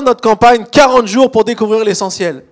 notre 0.00 0.20
campagne 0.20 0.64
40 0.70 1.06
jours 1.06 1.30
pour 1.30 1.44
découvrir 1.44 1.84
l'essentiel. 1.84 2.44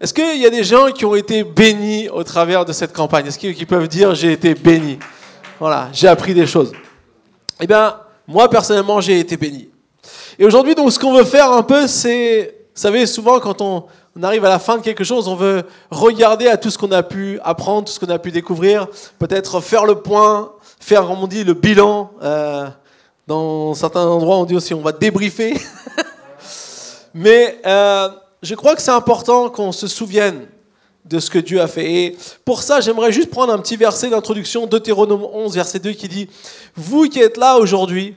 Est-ce 0.00 0.12
qu'il 0.12 0.38
y 0.38 0.46
a 0.46 0.50
des 0.50 0.64
gens 0.64 0.90
qui 0.90 1.04
ont 1.04 1.14
été 1.14 1.44
bénis 1.44 2.08
au 2.08 2.24
travers 2.24 2.64
de 2.64 2.72
cette 2.72 2.92
campagne? 2.92 3.26
Est-ce 3.26 3.38
qu'ils 3.38 3.66
peuvent 3.66 3.88
dire 3.88 4.14
j'ai 4.14 4.32
été 4.32 4.54
béni? 4.54 4.98
Voilà, 5.60 5.88
j'ai 5.92 6.08
appris 6.08 6.34
des 6.34 6.46
choses. 6.46 6.72
Eh 7.60 7.66
bien, 7.66 7.96
moi 8.26 8.48
personnellement, 8.48 9.00
j'ai 9.00 9.20
été 9.20 9.36
béni. 9.36 9.68
Et 10.38 10.44
aujourd'hui, 10.44 10.74
donc, 10.74 10.90
ce 10.90 10.98
qu'on 10.98 11.14
veut 11.14 11.24
faire 11.24 11.52
un 11.52 11.62
peu, 11.62 11.86
c'est, 11.86 12.54
vous 12.74 12.80
savez, 12.80 13.06
souvent 13.06 13.38
quand 13.38 13.60
on, 13.60 13.84
arrive 14.22 14.44
à 14.44 14.48
la 14.48 14.58
fin 14.58 14.76
de 14.76 14.82
quelque 14.82 15.04
chose, 15.04 15.28
on 15.28 15.36
veut 15.36 15.62
regarder 15.90 16.48
à 16.48 16.56
tout 16.56 16.70
ce 16.70 16.78
qu'on 16.78 16.90
a 16.90 17.02
pu 17.02 17.38
apprendre, 17.44 17.86
tout 17.86 17.92
ce 17.92 18.00
qu'on 18.00 18.12
a 18.12 18.18
pu 18.18 18.32
découvrir, 18.32 18.88
peut-être 19.18 19.60
faire 19.60 19.86
le 19.86 19.96
point, 19.96 20.52
faire, 20.80 21.06
comme 21.06 21.22
on 21.22 21.26
dit, 21.26 21.44
le 21.44 21.54
bilan. 21.54 22.10
Euh, 22.22 22.66
dans 23.26 23.72
certains 23.74 24.04
endroits, 24.04 24.36
on 24.36 24.44
dit 24.44 24.56
aussi 24.56 24.74
on 24.74 24.82
va 24.82 24.92
débriefer. 24.92 25.56
Mais 27.14 27.60
euh, 27.66 28.08
je 28.42 28.54
crois 28.54 28.74
que 28.74 28.82
c'est 28.82 28.90
important 28.90 29.50
qu'on 29.50 29.72
se 29.72 29.86
souvienne 29.86 30.46
de 31.04 31.18
ce 31.18 31.30
que 31.30 31.38
Dieu 31.38 31.60
a 31.60 31.66
fait. 31.66 31.92
Et 31.92 32.16
pour 32.44 32.62
ça, 32.62 32.80
j'aimerais 32.80 33.12
juste 33.12 33.30
prendre 33.30 33.52
un 33.52 33.58
petit 33.58 33.76
verset 33.76 34.08
d'introduction, 34.08 34.66
Deutéronome 34.66 35.26
11, 35.32 35.54
verset 35.54 35.78
2, 35.78 35.92
qui 35.92 36.08
dit, 36.08 36.28
Vous 36.76 37.08
qui 37.08 37.20
êtes 37.20 37.36
là 37.36 37.58
aujourd'hui, 37.58 38.16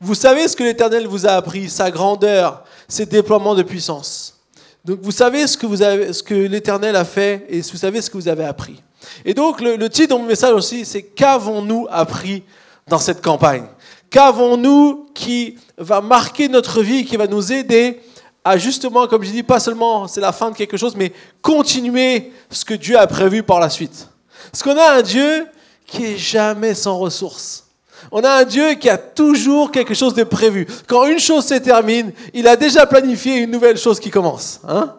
vous 0.00 0.14
savez 0.14 0.48
ce 0.48 0.56
que 0.56 0.64
l'Éternel 0.64 1.06
vous 1.06 1.26
a 1.26 1.32
appris, 1.32 1.68
sa 1.68 1.90
grandeur, 1.90 2.64
ses 2.88 3.06
déploiements 3.06 3.54
de 3.54 3.62
puissance. 3.62 4.38
Donc 4.84 5.00
vous 5.02 5.10
savez 5.10 5.46
ce 5.46 5.58
que, 5.58 6.22
que 6.22 6.34
l'Éternel 6.34 6.96
a 6.96 7.04
fait 7.04 7.46
et 7.50 7.60
vous 7.60 7.76
savez 7.76 8.00
ce 8.00 8.08
que 8.08 8.16
vous 8.16 8.28
avez 8.28 8.44
appris. 8.44 8.82
Et 9.24 9.34
donc 9.34 9.60
le, 9.60 9.76
le 9.76 9.88
titre 9.90 10.14
de 10.14 10.20
mon 10.20 10.26
message 10.26 10.54
aussi, 10.54 10.86
c'est 10.86 11.02
Qu'avons-nous 11.02 11.86
appris 11.90 12.42
dans 12.88 12.98
cette 12.98 13.20
campagne? 13.20 13.66
Qu'avons-nous 14.08 15.10
qui 15.14 15.58
va 15.76 16.00
marquer 16.00 16.48
notre 16.48 16.82
vie, 16.82 17.04
qui 17.04 17.16
va 17.16 17.26
nous 17.26 17.52
aider 17.52 18.00
à 18.44 18.56
justement, 18.56 19.06
comme 19.06 19.22
je 19.22 19.30
dis, 19.30 19.42
pas 19.42 19.60
seulement 19.60 20.08
c'est 20.08 20.20
la 20.20 20.32
fin 20.32 20.50
de 20.50 20.56
quelque 20.56 20.76
chose, 20.76 20.94
mais 20.96 21.12
continuer 21.42 22.32
ce 22.50 22.64
que 22.64 22.74
Dieu 22.74 22.98
a 22.98 23.06
prévu 23.06 23.42
par 23.42 23.60
la 23.60 23.70
suite. 23.70 24.08
Parce 24.50 24.62
qu'on 24.62 24.76
a 24.78 24.98
un 24.98 25.02
Dieu 25.02 25.46
qui 25.86 26.04
est 26.04 26.16
jamais 26.16 26.74
sans 26.74 26.98
ressources. 26.98 27.66
On 28.10 28.22
a 28.24 28.30
un 28.30 28.44
Dieu 28.44 28.74
qui 28.74 28.88
a 28.88 28.96
toujours 28.96 29.70
quelque 29.70 29.94
chose 29.94 30.14
de 30.14 30.24
prévu. 30.24 30.66
Quand 30.86 31.06
une 31.06 31.18
chose 31.18 31.44
se 31.44 31.54
termine, 31.54 32.12
il 32.32 32.48
a 32.48 32.56
déjà 32.56 32.86
planifié 32.86 33.36
une 33.36 33.50
nouvelle 33.50 33.76
chose 33.76 34.00
qui 34.00 34.10
commence. 34.10 34.60
Hein 34.66 34.94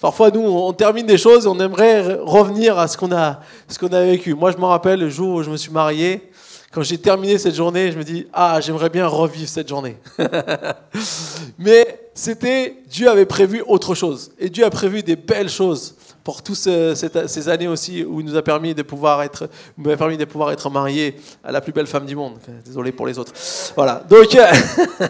Parfois, 0.00 0.30
nous, 0.30 0.40
on 0.40 0.72
termine 0.72 1.06
des 1.06 1.18
choses 1.18 1.44
et 1.44 1.48
on 1.48 1.58
aimerait 1.60 2.14
revenir 2.22 2.78
à 2.78 2.88
ce 2.88 2.96
qu'on 2.96 3.12
a, 3.12 3.40
ce 3.68 3.78
qu'on 3.78 3.92
a 3.92 4.02
vécu. 4.02 4.34
Moi, 4.34 4.50
je 4.52 4.56
me 4.56 4.64
rappelle 4.64 5.00
le 5.00 5.10
jour 5.10 5.34
où 5.36 5.42
je 5.42 5.50
me 5.50 5.56
suis 5.56 5.70
marié. 5.72 6.30
Quand 6.72 6.82
j'ai 6.82 6.98
terminé 6.98 7.36
cette 7.36 7.54
journée, 7.54 7.92
je 7.92 7.98
me 7.98 8.04
dis 8.04 8.26
ah, 8.32 8.60
j'aimerais 8.60 8.88
bien 8.88 9.06
revivre 9.06 9.48
cette 9.48 9.68
journée. 9.68 9.96
Mais 11.58 12.09
c'était 12.20 12.76
Dieu 12.86 13.08
avait 13.08 13.24
prévu 13.24 13.62
autre 13.66 13.94
chose 13.94 14.32
et 14.38 14.50
Dieu 14.50 14.62
a 14.66 14.68
prévu 14.68 15.02
des 15.02 15.16
belles 15.16 15.48
choses 15.48 15.94
pour 16.22 16.42
toutes 16.42 16.56
ces 16.56 17.48
années 17.48 17.66
aussi 17.66 18.04
où 18.04 18.20
il 18.20 18.26
nous 18.26 18.36
a 18.36 18.42
permis 18.42 18.74
de 18.74 18.82
pouvoir 18.82 19.22
être, 19.22 19.48
m'a 19.78 19.96
permis 19.96 20.18
de 20.18 20.26
pouvoir 20.26 20.52
être 20.52 20.68
marié 20.68 21.16
à 21.42 21.50
la 21.50 21.62
plus 21.62 21.72
belle 21.72 21.86
femme 21.86 22.04
du 22.04 22.14
monde. 22.14 22.34
Désolé 22.62 22.92
pour 22.92 23.06
les 23.06 23.18
autres. 23.18 23.32
Voilà. 23.74 24.04
Donc, 24.06 24.34
euh, 24.34 24.46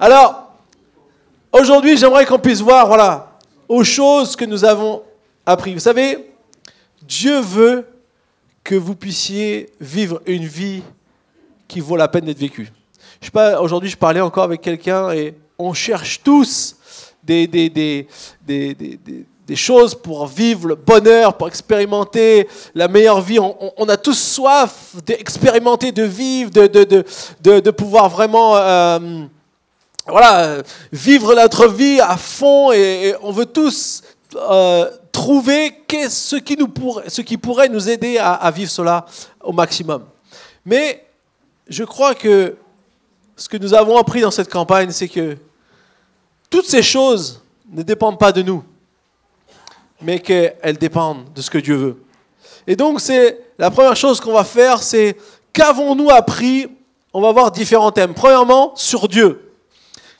alors, 0.00 0.52
aujourd'hui, 1.52 1.96
j'aimerais 1.96 2.26
qu'on 2.26 2.40
puisse 2.40 2.60
voir, 2.60 2.88
voilà, 2.88 3.38
aux 3.68 3.84
choses 3.84 4.34
que 4.34 4.44
nous 4.44 4.64
avons 4.64 5.04
appris. 5.46 5.74
Vous 5.74 5.78
savez, 5.78 6.32
Dieu 7.02 7.38
veut 7.38 7.86
que 8.64 8.74
vous 8.74 8.96
puissiez 8.96 9.70
vivre 9.80 10.20
une 10.26 10.44
vie 10.44 10.82
qui 11.68 11.78
vaut 11.78 11.94
la 11.94 12.08
peine 12.08 12.24
d'être 12.24 12.40
vécue. 12.40 12.72
Je 13.20 13.26
sais 13.26 13.30
pas, 13.30 13.60
aujourd'hui, 13.60 13.90
je 13.90 13.96
parlais 13.96 14.20
encore 14.20 14.42
avec 14.42 14.60
quelqu'un 14.60 15.12
et 15.12 15.36
on 15.60 15.74
cherche 15.74 16.22
tous 16.22 16.76
des, 17.22 18.06
choses 19.54 19.94
pour 19.94 20.26
vivre 20.26 20.68
le 20.68 20.74
bonheur, 20.74 21.36
pour 21.36 21.48
expérimenter 21.48 22.48
la 22.74 22.88
meilleure 22.88 23.20
vie. 23.20 23.38
On, 23.38 23.88
a 23.88 23.96
tous 23.96 24.18
soif 24.18 24.94
d'expérimenter, 25.04 25.92
de 25.92 26.02
vivre, 26.02 26.50
de, 26.50 27.70
pouvoir 27.70 28.08
vraiment 28.08 28.56
euh, 28.56 29.26
vivre 30.92 31.34
notre 31.34 31.68
vie 31.68 32.00
à 32.00 32.16
fond 32.16 32.72
et, 32.72 33.14
on 33.22 33.32
veut 33.32 33.46
tous 33.46 34.02
euh, 34.34 34.90
trouver 35.12 35.74
ce 36.08 36.36
qui, 36.36 37.36
pourrait, 37.36 37.68
nous 37.68 37.88
aider 37.88 38.18
à 38.18 38.50
vivre 38.50 38.70
cela 38.70 39.04
au 39.42 39.52
maximum. 39.52 40.04
Mais 40.64 41.04
je 41.68 41.84
crois 41.84 42.14
que 42.14 42.56
ce 43.36 43.48
que 43.48 43.56
nous 43.56 43.72
avons 43.72 43.96
appris 43.96 44.20
dans 44.20 44.30
cette 44.30 44.50
campagne, 44.50 44.90
c'est 44.90 45.08
que 45.08 45.36
toutes 46.50 46.66
ces 46.66 46.82
choses 46.82 47.40
ne 47.70 47.82
dépendent 47.82 48.18
pas 48.18 48.32
de 48.32 48.42
nous 48.42 48.62
mais 50.02 50.18
qu'elles 50.18 50.78
dépendent 50.78 51.32
de 51.34 51.42
ce 51.42 51.50
que 51.50 51.58
Dieu 51.58 51.76
veut. 51.76 52.02
Et 52.66 52.76
donc, 52.76 53.00
c'est 53.00 53.38
la 53.58 53.70
première 53.70 53.96
chose 53.96 54.20
qu'on 54.20 54.32
va 54.32 54.44
faire, 54.44 54.82
c'est 54.82 55.16
qu'avons-nous 55.52 56.10
appris? 56.10 56.66
On 57.12 57.20
va 57.20 57.32
voir 57.32 57.50
différents 57.50 57.90
thèmes. 57.90 58.14
Premièrement, 58.14 58.72
sur 58.76 59.08
Dieu. 59.08 59.52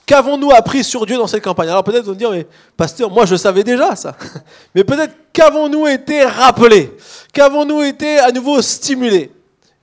Qu'avons-nous 0.07 0.51
appris 0.51 0.83
sur 0.83 1.07
Dieu 1.07 1.17
dans 1.17 1.29
cette 1.29 1.45
campagne? 1.45 1.69
Alors 1.69 1.85
peut-être 1.85 2.05
vous 2.05 2.17
dire, 2.17 2.33
mais 2.33 2.47
pasteur, 2.77 3.11
moi 3.11 3.27
je 3.27 3.37
savais 3.37 3.63
déjà 3.63 3.95
ça. 3.95 4.17
Mais 4.75 4.83
peut-être 4.83 5.15
qu'avons-nous 5.33 5.87
été 5.87 6.25
rappelés? 6.25 6.93
Qu'avons-nous 7.33 7.83
été 7.83 8.19
à 8.19 8.33
nouveau 8.33 8.61
stimulés? 8.61 9.31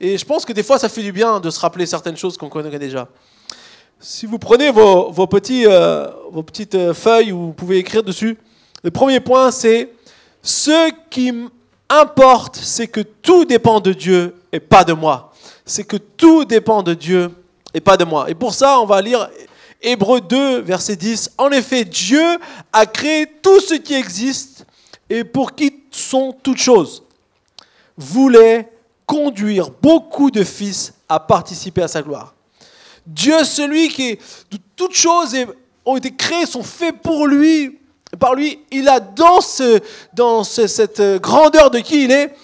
Et 0.01 0.17
je 0.17 0.25
pense 0.25 0.43
que 0.43 0.51
des 0.51 0.63
fois 0.63 0.77
ça 0.77 0.89
fait 0.89 1.01
du 1.01 1.13
bien 1.13 1.39
de 1.39 1.49
se 1.49 1.57
rappeler 1.61 1.85
certaines 1.85 2.17
choses 2.17 2.35
qu'on 2.35 2.49
connaît 2.49 2.77
déjà. 2.77 3.07
Si 3.99 4.27
vous 4.27 4.37
prenez 4.37 4.69
vos, 4.69 5.11
petits, 5.25 5.65
euh, 5.65 6.07
vos 6.31 6.43
petites 6.43 6.75
euh, 6.75 6.93
feuilles 6.93 7.31
où 7.31 7.47
vous 7.47 7.53
pouvez 7.53 7.77
écrire 7.79 8.03
dessus, 8.03 8.37
le 8.83 8.91
premier 8.91 9.19
point, 9.19 9.49
c'est 9.49 9.89
ce 10.43 10.91
qui 11.09 11.33
importe, 11.89 12.57
c'est 12.57 12.87
que 12.87 13.01
tout 13.01 13.43
dépend 13.45 13.79
de 13.79 13.93
Dieu 13.93 14.35
et 14.51 14.59
pas 14.59 14.83
de 14.83 14.93
moi. 14.93 15.33
C'est 15.65 15.83
que 15.83 15.97
tout 15.97 16.45
dépend 16.45 16.83
de 16.83 16.93
Dieu 16.93 17.31
et 17.73 17.81
pas 17.81 17.97
de 17.97 18.03
moi. 18.05 18.29
Et 18.29 18.35
pour 18.35 18.53
ça, 18.53 18.79
on 18.79 18.85
va 18.85 19.01
lire 19.01 19.31
Hébreu 19.81 20.21
2, 20.21 20.61
verset 20.61 20.95
10. 20.95 21.31
En 21.39 21.49
effet, 21.49 21.83
Dieu 21.83 22.37
a 22.71 22.85
créé 22.85 23.25
tout 23.41 23.59
ce 23.59 23.73
qui 23.73 23.95
existe 23.95 24.67
et 25.09 25.23
pour 25.23 25.55
qui 25.55 25.73
sont 25.89 26.35
toutes 26.43 26.59
choses. 26.59 27.03
Voulait 27.97 28.71
conduire 29.07 29.71
beaucoup 29.81 30.29
de 30.29 30.43
fils 30.43 30.93
à 31.09 31.19
participer 31.19 31.81
à 31.81 31.87
sa 31.87 32.03
gloire. 32.03 32.35
Dieu, 33.07 33.43
celui 33.43 33.87
qui 33.87 34.09
est 34.09 34.19
de 34.51 34.59
toutes 34.75 34.93
choses 34.93 35.35
ont 35.85 35.95
été 35.95 36.13
créées, 36.13 36.45
sont 36.45 36.63
faits 36.63 37.01
pour 37.01 37.25
lui, 37.25 37.79
par 38.19 38.35
lui, 38.35 38.59
il 38.71 38.87
a 38.87 38.99
dans, 38.99 39.39
dans 40.13 40.43
cette 40.43 41.01
grandeur 41.21 41.71
de 41.71 41.79
qui 41.79 42.03
il 42.03 42.11
est, 42.11 42.35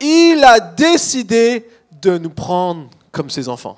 il 0.00 0.42
a 0.44 0.60
décidé 0.60 1.68
de 2.00 2.18
nous 2.18 2.30
prendre 2.30 2.88
comme 3.10 3.30
ses 3.30 3.48
enfants. 3.48 3.76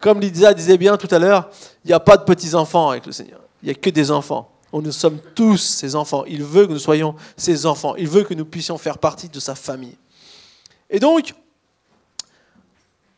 Comme 0.00 0.20
Lydia 0.20 0.52
disait 0.52 0.78
bien 0.78 0.96
tout 0.96 1.08
à 1.10 1.18
l'heure, 1.18 1.48
il 1.84 1.88
n'y 1.88 1.94
a 1.94 2.00
pas 2.00 2.16
de 2.16 2.24
petits-enfants 2.24 2.90
avec 2.90 3.06
le 3.06 3.12
Seigneur. 3.12 3.40
Il 3.62 3.66
n'y 3.66 3.72
a 3.72 3.74
que 3.74 3.90
des 3.90 4.10
enfants. 4.10 4.50
Nous 4.72 4.92
sommes 4.92 5.20
tous 5.34 5.56
ses 5.56 5.94
enfants. 5.94 6.24
Il 6.26 6.42
veut 6.42 6.66
que 6.66 6.72
nous 6.72 6.78
soyons 6.78 7.14
ses 7.36 7.64
enfants. 7.64 7.94
Il 7.96 8.08
veut 8.08 8.24
que 8.24 8.34
nous 8.34 8.44
puissions 8.44 8.76
faire 8.76 8.98
partie 8.98 9.28
de 9.28 9.38
sa 9.40 9.54
famille. 9.54 9.96
Et 10.90 10.98
donc, 10.98 11.32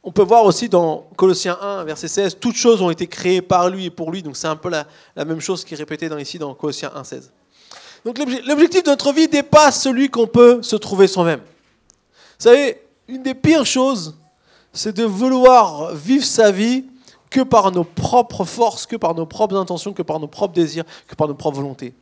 on 0.06 0.12
peut 0.12 0.22
voir 0.22 0.44
aussi 0.44 0.68
dans 0.68 1.08
Colossiens 1.16 1.58
1, 1.60 1.82
verset 1.82 2.06
16, 2.06 2.36
toutes 2.38 2.54
choses 2.54 2.80
ont 2.80 2.90
été 2.90 3.08
créées 3.08 3.42
par 3.42 3.68
lui 3.68 3.86
et 3.86 3.90
pour 3.90 4.12
lui. 4.12 4.22
Donc 4.22 4.36
c'est 4.36 4.46
un 4.46 4.54
peu 4.54 4.68
la, 4.68 4.86
même 5.16 5.40
chose 5.40 5.64
qui 5.64 5.74
est 5.74 5.76
répétée 5.76 6.08
dans, 6.08 6.16
ici 6.16 6.38
dans 6.38 6.54
Colossiens 6.54 6.92
1, 6.94 7.02
16. 7.02 7.32
Donc 8.04 8.16
l'objectif 8.46 8.84
de 8.84 8.90
notre 8.90 9.12
vie 9.12 9.26
dépasse 9.26 9.82
celui 9.82 10.08
qu'on 10.08 10.28
peut 10.28 10.62
se 10.62 10.76
trouver 10.76 11.08
soi-même. 11.08 11.40
Vous 11.40 12.44
savez, 12.44 12.80
une 13.08 13.24
des 13.24 13.34
pires 13.34 13.66
choses, 13.66 14.14
c'est 14.72 14.94
de 14.94 15.02
vouloir 15.02 15.92
vivre 15.92 16.24
sa 16.24 16.52
vie 16.52 16.84
que 17.28 17.40
par 17.40 17.72
nos 17.72 17.82
propres 17.82 18.44
forces, 18.44 18.86
que 18.86 18.94
par 18.94 19.12
nos 19.12 19.26
propres 19.26 19.56
intentions, 19.56 19.92
que 19.92 20.02
par 20.02 20.20
nos 20.20 20.28
propres 20.28 20.54
désirs, 20.54 20.84
que 21.08 21.16
par 21.16 21.26
nos 21.26 21.34
propres 21.34 21.56
volontés. 21.56 21.94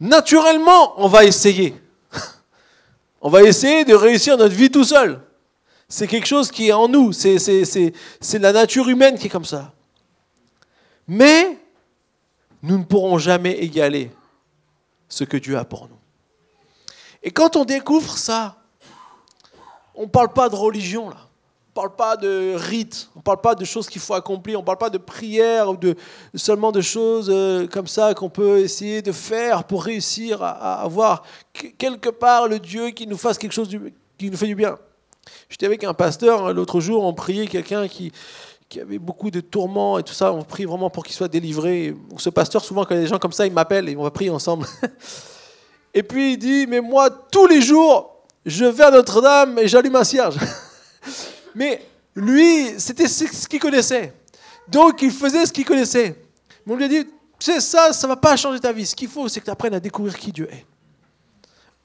Naturellement, 0.00 0.92
on 0.98 1.08
va 1.08 1.24
essayer. 1.24 1.74
On 3.22 3.30
va 3.30 3.42
essayer 3.42 3.86
de 3.86 3.94
réussir 3.94 4.36
notre 4.36 4.54
vie 4.54 4.70
tout 4.70 4.84
seul. 4.84 5.18
C'est 5.94 6.06
quelque 6.06 6.26
chose 6.26 6.50
qui 6.50 6.68
est 6.68 6.72
en 6.72 6.88
nous. 6.88 7.12
C'est 7.12 8.38
la 8.38 8.52
nature 8.52 8.88
humaine 8.88 9.18
qui 9.18 9.26
est 9.26 9.30
comme 9.30 9.44
ça. 9.44 9.74
Mais 11.06 11.58
nous 12.62 12.78
ne 12.78 12.82
pourrons 12.82 13.18
jamais 13.18 13.58
égaler 13.58 14.10
ce 15.06 15.24
que 15.24 15.36
Dieu 15.36 15.58
a 15.58 15.66
pour 15.66 15.88
nous. 15.90 15.98
Et 17.22 17.30
quand 17.30 17.56
on 17.56 17.66
découvre 17.66 18.16
ça, 18.16 18.56
on 19.94 20.04
ne 20.04 20.08
parle 20.08 20.32
pas 20.32 20.48
de 20.48 20.56
religion 20.56 21.10
là. 21.10 21.28
On 21.76 21.82
ne 21.82 21.88
parle 21.88 21.94
pas 21.94 22.16
de 22.16 22.54
rites, 22.56 23.10
on 23.14 23.18
ne 23.18 23.22
parle 23.22 23.42
pas 23.42 23.54
de 23.54 23.64
choses 23.66 23.86
qu'il 23.86 24.00
faut 24.00 24.14
accomplir, 24.14 24.58
on 24.58 24.62
ne 24.62 24.66
parle 24.66 24.78
pas 24.78 24.90
de 24.90 24.98
prières 24.98 25.68
ou 25.68 25.76
de, 25.76 25.94
seulement 26.34 26.72
de 26.72 26.80
choses 26.80 27.28
euh, 27.30 27.66
comme 27.66 27.86
ça 27.86 28.14
qu'on 28.14 28.30
peut 28.30 28.60
essayer 28.60 29.02
de 29.02 29.12
faire 29.12 29.64
pour 29.64 29.84
réussir 29.84 30.42
à, 30.42 30.80
avoir 30.82 31.22
quelque 31.52 32.08
part 32.08 32.48
le 32.48 32.58
Dieu 32.58 32.90
qui 32.90 33.06
nous 33.06 33.18
fasse 33.18 33.36
quelque 33.36 33.52
chose 33.52 33.68
qui 34.16 34.30
nous 34.30 34.36
fait 34.38 34.46
du 34.46 34.54
bien. 34.54 34.78
J'étais 35.48 35.66
avec 35.66 35.84
un 35.84 35.94
pasteur 35.94 36.46
hein, 36.46 36.52
l'autre 36.52 36.80
jour, 36.80 37.04
on 37.04 37.12
priait 37.14 37.46
quelqu'un 37.46 37.88
qui, 37.88 38.12
qui 38.68 38.80
avait 38.80 38.98
beaucoup 38.98 39.30
de 39.30 39.40
tourments 39.40 39.98
et 39.98 40.02
tout 40.02 40.14
ça. 40.14 40.32
On 40.32 40.42
prie 40.42 40.64
vraiment 40.64 40.90
pour 40.90 41.04
qu'il 41.04 41.14
soit 41.14 41.28
délivré. 41.28 41.94
Ce 42.16 42.30
pasteur, 42.30 42.64
souvent, 42.64 42.84
quand 42.84 42.94
il 42.94 42.98
y 42.98 43.00
a 43.00 43.02
des 43.02 43.08
gens 43.08 43.18
comme 43.18 43.32
ça, 43.32 43.46
il 43.46 43.52
m'appelle 43.52 43.88
et 43.88 43.96
on 43.96 44.02
va 44.02 44.10
prier 44.10 44.30
ensemble. 44.30 44.66
Et 45.94 46.02
puis 46.02 46.32
il 46.32 46.36
dit, 46.38 46.66
mais 46.66 46.80
moi, 46.80 47.10
tous 47.10 47.46
les 47.46 47.60
jours, 47.60 48.24
je 48.46 48.64
vais 48.64 48.84
à 48.84 48.90
Notre-Dame 48.90 49.58
et 49.58 49.68
j'allume 49.68 49.96
un 49.96 50.04
cierge. 50.04 50.36
Mais 51.54 51.86
lui, 52.16 52.70
c'était 52.78 53.08
ce 53.08 53.46
qu'il 53.46 53.60
connaissait. 53.60 54.14
Donc 54.68 55.02
il 55.02 55.10
faisait 55.10 55.44
ce 55.44 55.52
qu'il 55.52 55.64
connaissait. 55.64 56.16
Mais 56.64 56.72
on 56.72 56.76
lui 56.76 56.84
a 56.84 56.88
dit, 56.88 57.06
c'est 57.38 57.60
ça, 57.60 57.92
ça 57.92 58.06
ne 58.06 58.12
va 58.12 58.16
pas 58.16 58.36
changer 58.36 58.58
ta 58.58 58.72
vie. 58.72 58.86
Ce 58.86 58.94
qu'il 58.94 59.08
faut, 59.08 59.28
c'est 59.28 59.40
que 59.40 59.44
tu 59.44 59.50
apprennes 59.50 59.74
à 59.74 59.80
découvrir 59.80 60.16
qui 60.16 60.32
Dieu 60.32 60.48
est. 60.50 60.64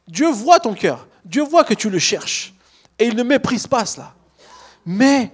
Dieu 0.08 0.30
voit 0.30 0.60
ton 0.60 0.74
cœur. 0.74 1.06
Dieu 1.26 1.44
voit 1.44 1.64
que 1.64 1.74
tu 1.74 1.90
le 1.90 2.00
cherches. 2.00 2.54
Et 3.00 3.06
il 3.06 3.16
ne 3.16 3.24
méprise 3.24 3.68
pas 3.68 3.86
cela. 3.86 4.14
Mais 4.86 5.32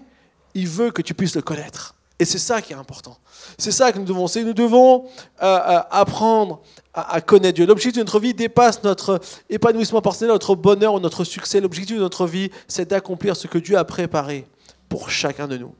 il 0.53 0.67
veut 0.67 0.91
que 0.91 1.01
tu 1.01 1.13
puisses 1.13 1.35
le 1.35 1.41
connaître. 1.41 1.95
Et 2.19 2.25
c'est 2.25 2.39
ça 2.39 2.61
qui 2.61 2.73
est 2.73 2.75
important. 2.75 3.17
C'est 3.57 3.71
ça 3.71 3.91
que 3.91 3.99
nous 3.99 4.05
devons. 4.05 4.27
C'est 4.27 4.43
nous 4.43 4.53
devons 4.53 5.05
euh, 5.41 5.45
euh, 5.45 5.79
apprendre 5.89 6.61
à, 6.93 7.21
connaître 7.21 7.55
Dieu. 7.55 7.65
L'objectif 7.65 7.93
de 7.97 8.05
notre 8.05 8.19
vie 8.19 8.33
dépasse 8.33 8.83
notre 8.83 9.19
épanouissement 9.49 10.01
personnel, 10.01 10.31
notre 10.31 10.55
bonheur 10.55 10.93
ou 10.93 10.99
notre 10.99 11.23
succès. 11.23 11.59
L'objectif 11.59 11.97
de 11.97 12.01
notre 12.01 12.27
vie, 12.27 12.51
c'est 12.67 12.89
d'accomplir 12.89 13.35
ce 13.35 13.47
que 13.47 13.57
Dieu 13.57 13.77
a 13.77 13.83
préparé 13.83 14.47
pour 14.89 15.09
chacun 15.09 15.47
de 15.47 15.57
nous. 15.57 15.73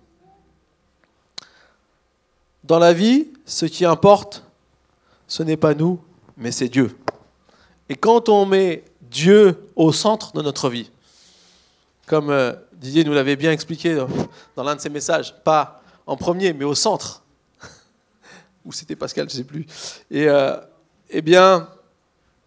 Dans 2.63 2.79
la 2.79 2.93
vie, 2.93 3.27
ce 3.45 3.65
qui 3.65 3.85
importe, 3.85 4.43
ce 5.27 5.43
n'est 5.43 5.57
pas 5.57 5.73
nous, 5.73 5.99
mais 6.37 6.51
c'est 6.51 6.69
Dieu. 6.69 6.97
Et 7.89 7.95
quand 7.95 8.29
on 8.29 8.45
met 8.45 8.83
Dieu 9.01 9.69
au 9.75 9.91
centre 9.91 10.31
de 10.33 10.41
notre 10.41 10.69
vie, 10.69 10.89
comme 12.05 12.29
euh, 12.29 12.53
Didier 12.73 13.03
nous 13.03 13.13
l'avait 13.13 13.35
bien 13.35 13.51
expliqué 13.51 13.95
dans 14.55 14.63
l'un 14.63 14.75
de 14.75 14.81
ses 14.81 14.89
messages, 14.89 15.33
pas 15.43 15.81
en 16.05 16.17
premier, 16.17 16.53
mais 16.53 16.65
au 16.65 16.75
centre, 16.75 17.23
ou 18.65 18.71
c'était 18.71 18.95
Pascal, 18.95 19.29
je 19.29 19.35
ne 19.35 19.37
sais 19.37 19.47
plus, 19.47 19.65
et 20.11 20.27
euh, 20.27 20.57
eh 21.09 21.21
bien, 21.21 21.69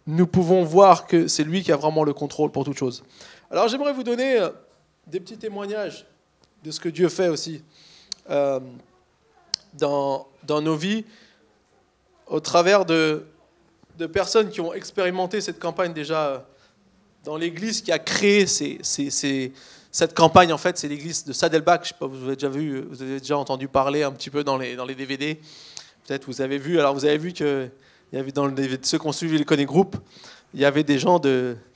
nous 0.05 0.27
pouvons 0.27 0.63
voir 0.63 1.07
que 1.07 1.27
c'est 1.27 1.43
lui 1.43 1.63
qui 1.63 1.71
a 1.71 1.77
vraiment 1.77 2.03
le 2.03 2.13
contrôle 2.13 2.51
pour 2.51 2.63
toute 2.63 2.77
chose. 2.77 3.03
Alors 3.49 3.67
j'aimerais 3.67 3.93
vous 3.93 4.03
donner 4.03 4.39
euh, 4.39 4.49
des 5.07 5.19
petits 5.19 5.37
témoignages 5.37 6.05
de 6.63 6.71
ce 6.71 6.79
que 6.79 6.89
Dieu 6.89 7.09
fait 7.09 7.29
aussi 7.29 7.63
dans, 9.73 10.27
nos 10.49 10.75
vies 10.75 11.05
au 12.25 12.39
travers 12.41 12.83
de, 12.83 13.25
personnes 14.11 14.49
qui 14.49 14.59
ont 14.59 14.73
expérimenté 14.73 15.39
cette 15.39 15.59
campagne 15.59 15.93
déjà 15.93 16.45
dans 17.27 17.35
l'église 17.35 17.81
qui 17.81 17.91
a 17.91 17.99
créé 17.99 18.45
cette 18.47 20.13
campagne. 20.13 20.53
En 20.53 20.57
fait, 20.57 20.77
c'est 20.77 20.87
l'église 20.87 21.25
de 21.25 21.33
Saddleback. 21.33 21.83
Je 21.83 21.89
sais 21.89 21.95
pas, 21.99 22.07
vous 22.07 22.23
avez 22.23 22.35
déjà 22.35 22.47
vu, 22.47 22.81
vous 22.89 23.01
avez 23.01 23.19
déjà 23.19 23.37
entendu 23.37 23.67
parler 23.67 24.03
un 24.03 24.13
petit 24.13 24.29
peu 24.29 24.45
dans 24.45 24.57
les, 24.57 24.95
DVD. 24.95 25.37
Peut-être 26.07 26.25
vous 26.25 26.39
avez 26.39 26.57
vu. 26.57 26.79
Alors 26.79 26.93
vous 26.93 27.03
avez 27.03 27.17
vu 27.17 27.33
que 27.33 27.67
il 28.13 28.15
y 28.15 28.19
avait 28.19 28.31
dans 28.31 28.49
ceux 28.81 28.97
qui 28.97 29.05
ont 29.05 29.11
suivi 29.11 29.37
le 29.37 29.43
Connaît 29.43 29.65
Group, 29.65 29.97
il 30.53 30.61
y 30.61 30.65
avait 30.65 30.85
des 30.85 30.97
gens 30.97 31.19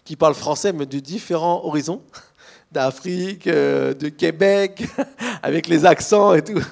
qui 0.05 0.15
parlent 0.15 0.35
français, 0.35 0.71
mais 0.71 0.85
de 0.85 0.99
différents 0.99 1.65
horizons, 1.65 2.01
d'Afrique, 2.71 3.47
euh, 3.47 3.93
de 3.93 4.07
Québec, 4.07 4.85
avec 5.43 5.67
les 5.67 5.85
accents 5.85 6.33
et 6.33 6.41
tout. 6.41 6.63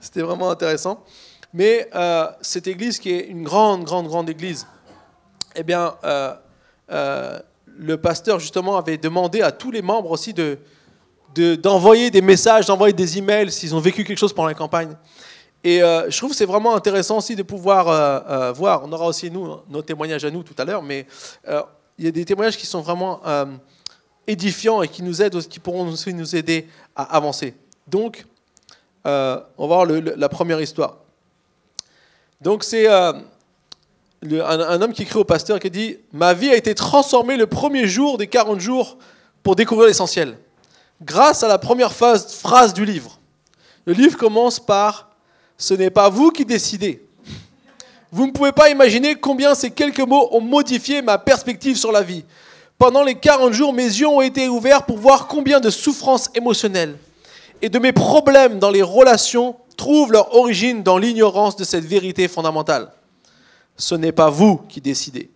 C'était 0.00 0.22
vraiment 0.22 0.48
intéressant. 0.48 1.04
Mais 1.52 1.90
euh, 1.96 2.28
cette 2.40 2.68
église, 2.68 3.00
qui 3.00 3.10
est 3.10 3.26
une 3.26 3.42
grande, 3.42 3.82
grande, 3.82 4.06
grande 4.06 4.30
église, 4.30 4.64
eh 5.56 5.64
bien, 5.64 5.96
euh, 6.04 7.40
le 7.78 7.96
pasteur, 7.96 8.38
justement, 8.38 8.76
avait 8.76 8.98
demandé 8.98 9.42
à 9.42 9.52
tous 9.52 9.70
les 9.70 9.82
membres 9.82 10.10
aussi 10.10 10.32
de, 10.34 10.58
d'envoyer 11.56 12.10
des 12.10 12.22
messages, 12.22 12.66
d'envoyer 12.66 12.92
des 12.92 13.18
emails 13.18 13.50
s'ils 13.50 13.74
ont 13.74 13.80
vécu 13.80 14.04
quelque 14.04 14.18
chose 14.18 14.32
pendant 14.32 14.48
la 14.48 14.54
campagne. 14.54 14.94
Et 15.64 15.82
euh, 15.82 16.10
je 16.10 16.16
trouve 16.16 16.30
que 16.30 16.36
c'est 16.36 16.46
vraiment 16.46 16.74
intéressant 16.74 17.18
aussi 17.18 17.36
de 17.36 17.42
pouvoir 17.42 17.88
euh, 17.88 18.20
euh, 18.28 18.52
voir, 18.52 18.82
on 18.84 18.92
aura 18.92 19.06
aussi 19.06 19.30
nous, 19.30 19.56
nos 19.68 19.82
témoignages 19.82 20.24
à 20.24 20.30
nous 20.30 20.42
tout 20.42 20.54
à 20.58 20.64
l'heure, 20.64 20.82
mais 20.82 21.06
il 21.98 22.04
y 22.04 22.08
a 22.08 22.10
des 22.10 22.24
témoignages 22.24 22.56
qui 22.56 22.66
sont 22.66 22.80
vraiment 22.80 23.20
édifiants 24.26 24.82
et 24.82 24.88
qui 24.88 25.02
nous 25.02 25.22
aident, 25.22 25.40
qui 25.46 25.60
pourront 25.60 25.88
aussi 25.88 26.12
nous 26.12 26.34
aider 26.34 26.68
à 26.96 27.16
avancer. 27.16 27.54
Donc, 27.86 28.26
on 29.04 29.10
va 29.10 29.44
voir 29.58 29.86
la 29.86 30.28
première 30.28 30.60
histoire. 30.60 30.96
Donc 32.40 32.64
c'est 32.64 32.88
un, 34.22 34.82
homme 34.82 34.92
qui 34.92 35.02
écrit 35.02 35.18
au 35.18 35.24
pasteur 35.24 35.58
qui 35.58 35.70
dit 35.70 35.98
«Ma 36.12 36.34
vie 36.34 36.50
a 36.50 36.56
été 36.56 36.74
transformée 36.74 37.36
le 37.36 37.46
premier 37.46 37.88
jour 37.88 38.18
des 38.18 38.26
40 38.26 38.60
jours 38.60 38.96
pour 39.42 39.56
découvrir 39.56 39.88
l'essentiel, 39.88 40.38
grâce 41.02 41.42
à 41.42 41.48
la 41.48 41.58
première 41.58 41.92
phrase 41.92 42.74
du 42.74 42.84
livre. 42.84 43.18
Le 43.84 43.92
livre 43.92 44.16
commence 44.16 44.60
par 44.60 45.10
ce 45.58 45.74
n'est 45.74 45.90
pas 45.90 46.08
vous 46.08 46.30
qui 46.30 46.44
décidez. 46.44 47.04
Vous 48.12 48.26
ne 48.26 48.32
pouvez 48.32 48.52
pas 48.52 48.70
imaginer 48.70 49.16
combien 49.16 49.54
ces 49.54 49.70
quelques 49.70 50.00
mots 50.00 50.28
ont 50.32 50.40
modifié 50.40 51.02
ma 51.02 51.18
perspective 51.18 51.76
sur 51.76 51.90
la 51.90 52.02
vie. 52.02 52.24
Pendant 52.78 53.02
les 53.02 53.14
40 53.14 53.52
jours, 53.52 53.72
mes 53.72 53.84
yeux 53.84 54.06
ont 54.06 54.20
été 54.20 54.48
ouverts 54.48 54.84
pour 54.84 54.98
voir 54.98 55.26
combien 55.26 55.60
de 55.60 55.70
souffrances 55.70 56.30
émotionnelles 56.34 56.96
et 57.62 57.68
de 57.68 57.78
mes 57.78 57.92
problèmes 57.92 58.58
dans 58.58 58.70
les 58.70 58.82
relations 58.82 59.56
trouvent 59.76 60.12
leur 60.12 60.34
origine 60.36 60.82
dans 60.82 60.98
l'ignorance 60.98 61.56
de 61.56 61.64
cette 61.64 61.84
vérité 61.84 62.28
fondamentale. 62.28 62.90
Ce 63.82 63.96
n'est 63.96 64.12
pas 64.12 64.30
vous 64.30 64.58
qui 64.68 64.80
décidez. 64.80 65.28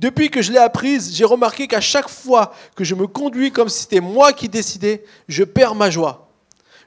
Depuis 0.00 0.30
que 0.30 0.42
je 0.42 0.50
l'ai 0.50 0.58
apprise, 0.58 1.14
j'ai 1.14 1.24
remarqué 1.24 1.68
qu'à 1.68 1.80
chaque 1.80 2.08
fois 2.08 2.52
que 2.74 2.82
je 2.82 2.96
me 2.96 3.06
conduis 3.06 3.52
comme 3.52 3.68
si 3.68 3.82
c'était 3.82 4.00
moi 4.00 4.32
qui 4.32 4.48
décidais, 4.48 5.04
je 5.28 5.44
perds 5.44 5.76
ma 5.76 5.88
joie. 5.88 6.28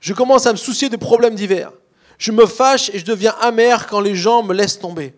Je 0.01 0.13
commence 0.13 0.47
à 0.47 0.51
me 0.51 0.57
soucier 0.57 0.89
de 0.89 0.97
problèmes 0.97 1.35
divers. 1.35 1.71
Je 2.17 2.33
me 2.33 2.45
fâche 2.45 2.89
et 2.89 2.99
je 2.99 3.05
deviens 3.05 3.33
amer 3.39 3.87
quand 3.87 4.01
les 4.01 4.15
gens 4.15 4.43
me 4.43 4.53
laissent 4.53 4.79
tomber. 4.79 5.13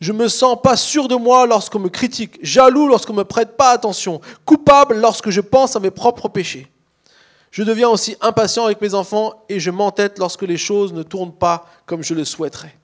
Je 0.00 0.10
me 0.10 0.26
sens 0.26 0.58
pas 0.60 0.76
sûr 0.76 1.06
de 1.06 1.14
moi 1.14 1.46
lorsqu'on 1.46 1.78
me 1.78 1.88
critique, 1.88 2.40
jaloux 2.42 2.88
lorsqu'on 2.88 3.14
me 3.14 3.22
prête 3.22 3.56
pas 3.56 3.70
attention, 3.70 4.20
coupable 4.44 4.96
lorsque 4.96 5.30
je 5.30 5.40
pense 5.40 5.76
à 5.76 5.80
mes 5.80 5.92
propres 5.92 6.28
péchés. 6.28 6.66
Je 7.52 7.62
deviens 7.62 7.90
aussi 7.90 8.16
impatient 8.20 8.64
avec 8.64 8.80
mes 8.80 8.94
enfants 8.94 9.44
et 9.48 9.60
je 9.60 9.70
m'entête 9.70 10.18
lorsque 10.18 10.42
les 10.42 10.56
choses 10.56 10.92
ne 10.92 11.04
tournent 11.04 11.36
pas 11.36 11.70
comme 11.86 12.02
je 12.02 12.12
le 12.12 12.24
souhaiterais. 12.24 12.76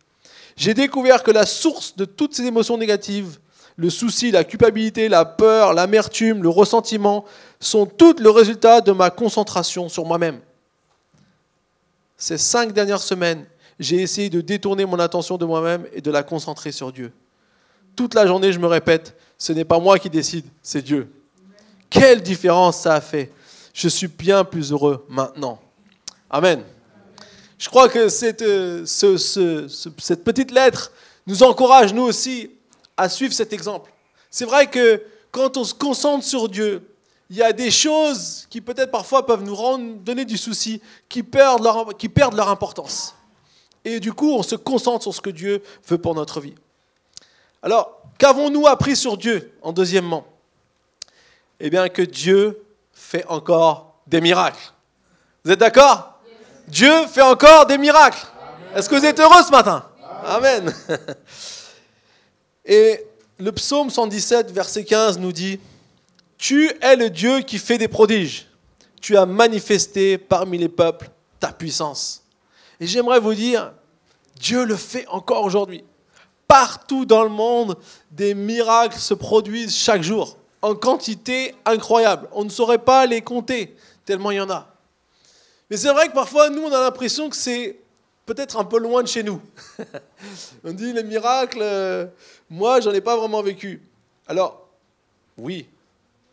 J'ai 0.56 0.75
découvert 0.75 1.22
que 1.22 1.31
la 1.31 1.46
source 1.46 1.96
de 1.96 2.04
toutes 2.04 2.34
ces 2.34 2.44
émotions 2.44 2.76
négatives, 2.76 3.38
le 3.76 3.90
souci, 3.90 4.31
la 4.31 4.44
culpabilité, 4.44 5.08
la 5.08 5.25
peur, 5.25 5.72
l'amertume, 5.72 6.43
le 6.43 6.49
ressentiment, 6.49 7.25
sont 7.58 7.87
toutes 7.87 8.20
le 8.20 8.31
résultat 8.31 8.81
de 8.81 8.93
ma 8.93 9.10
concentration 9.10 9.88
sur 9.88 10.04
moi-même 10.04 10.40
ces 12.22 12.38
cinq 12.38 12.72
dernières 12.72 13.02
semaines, 13.02 13.44
j'ai 13.81 14.00
essayé 14.00 14.31
de 14.31 14.40
détourner 14.40 14.84
mon 14.84 15.00
attention 15.00 15.37
de 15.38 15.44
moi-même 15.44 15.88
et 15.93 16.00
de 16.00 16.08
la 16.08 16.22
concentrer 16.22 16.70
sur 16.70 16.93
Dieu. 16.93 17.12
Toute 17.96 18.14
la 18.14 18.28
journée, 18.28 18.53
je 18.53 18.60
me 18.60 18.69
répète, 18.69 19.17
ce 19.36 19.53
n'est 19.53 19.65
pas 19.65 19.81
moi 19.81 19.98
qui 19.98 20.08
décide, 20.08 20.44
c'est 20.62 20.82
Dieu. 20.82 21.12
Quelle 21.91 22.22
différence 22.22 22.79
ça 22.79 22.94
a 22.94 23.00
fait. 23.00 23.32
Je 23.74 23.88
suis 23.88 24.06
bien 24.06 24.44
plus 24.44 24.70
heureux 24.70 25.05
maintenant. 25.08 25.58
Amen. 26.31 26.62
Je 27.62 27.69
crois 27.69 27.88
que 27.88 28.08
cette, 28.08 28.42
euh, 28.42 28.84
cette 28.84 30.24
petite 30.24 30.50
lettre 30.50 30.90
nous 31.28 31.44
encourage, 31.44 31.94
nous 31.94 32.02
aussi, 32.02 32.50
à 32.96 33.08
suivre 33.08 33.32
cet 33.32 33.52
exemple. 33.52 33.92
C'est 34.32 34.46
vrai 34.46 34.66
que 34.66 35.00
quand 35.31 35.56
on 35.56 35.62
se 35.62 35.72
concentre 35.72 36.24
sur 36.24 36.48
Dieu, 36.48 36.82
il 37.31 37.36
y 37.36 37.42
a 37.42 37.52
des 37.52 37.70
choses 37.70 38.48
qui 38.50 38.60
peut-être 38.60 38.90
parfois 38.90 39.24
peuvent 39.24 39.44
nous 39.44 39.56
donner 40.00 40.24
du 40.24 40.36
souci, 40.38 40.82
qui 41.08 41.22
perdent, 41.22 41.62
leur, 41.62 41.96
qui 41.96 42.08
perdent 42.08 42.34
leur 42.34 42.48
importance. 42.48 43.14
Et 43.84 44.00
du 44.00 44.12
coup, 44.12 44.32
on 44.32 44.42
se 44.42 44.56
concentre 44.56 45.04
sur 45.04 45.14
ce 45.14 45.20
que 45.20 45.31
Dieu 45.31 45.62
veut 45.86 45.98
pour 45.98 46.16
notre 46.16 46.40
vie. 46.40 46.56
Alors, 47.62 48.02
qu'avons-nous 48.19 48.66
appris 48.66 48.96
sur 48.96 49.16
Dieu 49.16 49.56
en 49.62 49.72
deuxièmement? 49.72 50.26
Eh 51.60 51.70
bien, 51.70 51.88
que 51.88 52.02
Dieu 52.02 52.60
fait 52.92 53.24
encore 53.28 54.00
des 54.08 54.20
miracles. 54.20 54.72
Vous 55.44 55.52
êtes 55.52 55.60
d'accord? 55.60 56.11
Dieu 56.69 57.06
fait 57.06 57.22
encore 57.22 57.66
des 57.66 57.78
miracles. 57.78 58.26
Est-ce 58.74 58.88
que 58.88 58.94
vous 58.94 59.04
êtes 59.04 59.20
heureux 59.20 59.42
ce 59.42 59.50
matin? 59.50 59.84
Amen. 60.24 60.74
Et 62.64 63.04
le 63.38 63.52
psaume 63.52 63.90
117, 63.90 64.50
verset 64.50 64.84
15 64.84 65.19
nous 65.19 65.32
dit, 65.32 65.58
tu 66.38 66.70
es 66.81 66.96
le 66.96 67.10
Dieu 67.10 67.40
qui 67.40 67.58
fait 67.58 67.78
des 67.78 67.88
prodiges. 67.88 68.46
Tu 69.00 69.16
as 69.16 69.26
manifesté 69.26 70.16
parmi 70.19 70.58
les 70.58 70.69
peuples 70.69 71.10
ta 71.40 71.52
puissance. 71.52 72.22
Et 72.78 72.86
j'aimerais 72.86 73.19
vous 73.19 73.34
dire, 73.34 73.72
Dieu 74.38 74.64
le 74.64 74.76
fait 74.76 75.06
encore 75.08 75.42
aujourd'hui. 75.44 75.84
Partout 76.46 77.04
dans 77.04 77.24
le 77.24 77.28
monde, 77.28 77.76
des 78.10 78.34
miracles 78.34 78.98
se 78.98 79.14
produisent 79.14 79.76
chaque 79.76 80.02
jour, 80.02 80.36
en 80.60 80.74
quantité 80.74 81.54
incroyable. 81.64 82.28
On 82.32 82.44
ne 82.44 82.50
saurait 82.50 82.78
pas 82.78 83.06
les 83.06 83.22
compter, 83.22 83.74
tellement 84.04 84.31
il 84.31 84.36
y 84.36 84.40
en 84.40 84.50
a. 84.50 84.71
Mais 85.72 85.79
c'est 85.79 85.91
vrai 85.91 86.08
que 86.08 86.12
parfois, 86.12 86.50
nous, 86.50 86.64
on 86.64 86.72
a 86.74 86.81
l'impression 86.82 87.31
que 87.31 87.36
c'est 87.36 87.79
peut-être 88.26 88.58
un 88.58 88.64
peu 88.64 88.79
loin 88.79 89.02
de 89.02 89.08
chez 89.08 89.22
nous. 89.22 89.41
on 90.64 90.72
dit 90.74 90.93
les 90.93 91.02
miracles, 91.02 91.60
euh, 91.62 92.05
moi, 92.50 92.82
j'en 92.82 92.93
ai 92.93 93.00
pas 93.00 93.17
vraiment 93.17 93.41
vécu. 93.41 93.81
Alors, 94.29 94.69
oui, 95.38 95.67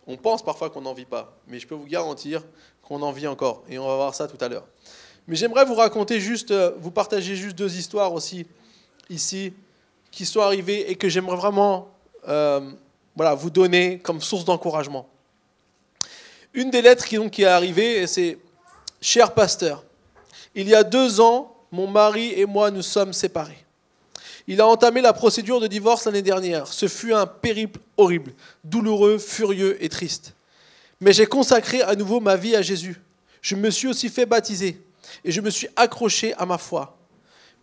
on 0.05 0.17
pense 0.17 0.43
parfois 0.43 0.69
qu'on 0.69 0.81
n'en 0.81 0.93
vit 0.93 1.05
pas, 1.05 1.37
mais 1.47 1.57
je 1.57 1.65
peux 1.65 1.75
vous 1.75 1.85
garantir 1.85 2.43
qu'on 2.81 3.01
en 3.01 3.13
vit 3.13 3.27
encore, 3.27 3.63
et 3.69 3.79
on 3.79 3.87
va 3.87 3.95
voir 3.95 4.13
ça 4.13 4.27
tout 4.27 4.35
à 4.43 4.49
l'heure. 4.49 4.67
Mais 5.25 5.37
j'aimerais 5.37 5.63
vous 5.63 5.75
raconter 5.75 6.19
juste, 6.19 6.51
euh, 6.51 6.71
vous 6.77 6.91
partager 6.91 7.37
juste 7.37 7.57
deux 7.57 7.77
histoires 7.77 8.11
aussi 8.11 8.45
ici 9.09 9.53
qui 10.11 10.25
sont 10.25 10.41
arrivées 10.41 10.91
et 10.91 10.97
que 10.97 11.07
j'aimerais 11.07 11.37
vraiment 11.37 11.87
euh, 12.27 12.69
voilà, 13.15 13.35
vous 13.35 13.51
donner 13.51 13.99
comme 13.99 14.19
source 14.19 14.43
d'encouragement. 14.43 15.07
Une 16.53 16.71
des 16.71 16.81
lettres 16.81 17.05
qui, 17.05 17.15
donc, 17.15 17.31
qui 17.31 17.43
est 17.43 17.45
arrivée, 17.45 18.05
c'est 18.05 18.37
Cher 19.01 19.33
pasteur, 19.33 19.83
il 20.55 20.67
y 20.67 20.75
a 20.75 20.83
deux 20.83 21.21
ans, 21.21 21.55
mon 21.71 21.87
mari 21.87 22.33
et 22.35 22.45
moi 22.45 22.71
nous 22.71 22.81
sommes 22.81 23.13
séparés. 23.13 23.65
Il 24.47 24.61
a 24.61 24.67
entamé 24.67 25.01
la 25.01 25.13
procédure 25.13 25.61
de 25.61 25.67
divorce 25.67 26.05
l'année 26.05 26.21
dernière. 26.21 26.67
Ce 26.67 26.87
fut 26.87 27.13
un 27.13 27.27
périple 27.27 27.79
horrible, 27.97 28.33
douloureux, 28.63 29.19
furieux 29.19 29.81
et 29.83 29.89
triste. 29.89 30.33
Mais 30.99 31.13
j'ai 31.13 31.27
consacré 31.27 31.81
à 31.81 31.95
nouveau 31.95 32.19
ma 32.19 32.35
vie 32.35 32.55
à 32.55 32.61
Jésus. 32.61 32.99
Je 33.41 33.55
me 33.55 33.69
suis 33.69 33.87
aussi 33.87 34.09
fait 34.09 34.25
baptiser 34.25 34.81
et 35.23 35.31
je 35.31 35.39
me 35.39 35.49
suis 35.49 35.67
accroché 35.75 36.33
à 36.33 36.45
ma 36.45 36.57
foi. 36.57 36.97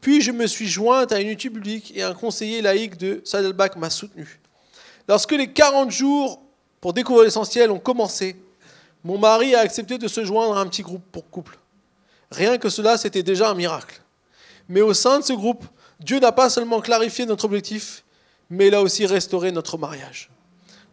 Puis 0.01 0.21
je 0.23 0.31
me 0.31 0.47
suis 0.47 0.69
jointe 0.69 1.13
à 1.13 1.21
une 1.21 1.29
étude 1.29 1.55
publique 1.55 1.93
et 1.97 2.03
un 2.03 2.15
conseiller 2.15 2.63
laïque 2.63 2.97
de 2.97 3.21
Saddleback 3.25 3.77
m'a 3.77 3.91
soutenu. 3.91 4.41
Lorsque 5.09 5.33
les 5.33 5.53
40 5.53 5.91
jours 5.91 6.41
pour 6.81 6.93
découvrir 6.93 7.25
l'essentiel 7.25 7.71
ont 7.71 7.79
commencé, 7.79 8.37
mon 9.07 9.19
mari 9.19 9.55
a 9.55 9.61
accepté 9.61 9.99
de 9.99 10.09
se 10.09 10.25
joindre 10.25 10.59
à 10.59 10.61
un 10.61 10.67
petit 10.67 10.83
groupe 10.83 11.05
pour 11.13 11.31
couple. 11.31 11.61
Rien 12.33 12.59
que 12.59 12.69
cela, 12.69 12.99
c'était 12.99 13.23
déjà 13.23 13.49
un 13.49 13.55
miracle. 13.55 14.03
Mais 14.69 14.81
au 14.81 14.95
sein 14.95 15.21
de 15.21 15.25
ce 15.25 15.33
groupe, 15.33 15.65
Dieu 16.01 16.19
n'a 16.19 16.33
pas 16.33 16.51
seulement 16.51 16.81
clarifié 16.81 17.25
notre 17.25 17.45
objectif, 17.45 18.03
mais 18.51 18.67
il 18.67 18.75
a 18.75 18.83
aussi 18.83 19.07
restauré 19.07 19.53
notre 19.53 19.79
mariage. 19.79 20.29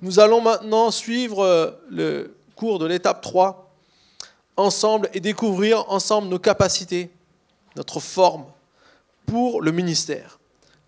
Nous 0.03 0.19
allons 0.19 0.41
maintenant 0.41 0.91
suivre 0.91 1.43
euh, 1.43 1.71
le 1.89 2.37
cours 2.55 2.77
de 2.77 2.85
l'étape 2.85 3.21
3 3.21 3.71
ensemble 4.57 5.09
et 5.15 5.19
découvrir 5.19 5.91
ensemble 5.91 6.27
nos 6.27 6.37
capacités, 6.37 7.09
notre 7.75 7.99
forme 7.99 8.45
pour 9.25 9.59
le 9.59 9.71
ministère. 9.71 10.37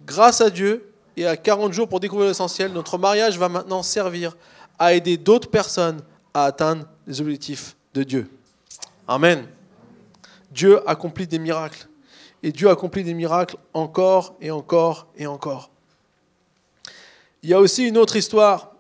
Grâce 0.06 0.42
à 0.42 0.52
Dieu 0.52 0.94
et 1.18 1.26
à 1.26 1.38
40 1.38 1.74
jours 1.74 1.90
pour 1.90 2.00
découvrir 2.00 2.28
l'essentiel, 2.28 2.72
notre 2.72 3.00
mariage 3.00 3.40
va 3.40 3.50
maintenant 3.50 3.82
servir 3.82 4.38
à 4.78 4.94
aider 4.94 5.18
d'autres 5.18 5.50
personnes 5.50 6.02
à 6.32 6.46
atteindre 6.46 6.86
les 7.08 7.22
objectifs 7.22 7.76
de 7.94 8.04
Dieu. 8.04 8.30
Amen. 9.08 9.46
Dieu 10.52 10.88
accomplit 10.90 11.28
des 11.28 11.40
miracles. 11.40 11.88
Et 12.44 12.52
Dieu 12.52 12.70
accomplit 12.70 13.04
des 13.04 13.14
miracles 13.14 13.58
encore 13.74 14.36
et 14.40 14.52
encore 14.52 15.08
et 15.18 15.28
encore. 15.28 15.72
Il 17.42 17.50
y 17.50 17.54
a 17.54 17.60
aussi 17.60 17.88
une 17.88 17.98
autre 17.98 18.16
histoire. 18.16 18.72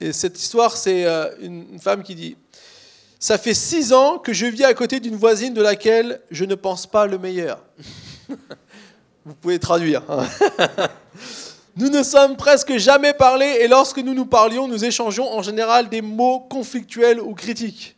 Et 0.00 0.12
cette 0.12 0.38
histoire, 0.38 0.76
c'est 0.76 1.04
euh, 1.04 1.34
une 1.40 1.78
femme 1.78 2.02
qui 2.02 2.14
dit, 2.14 2.36
ça 3.18 3.38
fait 3.38 3.54
six 3.54 3.92
ans 3.92 4.18
que 4.18 4.32
je 4.32 4.46
vis 4.46 4.64
à 4.64 4.74
côté 4.74 5.00
d'une 5.00 5.16
voisine 5.16 5.54
de 5.54 5.62
laquelle 5.62 6.20
je 6.30 6.44
ne 6.44 6.54
pense 6.54 6.86
pas 6.86 7.06
le 7.06 7.18
meilleur. 7.18 7.62
Vous 9.24 9.34
pouvez 9.34 9.58
traduire. 9.58 10.02
Nous 11.76 11.88
ne 11.88 12.04
sommes 12.04 12.36
presque 12.36 12.76
jamais 12.76 13.14
parlé 13.14 13.46
et 13.60 13.68
lorsque 13.68 13.98
nous 13.98 14.14
nous 14.14 14.26
parlions, 14.26 14.68
nous 14.68 14.84
échangeons 14.84 15.32
en 15.32 15.42
général 15.42 15.88
des 15.88 16.02
mots 16.02 16.38
conflictuels 16.38 17.20
ou 17.20 17.34
critiques. 17.34 17.96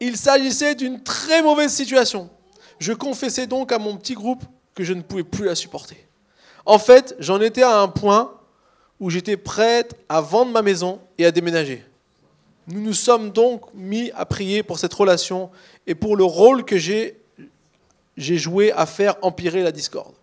Il 0.00 0.16
s'agissait 0.16 0.74
d'une 0.74 1.02
très 1.02 1.42
mauvaise 1.42 1.72
situation. 1.72 2.30
Je 2.78 2.94
confessais 2.94 3.46
donc 3.46 3.72
à 3.72 3.78
mon 3.78 3.96
petit 3.96 4.14
groupe 4.14 4.42
que 4.74 4.84
je 4.84 4.94
ne 4.94 5.02
pouvais 5.02 5.24
plus 5.24 5.44
la 5.44 5.54
supporter. 5.54 6.08
En 6.64 6.78
fait, 6.78 7.14
j'en 7.18 7.40
étais 7.42 7.62
à 7.62 7.78
un 7.78 7.88
point 7.88 8.32
où 9.00 9.10
j'étais 9.10 9.36
prête 9.36 9.94
à 10.08 10.22
vendre 10.22 10.52
ma 10.52 10.62
maison 10.62 11.00
et 11.18 11.26
à 11.26 11.30
déménager. 11.30 11.84
Nous 12.68 12.80
nous 12.80 12.94
sommes 12.94 13.32
donc 13.32 13.62
mis 13.74 14.10
à 14.14 14.24
prier 14.24 14.62
pour 14.62 14.78
cette 14.78 14.94
relation 14.94 15.50
et 15.86 15.94
pour 15.94 16.16
le 16.16 16.24
rôle 16.24 16.64
que 16.64 16.78
j'ai 16.78 17.18
joué 18.16 18.72
à 18.72 18.86
faire 18.86 19.16
empirer 19.20 19.62
la 19.62 19.72
discorde. 19.72 20.14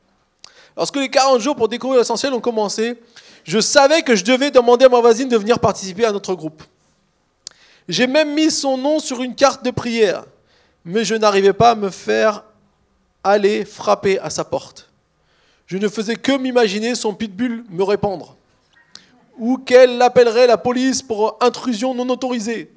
Lorsque 0.78 0.98
les 0.98 1.10
40 1.10 1.40
jours 1.40 1.56
pour 1.56 1.70
découvrir 1.70 2.00
l'essentiel 2.00 2.34
ont 2.34 2.42
commencé, 2.42 3.00
je 3.44 3.60
savais 3.60 4.02
que 4.02 4.16
je 4.16 4.24
devais 4.24 4.52
demander 4.52 4.86
à 4.86 4.90
ma 4.90 5.00
voisine 5.00 5.30
de 5.30 5.38
venir 5.38 5.60
participer 5.60 6.06
à 6.06 6.12
notre 6.12 6.34
groupe. 6.36 6.64
J'ai 7.88 8.08
même 8.08 8.34
mis 8.34 8.52
son 8.52 8.78
nom 8.78 9.00
sur 9.00 9.22
une 9.22 9.36
carte 9.36 9.64
de 9.64 9.72
prière, 9.72 10.26
mais 10.84 11.06
je 11.06 11.16
n'arrivais 11.16 11.54
pas 11.54 11.72
à 11.72 11.76
me 11.76 11.90
faire 11.90 12.44
aller 13.24 13.64
frapper 13.64 14.20
à 14.20 14.30
sa 14.30 14.44
porte. 14.44 14.90
Je 15.68 15.78
ne 15.78 15.88
faisais 15.88 16.16
que 16.16 16.32
m'imaginer 16.32 16.96
son 16.96 17.14
pitbull 17.14 17.64
me 17.70 17.84
répondre, 17.84 18.36
ou 19.38 19.58
qu'elle 19.58 20.02
appellerait 20.02 20.48
la 20.48 20.58
police 20.58 21.02
pour 21.02 21.38
intrusion 21.42 21.94
non 21.94 22.10
autorisée. 22.10 22.72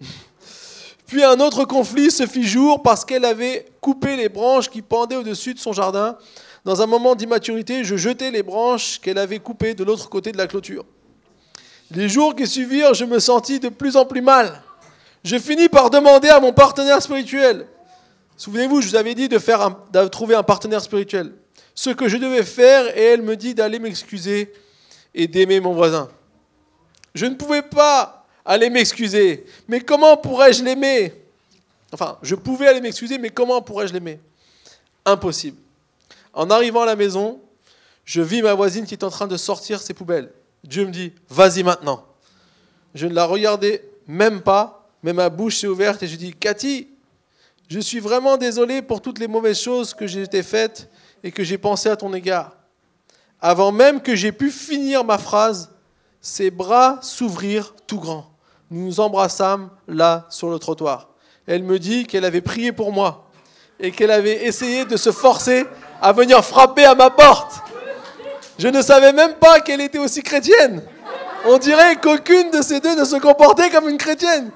Puis 1.06 1.24
un 1.24 1.40
autre 1.40 1.64
conflit 1.64 2.10
se 2.10 2.26
fit 2.26 2.46
jour 2.46 2.82
parce 2.82 3.04
qu'elle 3.04 3.24
avait 3.24 3.66
coupé 3.80 4.16
les 4.16 4.28
branches 4.28 4.68
qui 4.68 4.82
pendaient 4.82 5.16
au-dessus 5.16 5.54
de 5.54 5.58
son 5.58 5.72
jardin 5.72 6.18
dans 6.64 6.82
un 6.82 6.86
moment 6.86 7.14
d'immaturité, 7.14 7.84
je 7.84 7.96
jetai 7.96 8.30
les 8.30 8.42
branches 8.42 9.00
qu'elle 9.00 9.18
avait 9.18 9.38
coupées 9.38 9.74
de 9.74 9.84
l'autre 9.84 10.08
côté 10.08 10.32
de 10.32 10.38
la 10.38 10.46
clôture. 10.46 10.84
Les 11.90 12.08
jours 12.08 12.34
qui 12.36 12.46
suivirent, 12.46 12.94
je 12.94 13.04
me 13.04 13.18
sentis 13.18 13.60
de 13.60 13.68
plus 13.68 13.96
en 13.96 14.04
plus 14.04 14.20
mal. 14.20 14.62
Je 15.24 15.38
finis 15.38 15.68
par 15.68 15.90
demander 15.90 16.28
à 16.28 16.40
mon 16.40 16.52
partenaire 16.52 17.00
spirituel. 17.00 17.66
Souvenez-vous, 18.36 18.80
je 18.82 18.88
vous 18.88 18.96
avais 18.96 19.14
dit 19.14 19.28
de, 19.28 19.38
faire 19.38 19.76
de 19.92 20.08
trouver 20.08 20.34
un 20.34 20.42
partenaire 20.42 20.80
spirituel. 20.82 21.32
Ce 21.74 21.90
que 21.90 22.08
je 22.08 22.16
devais 22.16 22.44
faire, 22.44 22.96
et 22.96 23.02
elle 23.02 23.22
me 23.22 23.36
dit 23.36 23.54
d'aller 23.54 23.78
m'excuser 23.78 24.52
et 25.14 25.26
d'aimer 25.26 25.60
mon 25.60 25.72
voisin. 25.72 26.08
Je 27.14 27.26
ne 27.26 27.34
pouvais 27.34 27.62
pas 27.62 28.26
aller 28.44 28.70
m'excuser. 28.70 29.44
Mais 29.66 29.80
comment 29.80 30.16
pourrais-je 30.16 30.62
l'aimer? 30.62 31.14
Enfin, 31.92 32.18
je 32.22 32.34
pouvais 32.34 32.68
aller 32.68 32.80
m'excuser, 32.80 33.18
mais 33.18 33.30
comment 33.30 33.62
pourrais-je 33.62 33.92
l'aimer? 33.92 34.20
Impossible. 35.04 35.58
En 36.32 36.50
arrivant 36.50 36.82
à 36.82 36.86
la 36.86 36.96
maison, 36.96 37.40
je 38.04 38.22
vis 38.22 38.42
ma 38.42 38.54
voisine 38.54 38.86
qui 38.86 38.94
est 38.94 39.04
en 39.04 39.10
train 39.10 39.26
de 39.26 39.36
sortir 39.36 39.80
ses 39.80 39.94
poubelles. 39.94 40.32
Dieu 40.64 40.86
me 40.86 40.90
dit, 40.90 41.12
vas-y 41.28 41.62
maintenant. 41.62 42.04
Je 42.94 43.06
ne 43.06 43.14
la 43.14 43.24
regardais 43.24 43.84
même 44.06 44.40
pas, 44.40 44.88
mais 45.02 45.12
ma 45.12 45.28
bouche 45.28 45.58
s'est 45.58 45.66
ouverte 45.66 46.02
et 46.02 46.06
je 46.06 46.16
dis, 46.16 46.32
Cathy, 46.32 46.88
je 47.68 47.80
suis 47.80 48.00
vraiment 48.00 48.36
désolé 48.36 48.80
pour 48.82 49.02
toutes 49.02 49.18
les 49.18 49.28
mauvaises 49.28 49.60
choses 49.60 49.92
que 49.92 50.06
j'ai 50.06 50.22
été 50.22 50.42
faites 50.42 50.88
et 51.22 51.30
que 51.30 51.44
j'ai 51.44 51.58
pensé 51.58 51.88
à 51.90 51.96
ton 51.96 52.14
égard. 52.14 52.56
Avant 53.40 53.72
même 53.72 54.00
que 54.00 54.16
j'ai 54.16 54.32
pu 54.32 54.50
finir 54.50 55.04
ma 55.04 55.18
phrase, 55.18 55.70
ses 56.20 56.50
bras 56.50 56.98
s'ouvrirent 57.02 57.74
tout 57.86 58.00
grands. 58.00 58.30
Nous 58.70 58.84
nous 58.84 59.00
embrassâmes 59.00 59.70
là 59.86 60.26
sur 60.30 60.50
le 60.50 60.58
trottoir. 60.58 61.10
Elle 61.46 61.62
me 61.62 61.78
dit 61.78 62.06
qu'elle 62.06 62.24
avait 62.24 62.40
prié 62.40 62.72
pour 62.72 62.92
moi 62.92 63.30
et 63.80 63.92
qu'elle 63.92 64.10
avait 64.10 64.44
essayé 64.44 64.84
de 64.84 64.96
se 64.96 65.12
forcer 65.12 65.64
à 66.00 66.12
venir 66.12 66.44
frapper 66.44 66.84
à 66.84 66.94
ma 66.94 67.10
porte. 67.10 67.60
Je 68.58 68.68
ne 68.68 68.82
savais 68.82 69.12
même 69.12 69.34
pas 69.34 69.60
qu'elle 69.60 69.80
était 69.80 69.98
aussi 69.98 70.22
chrétienne. 70.22 70.82
On 71.46 71.58
dirait 71.58 71.96
qu'aucune 71.96 72.50
de 72.50 72.62
ces 72.62 72.80
deux 72.80 72.96
ne 72.96 73.04
se 73.04 73.16
comportait 73.16 73.70
comme 73.70 73.88
une 73.88 73.98
chrétienne. 73.98 74.50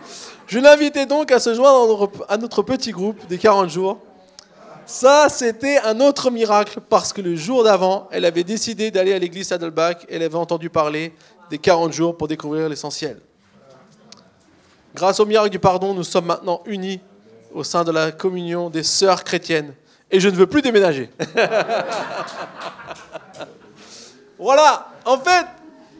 Je 0.46 0.58
l'invitais 0.58 1.06
donc 1.06 1.30
à 1.30 1.38
se 1.38 1.54
joindre 1.54 2.10
à 2.28 2.36
notre 2.36 2.62
petit 2.62 2.90
groupe 2.90 3.26
des 3.28 3.38
40 3.38 3.70
jours. 3.70 3.98
Ça, 4.84 5.28
c'était 5.28 5.78
un 5.78 6.00
autre 6.00 6.30
miracle 6.30 6.80
parce 6.80 7.12
que 7.12 7.20
le 7.20 7.36
jour 7.36 7.62
d'avant, 7.62 8.08
elle 8.10 8.24
avait 8.24 8.42
décidé 8.42 8.90
d'aller 8.90 9.12
à 9.12 9.18
l'église 9.18 9.48
Saddleback. 9.48 10.04
Elle 10.10 10.22
avait 10.22 10.34
entendu 10.34 10.68
parler 10.68 11.14
des 11.50 11.58
40 11.58 11.92
jours 11.92 12.16
pour 12.16 12.26
découvrir 12.26 12.68
l'essentiel. 12.68 13.20
Grâce 14.94 15.20
au 15.20 15.26
miracle 15.26 15.50
du 15.50 15.60
pardon, 15.60 15.94
nous 15.94 16.04
sommes 16.04 16.26
maintenant 16.26 16.62
unis 16.66 17.00
au 17.54 17.62
sein 17.62 17.84
de 17.84 17.92
la 17.92 18.10
communion 18.10 18.68
des 18.68 18.82
sœurs 18.82 19.22
chrétiennes 19.24 19.72
et 20.12 20.20
je 20.20 20.28
ne 20.28 20.36
veux 20.36 20.46
plus 20.46 20.62
déménager. 20.62 21.10
voilà, 24.38 24.88
en 25.06 25.18
fait, 25.18 25.46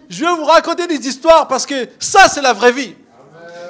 je 0.08 0.24
vais 0.24 0.30
vous 0.32 0.44
raconter 0.44 0.86
des 0.86 1.08
histoires 1.08 1.48
parce 1.48 1.64
que 1.64 1.88
ça, 1.98 2.28
c'est 2.28 2.42
la 2.42 2.52
vraie 2.52 2.72
vie. 2.72 2.94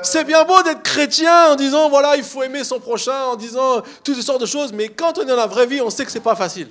C'est 0.03 0.25
bien 0.25 0.43
beau 0.45 0.61
d'être 0.65 0.83
chrétien 0.83 1.53
en 1.53 1.55
disant, 1.55 1.89
voilà, 1.89 2.17
il 2.17 2.25
faut 2.25 2.43
aimer 2.43 2.65
son 2.65 2.81
prochain, 2.81 3.27
en 3.27 3.37
disant 3.37 3.83
toutes 4.03 4.21
sortes 4.21 4.41
de 4.41 4.47
choses, 4.47 4.73
mais 4.73 4.89
quand 4.89 5.17
on 5.17 5.23
est 5.23 5.27
dans 5.27 5.37
la 5.37 5.47
vraie 5.47 5.67
vie, 5.67 5.81
on 5.81 5.91
sait 5.91 6.05
que 6.05 6.11
c'est 6.11 6.19
pas 6.19 6.35
facile. 6.35 6.69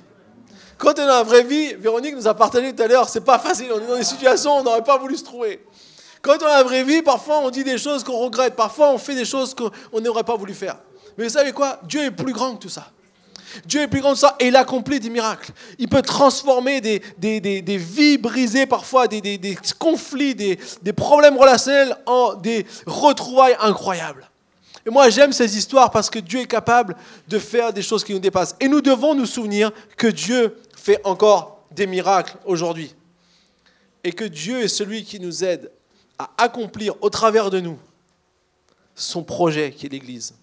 Quand 0.76 0.90
on 0.98 1.02
est 1.02 1.06
dans 1.06 1.14
la 1.14 1.22
vraie 1.22 1.42
vie, 1.42 1.72
Véronique 1.74 2.14
nous 2.14 2.28
a 2.28 2.34
partagé 2.34 2.74
tout 2.74 2.82
à 2.82 2.86
l'heure, 2.86 3.08
c'est 3.08 3.24
pas 3.24 3.38
facile, 3.38 3.68
on 3.74 3.80
est 3.80 3.86
dans 3.86 3.96
des 3.96 4.04
situations 4.04 4.56
où 4.56 4.60
on 4.60 4.62
n'aurait 4.64 4.84
pas 4.84 4.98
voulu 4.98 5.16
se 5.16 5.24
trouver. 5.24 5.64
Quand 6.20 6.32
on 6.32 6.34
est 6.34 6.38
dans 6.40 6.48
la 6.48 6.62
vraie 6.62 6.84
vie, 6.84 7.00
parfois 7.00 7.38
on 7.38 7.48
dit 7.48 7.64
des 7.64 7.78
choses 7.78 8.04
qu'on 8.04 8.18
regrette, 8.18 8.54
parfois 8.54 8.90
on 8.90 8.98
fait 8.98 9.14
des 9.14 9.24
choses 9.24 9.54
qu'on 9.54 10.00
n'aurait 10.00 10.24
pas 10.24 10.36
voulu 10.36 10.52
faire. 10.52 10.76
Mais 11.16 11.24
vous 11.24 11.30
savez 11.30 11.52
quoi? 11.52 11.80
Dieu 11.84 12.02
est 12.02 12.10
plus 12.10 12.34
grand 12.34 12.56
que 12.56 12.62
tout 12.62 12.68
ça. 12.68 12.90
Dieu 13.66 13.82
est 13.82 13.88
plus 13.88 14.00
grand 14.00 14.12
que 14.12 14.18
ça 14.18 14.36
et 14.38 14.48
il 14.48 14.56
accomplit 14.56 15.00
des 15.00 15.10
miracles. 15.10 15.52
Il 15.78 15.88
peut 15.88 16.02
transformer 16.02 16.80
des, 16.80 17.00
des, 17.18 17.76
vies 17.76 18.18
brisées 18.18 18.66
parfois, 18.66 19.08
des, 19.08 19.56
conflits, 19.78 20.34
des, 20.34 20.92
problèmes 20.92 21.36
relationnels 21.36 21.96
en 22.06 22.34
des 22.34 22.66
retrouvailles 22.86 23.56
incroyables. 23.60 24.28
Et 24.84 24.90
moi 24.90 25.08
j'aime 25.10 25.32
ces 25.32 25.56
histoires 25.56 25.90
parce 25.90 26.10
que 26.10 26.18
Dieu 26.18 26.40
est 26.40 26.46
capable 26.46 26.96
de 27.28 27.38
faire 27.38 27.72
des 27.72 27.82
choses 27.82 28.04
qui 28.04 28.12
nous 28.12 28.18
dépassent. 28.18 28.56
Et 28.60 28.68
nous 28.68 28.80
devons 28.80 29.14
nous 29.14 29.26
souvenir 29.26 29.70
que 29.96 30.08
Dieu 30.08 30.56
fait 30.76 31.00
encore 31.04 31.64
des 31.70 31.86
miracles 31.86 32.36
aujourd'hui. 32.44 32.94
Et 34.04 34.12
que 34.12 34.24
Dieu 34.24 34.62
est 34.62 34.68
celui 34.68 35.04
qui 35.04 35.20
nous 35.20 35.44
aide 35.44 35.70
à 36.18 36.30
accomplir 36.38 36.94
au 37.00 37.10
travers 37.10 37.50
de 37.50 37.60
nous 37.60 37.78
son 38.94 39.22
projet 39.22 39.70
qui 39.70 39.86
est 39.86 39.88
l'Église. 39.88 40.34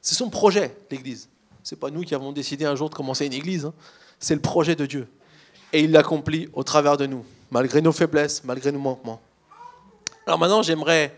C'est 0.00 0.14
son 0.14 0.30
projet, 0.30 0.76
l'Église. 0.90 1.28
C'est 1.62 1.78
pas 1.78 1.90
nous 1.90 2.02
qui 2.02 2.14
avons 2.14 2.32
décidé 2.32 2.64
un 2.64 2.74
jour 2.74 2.90
de 2.90 2.94
commencer 2.94 3.26
une 3.26 3.32
église. 3.32 3.64
hein. 3.66 3.72
C'est 4.18 4.34
le 4.34 4.40
projet 4.40 4.74
de 4.76 4.86
Dieu. 4.86 5.08
Et 5.72 5.80
il 5.80 5.92
l'accomplit 5.92 6.48
au 6.52 6.62
travers 6.64 6.96
de 6.96 7.06
nous, 7.06 7.24
malgré 7.50 7.80
nos 7.80 7.92
faiblesses, 7.92 8.42
malgré 8.44 8.72
nos 8.72 8.78
manquements. 8.78 9.20
Alors 10.26 10.38
maintenant, 10.38 10.62
j'aimerais 10.62 11.16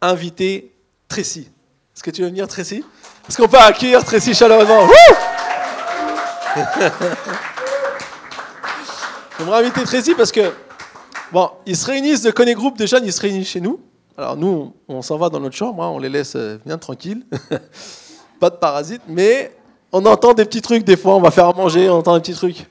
inviter 0.00 0.74
Tracy. 1.08 1.48
Est-ce 1.94 2.02
que 2.02 2.10
tu 2.10 2.22
veux 2.22 2.28
venir, 2.28 2.46
Tracy? 2.48 2.84
Est-ce 3.28 3.36
qu'on 3.36 3.48
peut 3.48 3.58
accueillir 3.58 4.04
Tracy 4.04 4.34
chaleureusement 4.34 4.86
J'aimerais 9.38 9.58
inviter 9.60 9.84
Tracy 9.84 10.14
parce 10.14 10.32
que, 10.32 10.52
bon, 11.32 11.50
ils 11.66 11.76
se 11.76 11.86
réunissent 11.86 12.22
de 12.22 12.30
Connaît 12.30 12.54
Groupe 12.54 12.76
de 12.76 12.86
jeunes, 12.86 13.04
ils 13.04 13.12
se 13.12 13.20
réunissent 13.20 13.48
chez 13.50 13.60
nous. 13.60 13.80
Alors 14.16 14.36
nous, 14.36 14.74
on 14.88 15.00
s'en 15.02 15.16
va 15.16 15.28
dans 15.28 15.38
notre 15.40 15.56
chambre, 15.56 15.82
hein, 15.82 15.88
on 15.88 15.98
les 16.00 16.08
laisse 16.08 16.34
euh, 16.34 16.58
bien 16.66 16.76
tranquilles. 16.78 17.24
Pas 18.40 18.50
de 18.50 18.56
parasites, 18.56 19.02
mais 19.08 19.52
on 19.92 20.04
entend 20.06 20.34
des 20.34 20.44
petits 20.44 20.62
trucs 20.62 20.84
des 20.84 20.96
fois, 20.96 21.16
on 21.16 21.20
va 21.20 21.30
faire 21.30 21.46
à 21.46 21.52
manger, 21.52 21.88
on 21.88 21.98
entend 21.98 22.14
des 22.14 22.20
petits 22.20 22.34
trucs. 22.34 22.66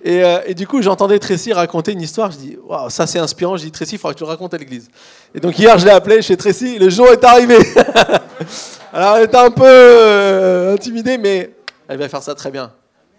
Et, 0.00 0.22
euh, 0.22 0.40
et 0.46 0.54
du 0.54 0.66
coup, 0.66 0.80
j'entendais 0.80 1.18
Tracy 1.18 1.52
raconter 1.52 1.92
une 1.92 2.00
histoire. 2.00 2.30
Je 2.30 2.36
dis, 2.36 2.56
waouh, 2.64 2.88
ça 2.88 3.06
c'est 3.06 3.18
inspirant. 3.18 3.56
Je 3.56 3.64
dis, 3.64 3.72
Tracy, 3.72 3.96
il 3.96 3.98
faudra 3.98 4.14
que 4.14 4.18
tu 4.18 4.24
le 4.24 4.30
racontes 4.30 4.54
à 4.54 4.58
l'église. 4.58 4.88
Et 5.34 5.40
donc 5.40 5.58
hier, 5.58 5.76
je 5.78 5.84
l'ai 5.86 5.90
appelé 5.90 6.22
chez 6.22 6.36
Tracy. 6.36 6.78
Le 6.78 6.88
jour 6.88 7.08
est 7.08 7.24
arrivé. 7.24 7.58
Alors, 8.92 9.16
elle 9.16 9.24
était 9.24 9.36
un 9.36 9.50
peu 9.50 9.64
euh, 9.66 10.74
intimidée, 10.74 11.18
mais 11.18 11.54
elle 11.88 11.98
va 11.98 12.08
faire 12.08 12.22
ça 12.22 12.34
très 12.34 12.50
bien. 12.50 12.72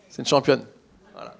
C'est 0.10 0.22
une 0.22 0.28
championne. 0.28 0.66
Voilà. 1.14 1.36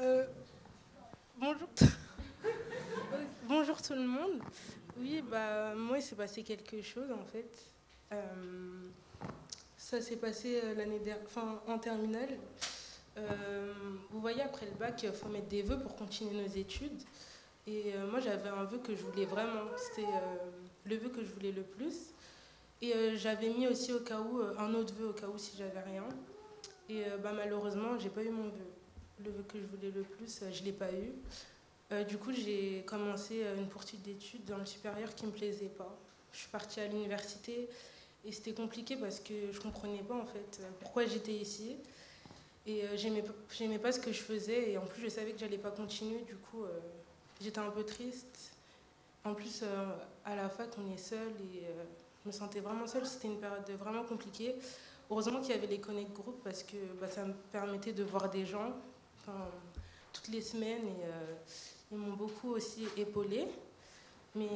Euh, 0.00 0.24
bonjour. 1.38 1.68
bonjour 3.48 3.77
tout 3.88 3.94
le 3.94 4.06
monde. 4.06 4.42
Oui, 4.98 5.22
bah 5.30 5.74
moi 5.74 5.96
il 5.96 6.02
s'est 6.02 6.14
passé 6.14 6.42
quelque 6.42 6.82
chose 6.82 7.10
en 7.10 7.24
fait. 7.24 7.48
Euh, 8.12 8.88
ça 9.78 10.00
s'est 10.02 10.16
passé 10.16 10.60
euh, 10.62 10.74
l'année 10.74 10.98
dernière, 10.98 11.24
enfin 11.24 11.60
en 11.66 11.78
terminale. 11.78 12.36
Euh, 13.16 13.72
vous 14.10 14.20
voyez 14.20 14.42
après 14.42 14.66
le 14.66 14.72
bac, 14.72 15.02
il 15.02 15.12
faut 15.12 15.28
mettre 15.28 15.48
des 15.48 15.62
vœux 15.62 15.78
pour 15.78 15.96
continuer 15.96 16.42
nos 16.42 16.54
études. 16.54 17.02
Et 17.66 17.92
moi 18.10 18.20
j'avais 18.20 18.48
un 18.48 18.64
vœu 18.64 18.78
que 18.78 18.94
je 18.94 19.02
voulais 19.02 19.26
vraiment. 19.26 19.64
C'était 19.76 20.08
le 20.84 20.96
vœu 20.96 21.08
que 21.08 21.22
je 21.22 21.30
voulais 21.30 21.52
le 21.52 21.62
plus. 21.62 22.12
Et 22.80 23.16
j'avais 23.16 23.50
mis 23.50 23.66
aussi 23.66 23.92
au 23.92 24.00
cas 24.00 24.20
où 24.20 24.40
un 24.58 24.72
autre 24.74 24.94
vœu 24.94 25.08
au 25.08 25.12
cas 25.12 25.26
où 25.26 25.36
si 25.36 25.56
j'avais 25.56 25.80
rien. 25.80 26.04
Et 26.88 27.04
bah, 27.22 27.32
malheureusement 27.34 27.98
j'ai 27.98 28.08
pas 28.08 28.22
eu 28.22 28.30
mon 28.30 28.44
vœu 28.44 28.66
le 29.24 29.30
vœu 29.30 29.44
que 29.48 29.58
je 29.58 29.66
voulais 29.66 29.90
le 29.90 30.02
plus, 30.02 30.44
je 30.52 30.64
l'ai 30.64 30.72
pas 30.72 30.92
eu. 30.92 31.12
Euh, 31.90 32.04
du 32.04 32.18
coup, 32.18 32.32
j'ai 32.32 32.82
commencé 32.86 33.42
euh, 33.44 33.56
une 33.56 33.66
poursuite 33.68 34.02
d'études 34.02 34.44
dans 34.44 34.58
le 34.58 34.66
supérieur 34.66 35.14
qui 35.14 35.24
ne 35.24 35.30
me 35.30 35.34
plaisait 35.34 35.70
pas. 35.70 35.96
Je 36.32 36.38
suis 36.40 36.48
partie 36.48 36.80
à 36.80 36.86
l'université 36.86 37.68
et 38.24 38.32
c'était 38.32 38.52
compliqué 38.52 38.96
parce 38.96 39.20
que 39.20 39.32
je 39.50 39.56
ne 39.56 39.62
comprenais 39.62 40.02
pas 40.02 40.14
en 40.16 40.26
fait 40.26 40.60
euh, 40.60 40.68
pourquoi 40.80 41.06
j'étais 41.06 41.32
ici. 41.32 41.76
Et 42.66 42.84
euh, 42.84 42.96
j'aimais 42.96 43.22
pas- 43.22 43.32
j'aimais 43.50 43.78
pas 43.78 43.92
ce 43.92 44.00
que 44.00 44.12
je 44.12 44.20
faisais 44.20 44.70
et 44.72 44.76
en 44.78 44.84
plus 44.84 45.02
je 45.02 45.08
savais 45.08 45.32
que 45.32 45.38
j'allais 45.38 45.56
pas 45.56 45.70
continuer. 45.70 46.20
Du 46.26 46.36
coup, 46.36 46.64
j'étais 47.40 47.60
un 47.60 47.70
peu 47.70 47.84
triste. 47.84 48.52
En 49.24 49.32
plus, 49.34 49.62
à 50.24 50.36
la 50.36 50.48
fac, 50.48 50.68
on 50.78 50.92
est 50.92 50.98
seul 50.98 51.28
et 51.54 51.62
je 52.22 52.28
me 52.28 52.32
sentais 52.32 52.60
vraiment 52.60 52.86
seule. 52.86 53.06
C'était 53.06 53.28
une 53.28 53.40
période 53.40 53.68
vraiment 53.78 54.04
compliquée. 54.04 54.54
Heureusement 55.10 55.40
qu'il 55.40 55.50
y 55.50 55.54
avait 55.54 55.66
les 55.66 55.80
Connect 55.80 56.12
Group 56.12 56.40
parce 56.44 56.62
que 56.62 56.76
bah, 57.00 57.08
ça 57.08 57.24
me 57.24 57.32
permettait 57.52 57.92
de 57.94 58.04
voir 58.04 58.28
des 58.28 58.44
gens 58.44 58.74
toutes 60.12 60.28
les 60.28 60.42
semaines 60.42 60.86
et 60.86 61.04
ils 61.90 61.98
m'ont 61.98 62.14
beaucoup 62.14 62.50
aussi 62.50 62.86
épaulée. 62.96 63.46
Mais 64.34 64.48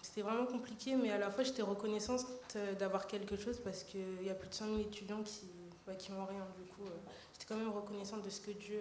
c'était 0.00 0.22
vraiment 0.22 0.46
compliqué, 0.46 0.96
mais 0.96 1.10
à 1.10 1.18
la 1.18 1.30
fois 1.30 1.44
j'étais 1.44 1.62
reconnaissante 1.62 2.24
euh, 2.56 2.74
d'avoir 2.74 3.06
quelque 3.06 3.36
chose 3.36 3.60
parce 3.62 3.82
qu'il 3.82 4.22
y 4.24 4.30
a 4.30 4.34
plus 4.34 4.48
de 4.48 4.54
100 4.54 4.66
000 4.66 4.78
étudiants 4.80 5.22
qui 5.22 5.46
bah, 5.86 5.94
qui 5.94 6.12
n'ont 6.12 6.24
rien. 6.24 6.46
Du 6.56 6.64
coup, 6.64 6.84
euh, 6.86 7.10
j'étais 7.32 7.46
quand 7.46 7.58
même 7.58 7.70
reconnaissante 7.70 8.22
de 8.22 8.30
ce 8.30 8.40
que 8.40 8.52
Dieu 8.52 8.80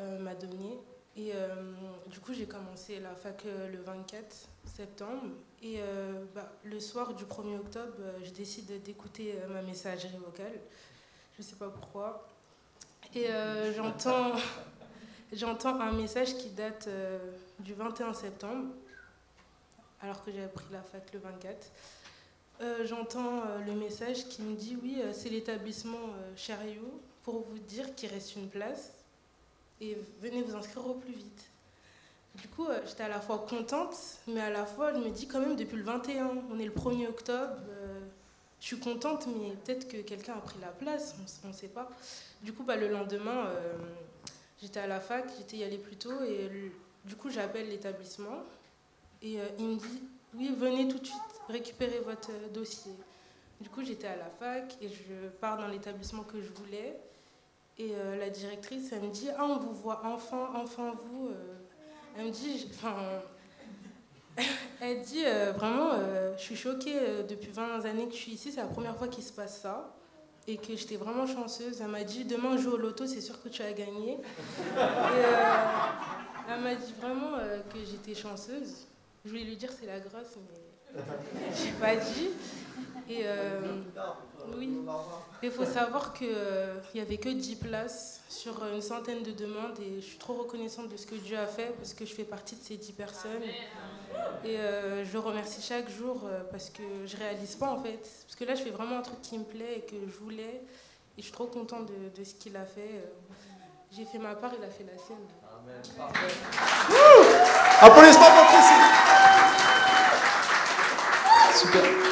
euh, 0.00 0.18
m'a 0.18 0.34
donné. 0.34 0.78
Et 1.16 1.32
du 2.06 2.18
coup, 2.20 2.32
j'ai 2.32 2.46
commencé 2.46 2.98
la 2.98 3.14
fac 3.14 3.44
le 3.44 3.78
24 3.82 4.48
septembre. 4.64 5.24
Et 5.60 5.80
bah, 6.34 6.50
le 6.64 6.80
soir 6.80 7.12
du 7.12 7.24
1er 7.24 7.56
octobre, 7.56 7.96
je 8.22 8.30
décide 8.30 8.80
d'écouter 8.82 9.34
ma 9.50 9.60
messagerie 9.60 10.16
vocale. 10.16 10.58
Je 11.36 11.42
ne 11.42 11.46
sais 11.46 11.56
pas 11.56 11.68
pourquoi. 11.68 12.26
Et 13.14 13.26
j'entends, 13.76 14.32
j'entends 15.32 15.80
un 15.80 15.92
message 15.92 16.36
qui 16.36 16.48
date 16.50 16.86
euh, 16.88 17.18
du 17.58 17.74
21 17.74 18.14
septembre, 18.14 18.68
alors 20.02 20.24
que 20.24 20.32
j'avais 20.32 20.48
pris 20.48 20.66
la 20.72 20.82
fac 20.82 21.12
le 21.12 21.18
24. 21.20 21.72
Euh, 22.60 22.86
j'entends 22.86 23.42
euh, 23.46 23.58
le 23.66 23.72
message 23.72 24.28
qui 24.28 24.42
me 24.42 24.54
dit 24.54 24.76
oui, 24.82 25.00
c'est 25.12 25.28
l'établissement 25.28 26.14
Chariot 26.36 27.00
pour 27.22 27.40
vous 27.40 27.58
dire 27.58 27.94
qu'il 27.94 28.10
reste 28.10 28.36
une 28.36 28.48
place 28.48 28.92
et 29.80 29.96
venez 30.20 30.42
vous 30.42 30.56
inscrire 30.56 30.86
au 30.86 30.94
plus 30.94 31.12
vite. 31.12 31.50
Du 32.36 32.46
coup, 32.48 32.66
j'étais 32.86 33.02
à 33.02 33.08
la 33.08 33.20
fois 33.20 33.44
contente, 33.48 33.96
mais 34.28 34.40
à 34.40 34.50
la 34.50 34.64
fois, 34.64 34.92
je 34.94 34.98
me 34.98 35.10
dis 35.10 35.26
quand 35.26 35.40
même 35.40 35.56
depuis 35.56 35.76
le 35.76 35.82
21, 35.82 36.30
on 36.50 36.58
est 36.60 36.64
le 36.64 36.70
1er 36.70 37.08
octobre, 37.08 37.56
je 38.60 38.66
suis 38.66 38.78
contente, 38.78 39.26
mais 39.26 39.50
peut-être 39.64 39.88
que 39.88 39.96
quelqu'un 39.96 40.34
a 40.34 40.40
pris 40.40 40.58
la 40.60 40.68
place, 40.68 41.16
on 41.44 41.48
ne 41.48 41.52
sait 41.52 41.68
pas. 41.68 41.90
Du 42.42 42.52
coup, 42.52 42.62
bah, 42.62 42.76
le 42.76 42.88
lendemain, 42.88 43.50
j'étais 44.60 44.80
à 44.80 44.86
la 44.86 45.00
fac, 45.00 45.24
j'étais 45.38 45.58
y 45.58 45.64
aller 45.64 45.78
plus 45.78 45.96
tôt, 45.96 46.22
et 46.22 46.72
du 47.04 47.16
coup, 47.16 47.30
j'appelle 47.30 47.68
l'établissement, 47.68 48.44
et 49.22 49.40
euh, 49.40 49.46
il 49.58 49.66
me 49.66 49.74
dit, 49.76 50.02
oui, 50.34 50.54
venez 50.56 50.88
tout 50.88 50.98
de 50.98 51.06
suite 51.06 51.18
récupérer 51.48 52.00
votre 52.00 52.30
euh, 52.30 52.48
dossier. 52.48 52.92
Du 53.60 53.68
coup, 53.68 53.82
j'étais 53.82 54.06
à 54.06 54.16
la 54.16 54.30
fac, 54.30 54.76
et 54.80 54.88
je 54.88 55.28
pars 55.40 55.58
dans 55.58 55.66
l'établissement 55.66 56.22
que 56.22 56.40
je 56.40 56.50
voulais, 56.50 56.98
et 57.78 57.92
euh, 57.94 58.18
la 58.18 58.30
directrice, 58.30 58.92
elle 58.92 59.02
me 59.02 59.08
dit, 59.08 59.28
ah, 59.36 59.44
on 59.44 59.58
vous 59.58 59.72
voit 59.72 60.02
enfin, 60.04 60.50
enfin 60.54 60.92
vous. 60.92 61.30
Elle 62.16 62.26
me 62.26 62.30
dit, 62.30 62.68
enfin, 62.74 62.94
elle 64.80 65.00
dit 65.02 65.22
vraiment, 65.54 65.92
je 66.36 66.42
suis 66.42 66.56
choquée 66.56 67.22
depuis 67.28 67.50
20 67.50 67.84
années 67.86 68.06
que 68.06 68.14
je 68.14 68.18
suis 68.18 68.32
ici, 68.32 68.52
c'est 68.52 68.60
la 68.60 68.66
première 68.66 68.96
fois 68.96 69.08
qu'il 69.08 69.24
se 69.24 69.32
passe 69.32 69.62
ça. 69.62 69.94
Et 70.50 70.56
que 70.56 70.74
j'étais 70.74 70.96
vraiment 70.96 71.28
chanceuse. 71.28 71.80
Elle 71.80 71.86
m'a 71.86 72.02
dit, 72.02 72.24
demain, 72.24 72.56
joue 72.56 72.72
au 72.72 72.76
loto, 72.76 73.06
c'est 73.06 73.20
sûr 73.20 73.40
que 73.40 73.48
tu 73.48 73.62
as 73.62 73.72
gagné. 73.72 74.18
Euh, 74.76 75.44
elle 76.48 76.60
m'a 76.60 76.74
dit 76.74 76.92
vraiment 77.00 77.36
euh, 77.38 77.60
que 77.72 77.78
j'étais 77.88 78.20
chanceuse. 78.20 78.88
Je 79.24 79.30
voulais 79.30 79.44
lui 79.44 79.56
dire 79.56 79.70
c'est 79.70 79.86
la 79.86 80.00
grâce, 80.00 80.36
mais 80.36 81.00
j'ai 81.56 81.70
pas 81.72 81.94
dit. 81.94 82.30
Et 83.08 83.20
euh, 83.26 83.60
oui, 84.56 84.78
il 85.42 85.50
faut 85.50 85.64
savoir 85.64 86.12
qu'il 86.12 86.28
n'y 86.94 87.00
avait 87.00 87.16
que 87.18 87.28
10 87.28 87.56
places 87.56 88.20
sur 88.28 88.64
une 88.72 88.82
centaine 88.82 89.22
de 89.22 89.32
demandes 89.32 89.78
et 89.80 90.00
je 90.00 90.06
suis 90.06 90.18
trop 90.18 90.34
reconnaissante 90.34 90.88
de 90.88 90.96
ce 90.96 91.06
que 91.06 91.14
Dieu 91.14 91.38
a 91.38 91.46
fait 91.46 91.72
parce 91.78 91.94
que 91.94 92.04
je 92.04 92.14
fais 92.14 92.24
partie 92.24 92.56
de 92.56 92.62
ces 92.62 92.76
10 92.76 92.92
personnes. 92.92 93.42
Et 94.44 94.56
euh, 94.58 95.04
je 95.04 95.12
le 95.12 95.18
remercie 95.20 95.62
chaque 95.62 95.88
jour 95.90 96.22
euh, 96.24 96.42
parce 96.50 96.70
que 96.70 96.82
je 97.06 97.16
réalise 97.16 97.54
pas 97.56 97.70
en 97.70 97.82
fait. 97.82 98.00
Parce 98.26 98.36
que 98.36 98.44
là, 98.44 98.54
je 98.54 98.62
fais 98.62 98.70
vraiment 98.70 98.98
un 98.98 99.02
truc 99.02 99.20
qui 99.22 99.38
me 99.38 99.44
plaît 99.44 99.78
et 99.78 99.80
que 99.82 99.96
je 100.06 100.18
voulais. 100.18 100.62
Et 101.16 101.18
je 101.18 101.22
suis 101.22 101.32
trop 101.32 101.46
contente 101.46 101.86
de, 101.86 102.08
de 102.18 102.24
ce 102.24 102.34
qu'il 102.34 102.56
a 102.56 102.64
fait. 102.64 102.80
Euh, 102.80 103.06
J'ai 103.92 104.04
fait 104.04 104.18
ma 104.18 104.34
part, 104.34 104.52
il 104.58 104.64
a 104.64 104.70
fait 104.70 104.84
la 104.84 104.98
sienne. 104.98 105.18
Applaudissements 107.80 108.30
pour 108.36 108.46
Tracy. 108.46 108.74
Super. 111.54 112.09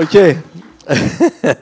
Ok. 0.00 0.16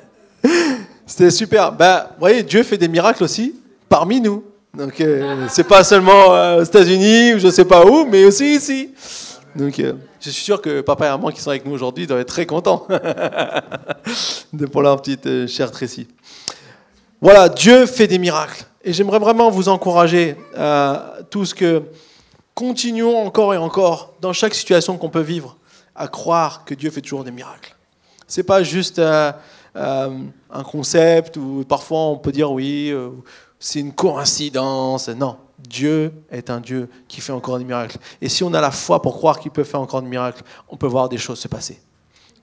C'était 1.06 1.30
super. 1.30 1.72
Bah, 1.72 2.10
vous 2.12 2.20
voyez, 2.20 2.44
Dieu 2.44 2.62
fait 2.62 2.78
des 2.78 2.86
miracles 2.86 3.24
aussi 3.24 3.56
parmi 3.88 4.20
nous. 4.20 4.44
Donc, 4.72 5.00
euh, 5.00 5.46
c'est 5.48 5.64
pas 5.64 5.82
seulement 5.82 6.34
euh, 6.34 6.60
aux 6.60 6.64
États-Unis 6.64 7.34
ou 7.34 7.38
je 7.40 7.48
sais 7.48 7.64
pas 7.64 7.84
où, 7.84 8.04
mais 8.04 8.24
aussi 8.24 8.54
ici. 8.54 8.90
Donc, 9.56 9.80
euh, 9.80 9.94
je 10.20 10.30
suis 10.30 10.44
sûr 10.44 10.62
que 10.62 10.82
papa 10.82 11.06
et 11.06 11.08
maman 11.08 11.30
qui 11.30 11.40
sont 11.40 11.50
avec 11.50 11.66
nous 11.66 11.72
aujourd'hui 11.72 12.06
doivent 12.06 12.20
être 12.20 12.28
très 12.28 12.46
contents 12.46 12.86
de 14.52 14.66
pour 14.66 14.82
leur 14.82 15.02
petite 15.02 15.26
euh, 15.26 15.48
chère 15.48 15.72
Tracy. 15.72 16.06
Voilà, 17.20 17.48
Dieu 17.48 17.86
fait 17.86 18.06
des 18.06 18.18
miracles. 18.18 18.66
Et 18.84 18.92
j'aimerais 18.92 19.18
vraiment 19.18 19.50
vous 19.50 19.68
encourager 19.68 20.36
à 20.56 21.14
tous 21.30 21.54
que 21.54 21.82
continuons 22.54 23.18
encore 23.18 23.52
et 23.52 23.56
encore, 23.56 24.14
dans 24.20 24.32
chaque 24.32 24.54
situation 24.54 24.96
qu'on 24.96 25.10
peut 25.10 25.20
vivre, 25.20 25.56
à 25.96 26.06
croire 26.06 26.64
que 26.64 26.74
Dieu 26.74 26.90
fait 26.90 27.00
toujours 27.00 27.24
des 27.24 27.32
miracles. 27.32 27.74
C'est 28.28 28.42
pas 28.42 28.62
juste 28.62 28.98
euh, 28.98 29.32
euh, 29.74 30.10
un 30.50 30.62
concept 30.62 31.38
où 31.38 31.64
parfois 31.66 32.00
on 32.00 32.18
peut 32.18 32.30
dire 32.30 32.52
oui, 32.52 32.90
euh, 32.90 33.08
c'est 33.58 33.80
une 33.80 33.92
coïncidence. 33.92 35.08
Non, 35.08 35.38
Dieu 35.58 36.12
est 36.30 36.50
un 36.50 36.60
Dieu 36.60 36.90
qui 37.08 37.22
fait 37.22 37.32
encore 37.32 37.58
des 37.58 37.64
miracles. 37.64 37.96
Et 38.20 38.28
si 38.28 38.44
on 38.44 38.52
a 38.52 38.60
la 38.60 38.70
foi 38.70 39.00
pour 39.00 39.16
croire 39.16 39.40
qu'il 39.40 39.50
peut 39.50 39.64
faire 39.64 39.80
encore 39.80 40.02
des 40.02 40.08
miracles, 40.08 40.42
on 40.68 40.76
peut 40.76 40.86
voir 40.86 41.08
des 41.08 41.16
choses 41.16 41.38
se 41.38 41.48
passer. 41.48 41.80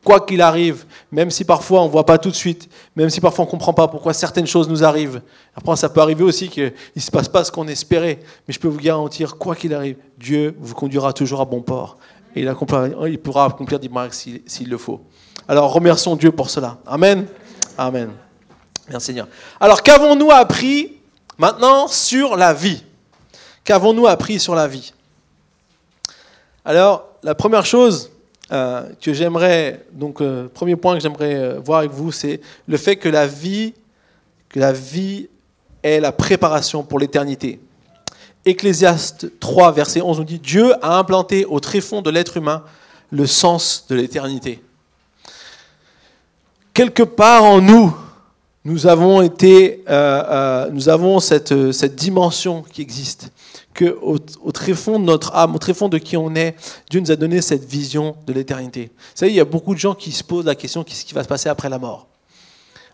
quoi 0.04 0.22
qu'il 0.22 0.42
arrive, 0.42 0.86
même 1.12 1.30
si 1.30 1.46
parfois 1.46 1.82
on 1.82 1.86
ne 1.86 1.92
voit 1.92 2.06
pas 2.06 2.18
tout 2.18 2.32
de 2.32 2.36
suite, 2.36 2.68
même 2.96 3.12
si 3.12 3.22
parfois 3.22 3.44
on 3.44 3.48
ne 3.48 3.52
comprend 3.52 3.74
pas 3.74 3.88
pourquoi 3.88 4.14
certaines 4.14 4.48
choses 4.48 4.68
nous 4.68 4.84
arrivent. 4.84 5.22
Après, 5.56 5.76
ça 5.76 5.90
peut 5.90 6.02
arriver 6.02 6.24
aussi 6.24 6.50
qu'il 6.50 6.74
ne 6.96 7.02
se 7.02 7.12
passe 7.12 7.30
pas 7.30 7.44
ce 7.44 7.52
qu'on 7.52 7.68
espérait. 7.68 8.20
Mais 8.48 8.56
je 8.56 8.60
peux 8.60 8.68
vous 8.68 8.80
garantir, 8.80 9.38
quoi 9.38 9.56
qu'il 9.56 9.74
arrive, 9.74 9.98
Dieu 10.18 10.56
vous 10.60 10.74
conduira 10.74 11.14
toujours 11.14 11.42
à 11.42 11.46
bon 11.46 11.62
port. 11.62 11.98
Et 12.36 12.42
il, 12.42 13.20
pourra 13.20 13.46
accomplir 13.46 13.80
des 13.80 13.88
miracles 13.90 14.16
s'il 14.46 14.70
le 14.70 14.78
faut. 14.78 15.02
Alors 15.48 15.72
remercions 15.72 16.16
Dieu 16.16 16.32
pour 16.32 16.50
cela. 16.50 16.78
Amen. 16.86 17.26
Amen. 17.78 18.12
Merci 18.90 19.08
Seigneur. 19.08 19.28
Alors 19.60 19.82
qu'avons-nous 19.82 20.32
appris 20.32 20.98
maintenant 21.38 21.88
sur 21.88 22.36
la 22.36 22.54
vie? 22.54 22.84
Qu'avons-nous 23.64 24.08
appris 24.08 24.40
sur 24.40 24.54
la 24.54 24.68
vie? 24.68 24.94
Alors, 26.64 27.10
la 27.24 27.36
première 27.36 27.66
chose, 27.66 28.12
euh, 28.52 28.84
que 29.02 29.12
j'aimerais, 29.12 29.86
donc 29.92 30.22
euh, 30.22 30.48
premier 30.48 30.76
point 30.76 30.96
que 30.96 31.02
j'aimerais 31.02 31.36
euh, 31.36 31.60
voir 31.60 31.80
avec 31.80 31.92
vous, 31.92 32.12
c'est 32.12 32.42
le 32.68 32.78
fait 32.78 32.96
que 32.96 33.10
la 33.10 33.26
vie 33.26 33.74
est 35.82 36.00
la 36.00 36.12
préparation 36.12 36.84
pour 36.84 37.00
l'éternité. 37.00 37.60
Ecclésiaste 38.46 39.40
3, 39.40 39.72
verset 39.72 40.02
11 40.02 40.20
nous 40.20 40.24
dit 40.24 40.40
Dieu 40.40 40.74
a 40.84 40.98
implanté 40.98 41.46
au 41.46 41.60
tréfonds 41.60 42.02
de 42.02 42.10
l'être 42.10 42.38
humain 42.38 42.64
le 43.12 43.26
sens 43.26 43.86
de 43.90 43.96
l'éternité. 43.96 44.62
Quelque 46.74 47.04
part 47.04 47.44
en 47.44 47.62
nous, 47.62 47.96
nous 48.66 48.88
avons 48.88 49.22
été, 49.22 49.84
nous 49.88 50.90
avons 50.90 51.20
cette, 51.20 51.72
cette 51.72 51.96
dimension 51.96 52.64
qui 52.64 52.82
existe 52.82 53.32
que 53.76 53.98
au, 54.02 54.18
tréfond 54.52 55.00
de 55.00 55.04
notre 55.04 55.36
âme, 55.36 55.54
au 55.54 55.60
tréfond 55.60 55.90
de 55.90 55.98
qui 55.98 56.18
on 56.18 56.34
est, 56.34 56.56
Dieu 56.90 57.02
nous 57.02 57.12
a 57.12 57.16
donné 57.16 57.42
cette 57.42 57.66
vision 57.66 58.16
de 58.26 58.34
l'éternité. 58.34 58.86
Vous 58.96 59.12
savez, 59.16 59.32
il 59.34 59.36
y 59.36 59.42
a 59.42 59.46
beaucoup 59.46 59.76
de 59.76 59.80
gens 59.80 59.94
qui 59.94 60.12
se 60.12 60.24
posent 60.24 60.46
la 60.46 60.56
question 60.56 60.84
qu'est-ce 60.84 61.06
qui 61.06 61.14
va 61.14 61.24
se 61.24 61.28
passer 61.28 61.50
après 61.50 61.70
la 61.70 61.78
mort? 61.78 62.08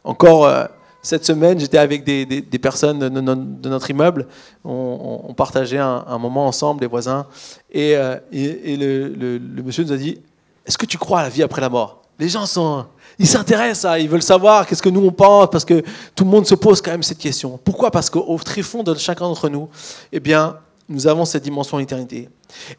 Encore 0.03 0.45
euh, 0.45 0.65
cette 1.01 1.25
semaine, 1.25 1.59
j'étais 1.59 1.77
avec 1.77 2.03
des, 2.03 2.59
personnes 2.61 2.99
de, 2.99 3.69
notre 3.69 3.89
immeuble. 3.89 4.27
On, 4.63 5.33
partageait 5.35 5.79
un, 5.79 6.17
moment 6.17 6.47
ensemble, 6.47 6.81
les 6.81 6.87
voisins, 6.87 7.25
et, 7.71 7.95
euh, 7.95 8.17
le, 8.31 9.61
monsieur 9.63 9.83
nous 9.83 9.91
a 9.91 9.97
dit 9.97 10.19
Est-ce 10.65 10.77
que 10.77 10.85
tu 10.85 10.97
crois 10.97 11.21
à 11.21 11.23
la 11.23 11.29
vie 11.29 11.43
après 11.43 11.61
la 11.61 11.69
mort? 11.69 12.01
Les 12.19 12.29
gens 12.29 12.45
sont. 12.45 12.85
Ils 13.17 13.27
s'intéressent 13.27 13.91
à, 13.91 13.99
ils 13.99 14.07
veulent 14.09 14.21
savoir 14.21 14.65
qu'est-ce 14.65 14.81
que 14.81 14.89
nous 14.89 15.01
on 15.01 15.11
pense, 15.11 15.49
parce 15.51 15.65
que 15.65 15.83
tout 16.15 16.23
le 16.23 16.29
monde 16.29 16.45
se 16.45 16.55
pose 16.55 16.81
quand 16.81 16.91
même 16.91 17.03
cette 17.03 17.17
question. 17.17 17.59
Pourquoi? 17.63 17.91
Parce 17.91 18.09
qu'au 18.09 18.37
tréfond 18.43 18.83
de 18.83 18.93
chacun 18.95 19.25
d'entre 19.25 19.49
nous, 19.49 19.69
eh 20.11 20.19
bien, 20.19 20.57
nous 20.91 21.07
avons 21.07 21.25
cette 21.25 21.43
dimension 21.43 21.77
d'éternité. 21.79 22.29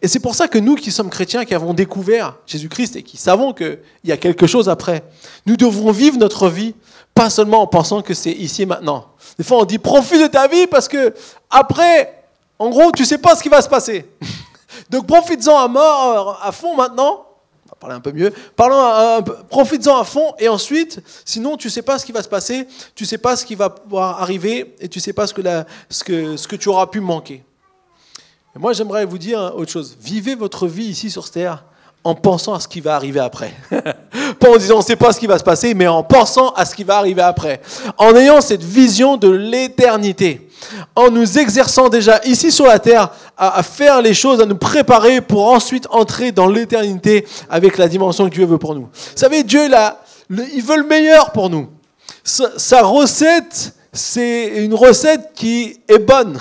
Et 0.01 0.09
c'est 0.09 0.21
pour 0.21 0.35
ça 0.35 0.47
que 0.47 0.59
nous 0.59 0.75
qui 0.75 0.93
sommes 0.93 1.11
chrétiens, 1.11 1.45
qui 1.45 1.55
avons 1.55 1.73
découvert 1.73 2.37
Jésus-Christ 2.47 2.97
et 2.97 3.03
qui 3.03 3.17
savons 3.17 3.53
qu'il 3.53 3.79
y 4.05 4.13
a 4.13 4.17
quelque 4.17 4.47
chose 4.47 4.69
après, 4.69 5.03
nous 5.47 5.57
devons 5.57 5.91
vivre 5.91 6.19
notre 6.19 6.49
vie, 6.49 6.75
pas 7.15 7.31
seulement 7.31 7.63
en 7.63 7.67
pensant 7.67 8.03
que 8.03 8.15
c'est 8.15 8.33
ici 8.33 8.63
et 8.63 8.67
maintenant. 8.67 9.09
Des 9.39 9.45
fois, 9.45 9.59
on 9.59 9.65
dit 9.65 9.79
profite 9.79 10.21
de 10.21 10.27
ta 10.27 10.47
vie 10.47 10.67
parce 10.67 10.89
que 10.89 11.15
après, 11.51 12.25
en 12.59 12.69
gros, 12.69 12.93
tu 12.93 13.05
sais 13.05 13.19
pas 13.19 13.35
ce 13.35 13.43
qui 13.43 13.49
va 13.49 13.63
se 13.63 13.69
passer. 13.69 14.07
Donc 14.91 15.07
profites-en 15.07 15.57
à 15.57 15.69
mort, 15.69 16.39
à 16.43 16.53
fond 16.53 16.77
maintenant. 16.77 17.27
On 17.67 17.71
va 17.71 17.77
parler 17.81 17.97
un 17.97 18.01
peu 18.01 18.13
mieux. 18.13 18.33
Parlons, 18.57 19.25
profites-en 19.49 19.99
à 19.99 20.05
fond 20.05 20.35
et 20.39 20.49
ensuite, 20.49 21.01
sinon 21.25 21.57
tu 21.57 21.71
sais 21.71 21.83
pas 21.83 21.99
ce 21.99 22.05
qui 22.05 22.13
va 22.13 22.23
se 22.23 22.29
passer, 22.29 22.67
tu 22.95 23.07
sais 23.07 23.19
pas 23.19 23.37
ce 23.37 23.47
qui 23.47 23.55
va 23.55 23.71
pouvoir 23.71 24.21
arriver 24.23 24.77
et 24.81 24.89
tu 24.89 25.01
sais 25.01 25.15
pas 25.15 25.27
ce 25.27 25.35
que 25.35 26.57
tu 26.57 26.69
auras 26.69 26.87
pu 26.87 27.01
manquer 27.01 27.43
moi, 28.59 28.75
j'aimerais 28.75 29.07
vous 29.07 29.19
dire 29.19 29.53
autre 29.57 29.71
chose. 29.71 29.97
Vivez 30.01 30.35
votre 30.35 30.67
vie 30.67 30.85
ici 30.85 31.11
sur 31.11 31.25
cette 31.25 31.35
terre 31.35 31.65
en 32.05 32.15
pensant 32.15 32.55
à 32.55 32.61
ce 32.61 32.69
qui 32.69 32.81
va 32.81 32.97
arriver 32.97 33.21
après. 33.21 33.55
pas 34.39 34.51
en 34.51 34.57
disant 34.57 34.77
on 34.77 34.79
ne 34.79 34.85
sait 34.85 34.97
pas 34.97 35.13
ce 35.13 35.21
qui 35.21 35.27
va 35.27 35.39
se 35.39 35.45
passer, 35.45 35.73
mais 35.73 35.87
en 35.87 36.03
pensant 36.03 36.51
à 36.51 36.65
ce 36.65 36.75
qui 36.75 36.85
va 36.85 36.99
arriver 36.99 37.23
après. 37.23 37.63
En 37.97 38.15
ayant 38.15 38.41
cette 38.41 38.63
vision 38.63 39.17
de 39.17 39.31
l'éternité. 39.31 40.49
En 40.95 41.11
nous 41.11 41.39
exerçant 41.39 41.89
déjà 41.89 42.21
ici 42.25 42.53
sur 42.53 42.67
la 42.67 42.79
terre 42.79 43.11
à, 43.39 43.63
faire 43.63 44.03
les 44.03 44.15
choses, 44.15 44.41
à 44.41 44.47
nous 44.47 44.57
préparer 44.57 45.21
pour 45.21 45.51
ensuite 45.51 45.87
entrer 45.91 46.31
dans 46.31 46.47
l'éternité 46.47 47.27
avec 47.49 47.79
la 47.79 47.89
dimension 47.89 48.29
que 48.29 48.35
Dieu 48.35 48.47
veut 48.47 48.59
pour 48.59 48.75
nous. 48.75 48.83
Vous 48.83 49.17
savez, 49.17 49.43
Dieu, 49.43 49.69
là, 49.69 50.03
il 50.31 50.63
veut 50.63 50.77
le 50.77 50.87
meilleur 50.87 51.33
pour 51.33 51.51
nous. 51.51 51.69
sa 52.23 52.83
recette, 52.83 53.75
c'est 53.93 54.65
une 54.65 54.75
recette 54.75 55.33
qui 55.35 55.81
est 55.87 55.99
bonne, 55.99 56.39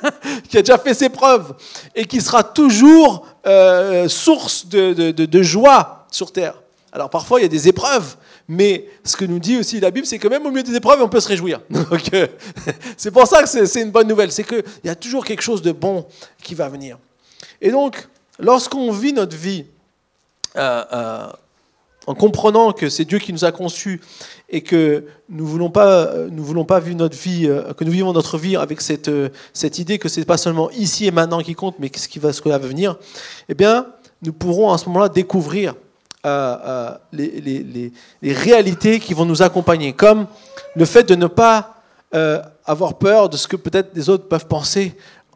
qui 0.48 0.56
a 0.56 0.62
déjà 0.62 0.78
fait 0.78 0.94
ses 0.94 1.10
preuves 1.10 1.54
et 1.94 2.06
qui 2.06 2.20
sera 2.20 2.42
toujours 2.42 3.26
euh, 3.46 4.08
source 4.08 4.66
de, 4.66 5.42
joie 5.42 6.06
sur 6.10 6.32
terre. 6.32 6.62
Alors 6.92 7.10
parfois 7.10 7.40
il 7.40 7.42
y 7.42 7.46
a 7.46 7.48
des 7.48 7.68
épreuves, 7.68 8.16
mais 8.48 8.86
ce 9.04 9.16
que 9.16 9.26
nous 9.26 9.38
dit 9.38 9.58
aussi 9.58 9.80
la 9.80 9.90
Bible, 9.90 10.06
c'est 10.06 10.18
que 10.18 10.28
même 10.28 10.46
au 10.46 10.50
milieu 10.50 10.62
des 10.62 10.76
épreuves, 10.76 11.02
on 11.02 11.08
peut 11.08 11.20
se 11.20 11.28
réjouir. 11.28 11.60
Euh, 12.14 12.26
c'est 12.96 13.10
pour 13.10 13.26
ça 13.26 13.42
que 13.42 13.66
c'est 13.66 13.82
une 13.82 13.90
bonne 13.90 14.08
nouvelle, 14.08 14.32
c'est 14.32 14.44
qu'il 14.44 14.64
y 14.84 14.88
a 14.88 14.94
toujours 14.94 15.24
quelque 15.24 15.42
chose 15.42 15.60
de 15.60 15.72
bon 15.72 16.06
qui 16.42 16.54
va 16.54 16.68
venir. 16.68 16.98
Et 17.60 17.70
donc, 17.70 18.08
lorsqu'on 18.38 18.90
vit 18.92 19.12
notre 19.12 19.36
vie 19.36 19.66
euh, 20.56 21.26
en 22.06 22.14
comprenant 22.14 22.72
que 22.72 22.88
c'est 22.88 23.04
Dieu 23.04 23.18
qui 23.18 23.32
nous 23.32 23.44
a 23.44 23.52
conçus 23.52 24.00
et 24.50 24.62
que 24.62 25.04
nous 25.28 25.46
voulons 25.46 25.70
pas, 25.70 26.12
nous 26.30 26.44
voulons 26.44 26.64
pas 26.64 26.80
vivre 26.80 26.98
notre 26.98 27.16
vie, 27.16 27.46
euh, 27.48 27.72
que 27.72 27.84
nous 27.84 27.92
vivons 27.92 28.12
notre 28.12 28.36
vie 28.38 28.56
avec 28.56 28.80
cette, 28.80 29.08
euh, 29.08 29.30
cette 29.52 29.78
idée 29.78 29.98
que 29.98 30.08
c'est 30.08 30.24
pas 30.24 30.36
seulement 30.36 30.70
ici 30.70 31.06
et 31.06 31.10
maintenant 31.10 31.40
qui 31.40 31.54
compte, 31.54 31.76
mais 31.78 31.90
ce 31.94 32.08
qui 32.08 32.18
va, 32.18 32.32
ce 32.32 32.42
qui 32.42 32.50
venir, 32.50 32.96
eh 33.48 33.54
bien, 33.54 33.86
nous 34.22 34.32
pourrons 34.32 34.72
à 34.72 34.78
ce 34.78 34.86
moment-là 34.86 35.08
découvrir 35.08 35.74
euh, 36.26 36.90
les, 37.12 37.40
les, 37.40 37.92
les, 38.22 38.32
réalités 38.32 38.98
qui 38.98 39.12
vont 39.12 39.26
nous 39.26 39.42
accompagner, 39.42 39.92
comme 39.92 40.26
le 40.74 40.84
fait 40.84 41.04
de 41.04 41.14
ne 41.14 41.26
pas 41.26 41.70
avoir 42.64 42.94
peur 42.94 43.28
de 43.28 43.36
ce 43.36 43.48
que 43.48 43.56
peut-être 43.56 43.90
les 43.96 44.08
autres 44.08 44.28
peuvent 44.28 44.46
penser, 44.46 44.94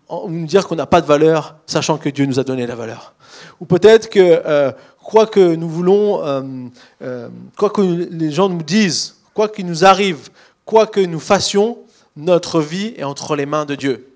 ou 0.09 0.31
nous 0.31 0.47
dire 0.47 0.69
qu'on 0.69 0.77
n'a 0.77 0.87
pas 0.87 1.01
de 1.01 1.07
valeur, 1.07 1.57
sachant 1.67 1.99
que 1.99 2.09
Dieu 2.09 2.25
nous 2.25 2.39
a 2.39 2.45
donné 2.45 2.69
la 2.69 2.77
valeur. 2.77 3.15
Ou 3.59 3.67
peut-être 3.67 4.09
que 4.09 4.73
quoi 5.09 5.27
que 5.27 5.55
nous 5.55 5.71
voulons, 5.71 6.23
euh, 6.23 6.42
euh, 7.01 7.29
quoi 7.57 7.71
que 7.71 7.81
les 7.81 8.31
gens 8.31 8.51
nous 8.51 8.62
disent, 8.62 9.14
quoi 9.33 9.49
qu'il 9.49 9.64
nous 9.64 9.87
arrive, 9.87 10.29
quoi 10.66 10.87
que 10.87 11.01
nous 11.01 11.18
fassions, 11.18 11.79
notre 12.14 12.61
vie 12.61 12.92
est 12.94 13.05
entre 13.05 13.35
les 13.35 13.47
mains 13.47 13.64
de 13.64 13.75
Dieu. 13.75 14.12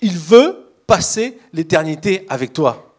Il 0.00 0.16
veut 0.16 0.70
passer 0.86 1.38
l'éternité 1.52 2.24
avec 2.30 2.54
toi. 2.54 2.94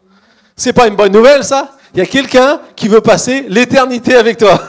C'est 0.56 0.72
pas 0.72 0.86
une 0.86 0.94
bonne 0.94 1.10
nouvelle, 1.10 1.42
ça? 1.42 1.76
Il 1.92 1.98
y 1.98 2.02
a 2.02 2.06
quelqu'un 2.06 2.60
qui 2.76 2.86
veut 2.86 3.00
passer 3.00 3.46
l'éternité 3.48 4.14
avec 4.14 4.38
toi. 4.38 4.62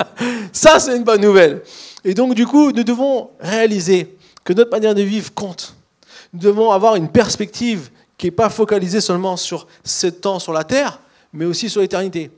ça, 0.54 0.78
c'est 0.78 0.96
une 0.96 1.04
bonne 1.04 1.20
nouvelle. 1.20 1.60
Et 2.02 2.14
donc, 2.14 2.34
du 2.34 2.46
coup, 2.46 2.72
nous 2.72 2.82
devons 2.82 3.28
réaliser 3.40 4.16
que 4.42 4.54
notre 4.54 4.70
manière 4.70 4.94
de 4.94 5.02
vivre 5.02 5.34
compte. 5.34 5.74
Nous 6.32 6.40
devons 6.40 6.70
avoir 6.70 6.96
une 6.96 7.08
perspective 7.08 7.90
qui 8.16 8.28
n'est 8.28 8.30
pas 8.30 8.48
focalisée 8.48 9.02
seulement 9.02 9.36
sur 9.36 9.66
ce 9.84 10.06
temps 10.06 10.38
sur 10.38 10.54
la 10.54 10.64
terre, 10.64 10.98
mais 11.36 11.44
aussi 11.44 11.68
sur 11.68 11.80
l'éternité. 11.80 12.30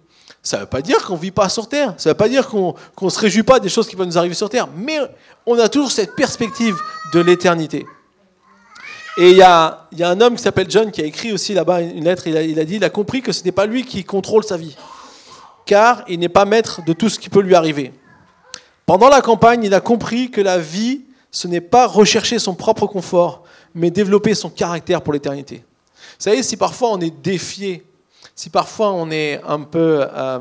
Ça 0.43 0.57
ne 0.57 0.63
veut 0.63 0.69
pas 0.69 0.83
dire 0.83 1.05
qu'on 1.05 1.15
ne 1.15 1.21
vit 1.21 1.31
pas 1.31 1.49
sur 1.49 1.69
Terre, 1.69 1.95
ça 1.97 2.11
ne 2.11 2.15
veut 2.15 2.17
pas 2.17 2.29
dire 2.29 2.49
qu'on 2.49 2.75
ne 3.01 3.11
se 3.11 3.19
réjouit 3.19 3.43
pas 3.43 3.61
des 3.61 3.69
choses 3.69 3.89
qui 3.89 3.97
vont 3.97 4.05
nous 4.05 4.19
arriver 4.19 4.35
sur 4.35 4.51
Terre, 4.51 4.69
mais 4.77 4.99
on 5.47 5.59
a 5.59 5.69
toujours 5.69 5.91
cette 5.91 6.15
perspective 6.15 6.77
de 7.13 7.21
l'éternité. 7.21 7.87
Et 9.17 9.31
il 9.31 9.37
y 9.37 9.43
a, 9.43 9.89
y 9.93 10.03
a, 10.03 10.11
un 10.11 10.21
homme 10.21 10.37
qui 10.37 10.43
s'appelle 10.43 10.71
John 10.71 10.93
qui 10.93 11.01
a 11.01 11.05
écrit 11.05 11.33
aussi 11.33 11.53
là-bas 11.53 11.81
une 11.81 12.05
lettre, 12.05 12.27
il 12.27 12.37
a, 12.37 12.43
il 12.43 12.59
a 12.61 12.65
dit, 12.65 12.77
il 12.77 12.85
a 12.85 12.91
compris 12.91 13.21
que 13.21 13.33
ce 13.33 13.43
n'est 13.45 13.53
pas 13.53 13.67
lui 13.67 13.85
qui 13.85 14.05
contrôle 14.05 14.45
sa 14.45 14.57
vie, 14.57 14.77
car 15.67 16.05
il 16.09 16.21
n'est 16.21 16.29
pas 16.29 16.45
maître 16.45 16.83
de 16.85 16.93
tout 16.93 17.09
ce 17.09 17.19
qui 17.19 17.29
peut 17.29 17.41
lui 17.41 17.55
arriver. 17.55 17.93
Pendant 18.87 19.09
la 19.09 19.21
campagne, 19.21 19.65
il 19.65 19.75
a 19.75 19.81
compris 19.81 20.31
que 20.31 20.41
la 20.41 20.59
vie, 20.59 21.03
ce 21.31 21.49
n'est 21.49 21.61
pas 21.61 21.87
rechercher 21.87 22.39
son 22.39 22.55
propre 22.55 22.87
confort, 22.87 23.43
mais 23.75 23.91
développer 23.91 24.35
son 24.35 24.51
caractère 24.51 25.03
pour 25.03 25.13
l'éternité. 25.13 25.57
Vous 25.57 26.25
savez, 26.25 26.43
si 26.43 26.57
parfois 26.57 26.91
on 26.93 27.01
est 27.01 27.11
défié 27.11 27.85
si 28.39 28.51
parfois 28.51 28.93
on 28.93 29.11
est 29.11 29.41
un 29.49 29.63
peu 29.63 30.07
euh, 30.15 30.39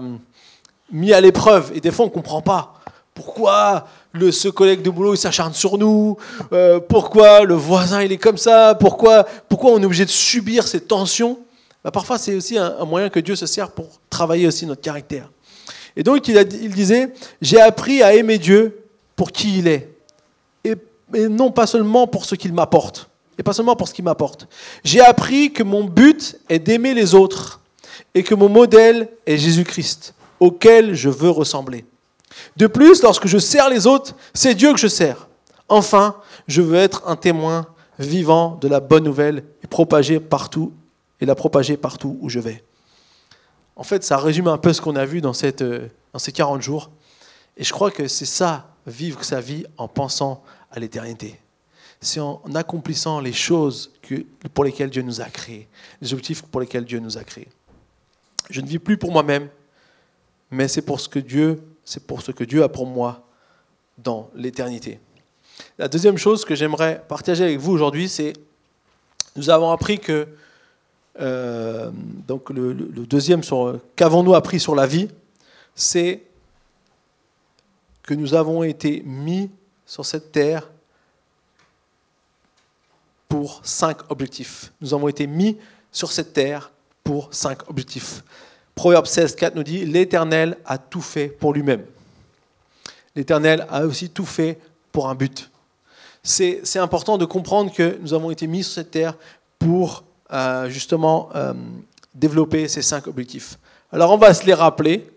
mis 0.91 1.13
à 1.13 1.19
l'épreuve 1.19 1.71
et 1.73 1.81
des 1.81 1.89
fois 1.89 2.05
on 2.05 2.09
ne 2.09 2.13
comprend 2.13 2.43
pas 2.43 2.75
pourquoi 3.15 3.87
ce 4.29 4.49
collègue 4.49 4.83
de 4.83 4.91
boulot 4.91 5.15
s'acharne 5.15 5.55
sur 5.55 5.79
nous, 5.79 6.15
euh, 6.53 6.79
pourquoi 6.79 7.41
le 7.41 7.55
voisin 7.55 8.03
il 8.03 8.11
est 8.11 8.19
comme 8.19 8.37
ça, 8.37 8.75
pourquoi, 8.79 9.23
pourquoi 9.49 9.71
on 9.71 9.81
est 9.81 9.85
obligé 9.85 10.05
de 10.05 10.11
subir 10.11 10.67
ces 10.67 10.81
tensions, 10.81 11.39
bah, 11.83 11.89
parfois 11.89 12.19
c'est 12.19 12.35
aussi 12.35 12.55
un, 12.59 12.85
moyen 12.85 13.09
que 13.09 13.19
Dieu 13.19 13.35
se 13.35 13.47
sert 13.47 13.71
pour 13.71 13.87
travailler 14.11 14.45
aussi 14.45 14.67
notre 14.67 14.81
caractère. 14.81 15.31
Et 15.95 16.03
donc 16.03 16.27
il, 16.27 16.69
disait, 16.75 17.11
j'ai 17.41 17.59
appris 17.59 18.03
à 18.03 18.13
aimer 18.13 18.37
Dieu 18.37 18.77
pour 19.15 19.31
qui 19.31 19.57
il 19.57 19.67
est, 19.67 19.89
et 20.63 20.75
non 21.27 21.49
pas 21.49 21.65
seulement 21.65 22.05
pour 22.05 22.25
ce 22.25 22.35
qu'il 22.35 22.53
m'apporte, 22.53 23.09
et 23.39 23.43
pas 23.43 23.53
seulement 23.53 23.75
pour 23.75 23.87
ce 23.87 23.95
qu'il 23.95 24.05
m'apporte. 24.05 24.47
J'ai 24.83 25.01
appris 25.01 25.51
que 25.51 25.63
mon 25.63 25.83
but 25.83 26.37
est 26.47 26.59
d'aimer 26.59 26.93
les 26.93 27.15
autres 27.15 27.61
et 28.13 28.23
que 28.23 28.35
mon 28.35 28.49
modèle 28.49 29.09
est 29.25 29.37
Jésus-Christ, 29.37 30.13
auquel 30.39 30.93
je 30.93 31.09
veux 31.09 31.29
ressembler. 31.29 31.85
De 32.55 32.67
plus, 32.67 33.01
lorsque 33.03 33.27
je 33.27 33.37
sers 33.37 33.69
les 33.69 33.87
autres, 33.87 34.15
c'est 34.33 34.55
Dieu 34.55 34.73
que 34.73 34.79
je 34.79 34.87
sers. 34.87 35.27
Enfin, 35.69 36.15
je 36.47 36.61
veux 36.61 36.75
être 36.75 37.03
un 37.05 37.15
témoin 37.15 37.67
vivant 37.99 38.57
de 38.61 38.67
la 38.67 38.79
bonne 38.79 39.03
nouvelle 39.03 39.43
et 39.63 39.67
propager 39.67 40.19
partout 40.19 40.73
et 41.19 41.25
la 41.25 41.35
propager 41.35 41.77
partout 41.77 42.17
où 42.21 42.29
je 42.29 42.39
vais. 42.39 42.63
En 43.75 43.83
fait, 43.83 44.03
ça 44.03 44.17
résume 44.17 44.47
un 44.47 44.57
peu 44.57 44.73
ce 44.73 44.81
qu'on 44.81 44.95
a 44.95 45.05
vu 45.05 45.21
dans, 45.21 45.33
euh, 45.43 45.87
dans 46.13 46.19
ces 46.19 46.31
40 46.31 46.61
jours. 46.61 46.89
Et 47.57 47.63
je 47.63 47.73
crois 47.73 47.91
que 47.91 48.07
c'est 48.07 48.25
ça, 48.25 48.69
vivre 48.85 49.23
sa 49.23 49.41
vie 49.41 49.65
en 49.77 49.87
pensant 49.87 50.43
à 50.71 50.79
l'éternité. 50.79 51.39
C'est 51.99 52.19
en 52.19 52.41
accomplissant 52.53 53.19
les 53.19 53.33
choses 53.33 53.91
pour 54.53 54.63
lesquelles 54.63 54.91
Dieu 54.91 55.01
nous 55.01 55.19
a 55.19 55.25
créés, 55.25 55.67
les 56.01 56.13
objectifs 56.13 56.43
pour 56.43 56.61
lesquels 56.61 56.85
Dieu 56.85 56.99
nous 56.99 57.17
a 57.17 57.23
créés. 57.23 57.47
Je 58.49 58.61
ne 58.61 58.67
vis 58.67 58.79
plus 58.79 58.97
pour 58.97 59.11
moi-même, 59.11 59.49
mais 60.51 60.67
c'est 60.67 60.81
pour 60.81 60.99
ce 60.99 61.09
que 61.09 61.19
Dieu, 61.19 61.61
c'est 61.83 62.05
pour 62.05 62.23
que 62.23 62.43
Dieu 62.43 62.63
a 62.63 62.69
pour 62.69 62.85
moi 62.85 63.23
dans 63.97 64.29
l'éternité. 64.35 64.99
La 65.77 65.87
deuxième 65.87 66.17
chose 66.17 66.45
que 66.45 66.55
j'aimerais 66.55 67.03
partager 67.07 67.43
avec 67.43 67.59
vous 67.59 67.71
aujourd'hui, 67.71 68.09
c'est 68.09 68.33
nous 69.35 69.49
avons 69.49 69.71
appris 69.71 69.99
que 69.99 70.27
euh, 71.19 71.89
donc 72.27 72.49
le, 72.49 72.73
deuxième 72.73 73.43
sur 73.43 73.79
qu'avons-nous 73.95 74.35
appris 74.35 74.59
sur 74.59 74.75
la 74.75 74.85
vie, 74.85 75.09
c'est 75.75 76.23
que 78.03 78.13
nous 78.13 78.33
avons 78.33 78.63
été 78.63 79.01
mis 79.05 79.49
sur 79.85 80.05
cette 80.05 80.31
terre 80.31 80.69
pour 83.27 83.61
cinq 83.63 84.09
objectifs. 84.09 84.71
Nous 84.81 84.93
avons 84.93 85.07
été 85.07 85.27
mis 85.27 85.57
sur 85.91 86.11
cette 86.11 86.33
terre 86.33 86.71
pour 87.07 87.29
cinq 87.31 87.69
objectifs. 87.69 88.21
Proverbe 88.75 89.05
16, 89.05 89.37
4 89.37 89.55
nous 89.55 89.63
dit 89.63 89.85
L'Éternel 89.85 90.57
a 90.65 90.77
tout 90.77 90.99
fait 90.99 91.29
pour 91.29 91.53
lui-même. 91.53 91.85
L'Éternel 93.15 93.65
a 93.69 93.85
aussi 93.85 94.09
tout 94.09 94.25
fait 94.25 94.59
pour 94.91 95.07
un 95.07 95.15
but. 95.15 95.49
C'est 96.21 96.79
important 96.79 97.17
de 97.17 97.23
comprendre 97.23 97.73
que 97.73 97.97
nous 98.01 98.13
avons 98.13 98.29
été 98.29 98.45
mis 98.45 98.61
sur 98.61 98.73
cette 98.73 98.91
terre 98.91 99.13
pour 99.57 100.03
euh, 100.33 100.69
justement 100.69 101.29
euh, 101.33 101.53
développer 102.13 102.67
ces 102.67 102.81
cinq 102.81 103.07
objectifs. 103.07 103.57
Alors 103.93 104.11
on 104.11 104.17
va 104.17 104.33
se 104.33 104.45
les 104.45 104.53
rappeler 104.53 105.09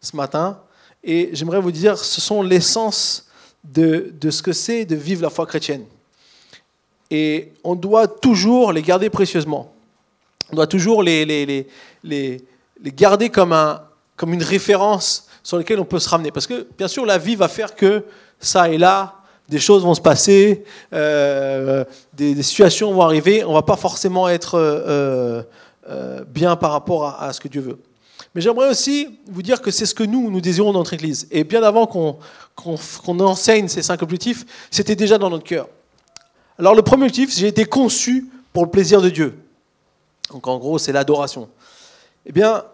ce 0.00 0.16
matin 0.16 0.58
et 1.04 1.30
j'aimerais 1.32 1.60
vous 1.60 1.70
dire 1.70 1.96
ce 1.96 2.20
sont 2.20 2.42
l'essence 2.42 3.28
de, 3.62 4.12
de 4.20 4.30
ce 4.32 4.42
que 4.42 4.52
c'est 4.52 4.84
de 4.84 4.96
vivre 4.96 5.22
la 5.22 5.30
foi 5.30 5.46
chrétienne. 5.46 5.84
Et 7.08 7.52
on 7.62 7.76
doit 7.76 8.08
toujours 8.08 8.72
les 8.72 8.82
garder 8.82 9.10
précieusement. 9.10 9.75
On 10.52 10.56
doit 10.56 10.66
toujours 10.66 11.02
les, 11.02 11.66
garder 12.80 13.30
comme 13.30 14.32
une 14.32 14.42
référence 14.42 15.26
sur 15.42 15.56
laquelle 15.56 15.80
on 15.80 15.84
peut 15.84 15.98
se 15.98 16.08
ramener. 16.08 16.30
Parce 16.30 16.46
que 16.46 16.66
bien 16.76 16.88
sûr 16.88 17.06
la 17.06 17.18
vie 17.18 17.36
va 17.36 17.48
faire 17.48 17.74
que 17.74 18.04
ça 18.40 18.68
et 18.68 18.78
là, 18.78 19.16
des 19.48 19.58
choses 19.58 19.82
vont 19.84 19.94
se 19.94 20.00
passer, 20.00 20.64
euh, 20.92 21.84
des, 22.12 22.42
situations 22.42 22.92
vont 22.92 23.02
arriver, 23.02 23.44
on 23.44 23.50
ne 23.50 23.54
va 23.54 23.62
pas 23.62 23.76
forcément 23.76 24.28
être 24.28 24.54
euh, 24.56 25.42
euh, 25.88 26.24
bien 26.26 26.56
par 26.56 26.72
rapport 26.72 27.06
à, 27.20 27.32
ce 27.32 27.40
que 27.40 27.48
Dieu 27.48 27.60
veut. 27.60 27.78
Mais 28.34 28.40
j'aimerais 28.40 28.68
aussi 28.68 29.18
vous 29.28 29.42
dire 29.42 29.62
que 29.62 29.70
c'est 29.70 29.86
ce 29.86 29.94
que 29.94 30.02
nous, 30.02 30.30
nous 30.30 30.40
désirons 30.40 30.72
dans 30.72 30.80
notre 30.80 30.94
Église. 30.94 31.28
Et 31.30 31.44
bien 31.44 31.62
avant 31.62 31.86
qu'on 31.86 33.20
enseigne 33.20 33.68
ces 33.68 33.82
cinq 33.82 34.02
objectifs, 34.02 34.44
c'était 34.70 34.96
déjà 34.96 35.16
dans 35.16 35.30
notre 35.30 35.44
cœur. 35.44 35.68
Alors 36.58 36.74
le 36.74 36.82
premier 36.82 37.04
objectif, 37.04 37.36
j'ai 37.36 37.46
été 37.46 37.64
conçu 37.64 38.26
pour 38.52 38.64
le 38.64 38.70
plaisir 38.70 39.00
de 39.00 39.10
Dieu. 39.10 39.34
Donc 40.30 40.46
en 40.46 40.58
gros, 40.58 40.78
c'est 40.78 40.92
l'adoration. 40.92 41.48
Eh 42.24 42.32
bien, 42.32 42.64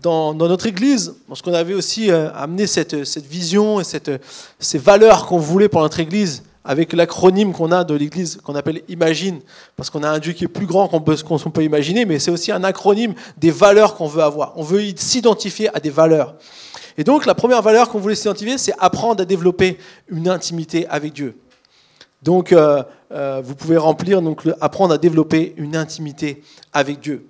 dans, 0.00 0.34
notre 0.34 0.66
Église, 0.66 1.14
parce 1.28 1.42
qu'on 1.42 1.54
avait 1.54 1.74
aussi 1.74 2.10
euh, 2.10 2.32
amené 2.34 2.66
cette, 2.66 2.94
vision 3.18 3.80
et 3.80 3.84
ces 3.84 4.78
valeurs 4.78 5.26
qu'on 5.26 5.38
voulait 5.38 5.68
pour 5.68 5.80
notre 5.80 6.00
Église, 6.00 6.42
avec 6.64 6.92
l'acronyme 6.92 7.52
qu'on 7.52 7.72
a 7.72 7.82
de 7.82 7.94
l'Église 7.94 8.38
qu'on 8.42 8.54
appelle 8.54 8.82
Imagine, 8.88 9.40
parce 9.76 9.90
qu'on 9.90 10.02
a 10.02 10.08
un 10.08 10.18
Dieu 10.18 10.32
qui 10.32 10.44
est 10.44 10.48
plus 10.48 10.66
grand 10.66 10.86
qu'on 10.88 11.00
peut, 11.00 11.16
peut 11.52 11.64
imaginer, 11.64 12.04
mais 12.04 12.18
c'est 12.18 12.30
aussi 12.30 12.52
un 12.52 12.62
acronyme 12.62 13.14
des 13.36 13.50
valeurs 13.50 13.96
qu'on 13.96 14.06
veut 14.06 14.22
avoir. 14.22 14.52
On 14.56 14.62
veut 14.62 14.82
s'identifier 14.96 15.74
à 15.74 15.80
des 15.80 15.90
valeurs. 15.90 16.34
Et 16.96 17.04
donc 17.04 17.26
la 17.26 17.34
première 17.34 17.62
valeur 17.62 17.88
qu'on 17.88 17.98
voulait 17.98 18.14
s'identifier, 18.14 18.58
c'est 18.58 18.74
apprendre 18.78 19.22
à 19.22 19.24
développer 19.24 19.78
une 20.08 20.28
intimité 20.28 20.86
avec 20.88 21.12
Dieu. 21.12 21.36
Donc 22.22 22.52
euh, 22.52 22.82
euh, 23.10 23.42
vous 23.44 23.54
pouvez 23.54 23.76
remplir, 23.76 24.22
donc 24.22 24.42
apprendre 24.60 24.94
à 24.94 24.98
développer 24.98 25.54
une 25.56 25.76
intimité 25.76 26.42
avec 26.72 27.00
Dieu. 27.00 27.26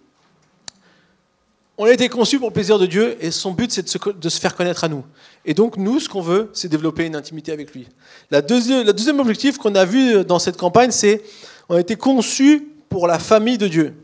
On 1.79 1.87
a 1.87 1.91
été 1.91 2.09
conçu 2.09 2.39
pour 2.39 2.49
le 2.49 2.53
plaisir 2.53 2.79
de 2.79 2.87
Dieu 2.87 3.17
et 3.21 3.31
son 3.31 3.53
but, 3.53 3.73
c'est 3.73 3.83
de, 3.83 4.29
se, 4.29 4.41
faire 4.41 4.55
connaître 4.55 4.85
à 4.85 4.89
nous. 4.89 5.05
Et 5.45 5.55
donc, 5.55 5.79
nous, 5.79 5.99
ce 5.99 6.09
qu'on 6.09 6.21
veut, 6.21 6.51
c'est 6.53 6.69
développer 6.69 7.07
une 7.07 7.17
intimité 7.17 7.51
avec 7.51 7.73
lui. 7.73 7.89
La 8.31 8.43
deuxième, 8.43 8.87
le 8.87 8.93
deuxième 8.93 9.19
objectif 9.19 9.57
qu'on 9.57 9.75
a 9.75 9.85
vu 9.85 10.23
dans 10.25 10.39
cette 10.39 10.59
campagne, 10.59 10.91
c'est 10.91 11.23
on 11.71 11.77
a 11.77 11.81
été 11.81 11.97
conçu 11.97 12.69
pour 12.91 13.07
la 13.07 13.19
famille 13.19 13.57
de 13.57 13.67
Dieu. 13.67 13.95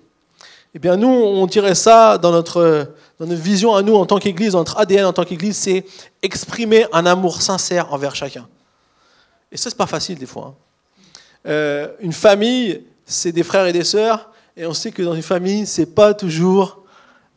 Eh 0.74 0.78
bien, 0.78 0.96
nous, 0.96 1.08
on 1.08 1.46
dirait 1.46 1.74
ça 1.74 2.18
dans 2.18 2.32
notre, 2.32 2.94
dans 3.20 3.26
vision 3.26 3.74
à 3.74 3.82
nous 3.82 3.94
en 3.94 4.06
tant 4.06 4.18
qu'Église, 4.18 4.54
notre 4.54 4.78
ADN 4.78 5.04
en 5.04 5.12
tant 5.12 5.24
qu'Église, 5.24 5.56
c'est 5.56 5.84
exprimer 6.22 6.86
un 6.92 7.04
amour 7.04 7.42
sincère 7.42 7.92
envers 7.92 8.14
chacun. 8.14 8.48
Et 9.52 9.56
ça, 9.56 9.70
c'est 9.70 9.76
pas 9.76 9.86
facile 9.86 10.18
des 10.18 10.26
fois. 10.26 10.54
Hein. 10.56 10.67
Euh, 11.48 11.88
une 12.00 12.12
famille, 12.12 12.84
c'est 13.06 13.32
des 13.32 13.42
frères 13.42 13.66
et 13.66 13.72
des 13.72 13.84
sœurs, 13.84 14.30
et 14.56 14.66
on 14.66 14.74
sait 14.74 14.90
que 14.90 15.02
dans 15.02 15.14
une 15.14 15.22
famille, 15.22 15.66
c'est 15.66 15.86
pas 15.86 16.14
toujours 16.14 16.78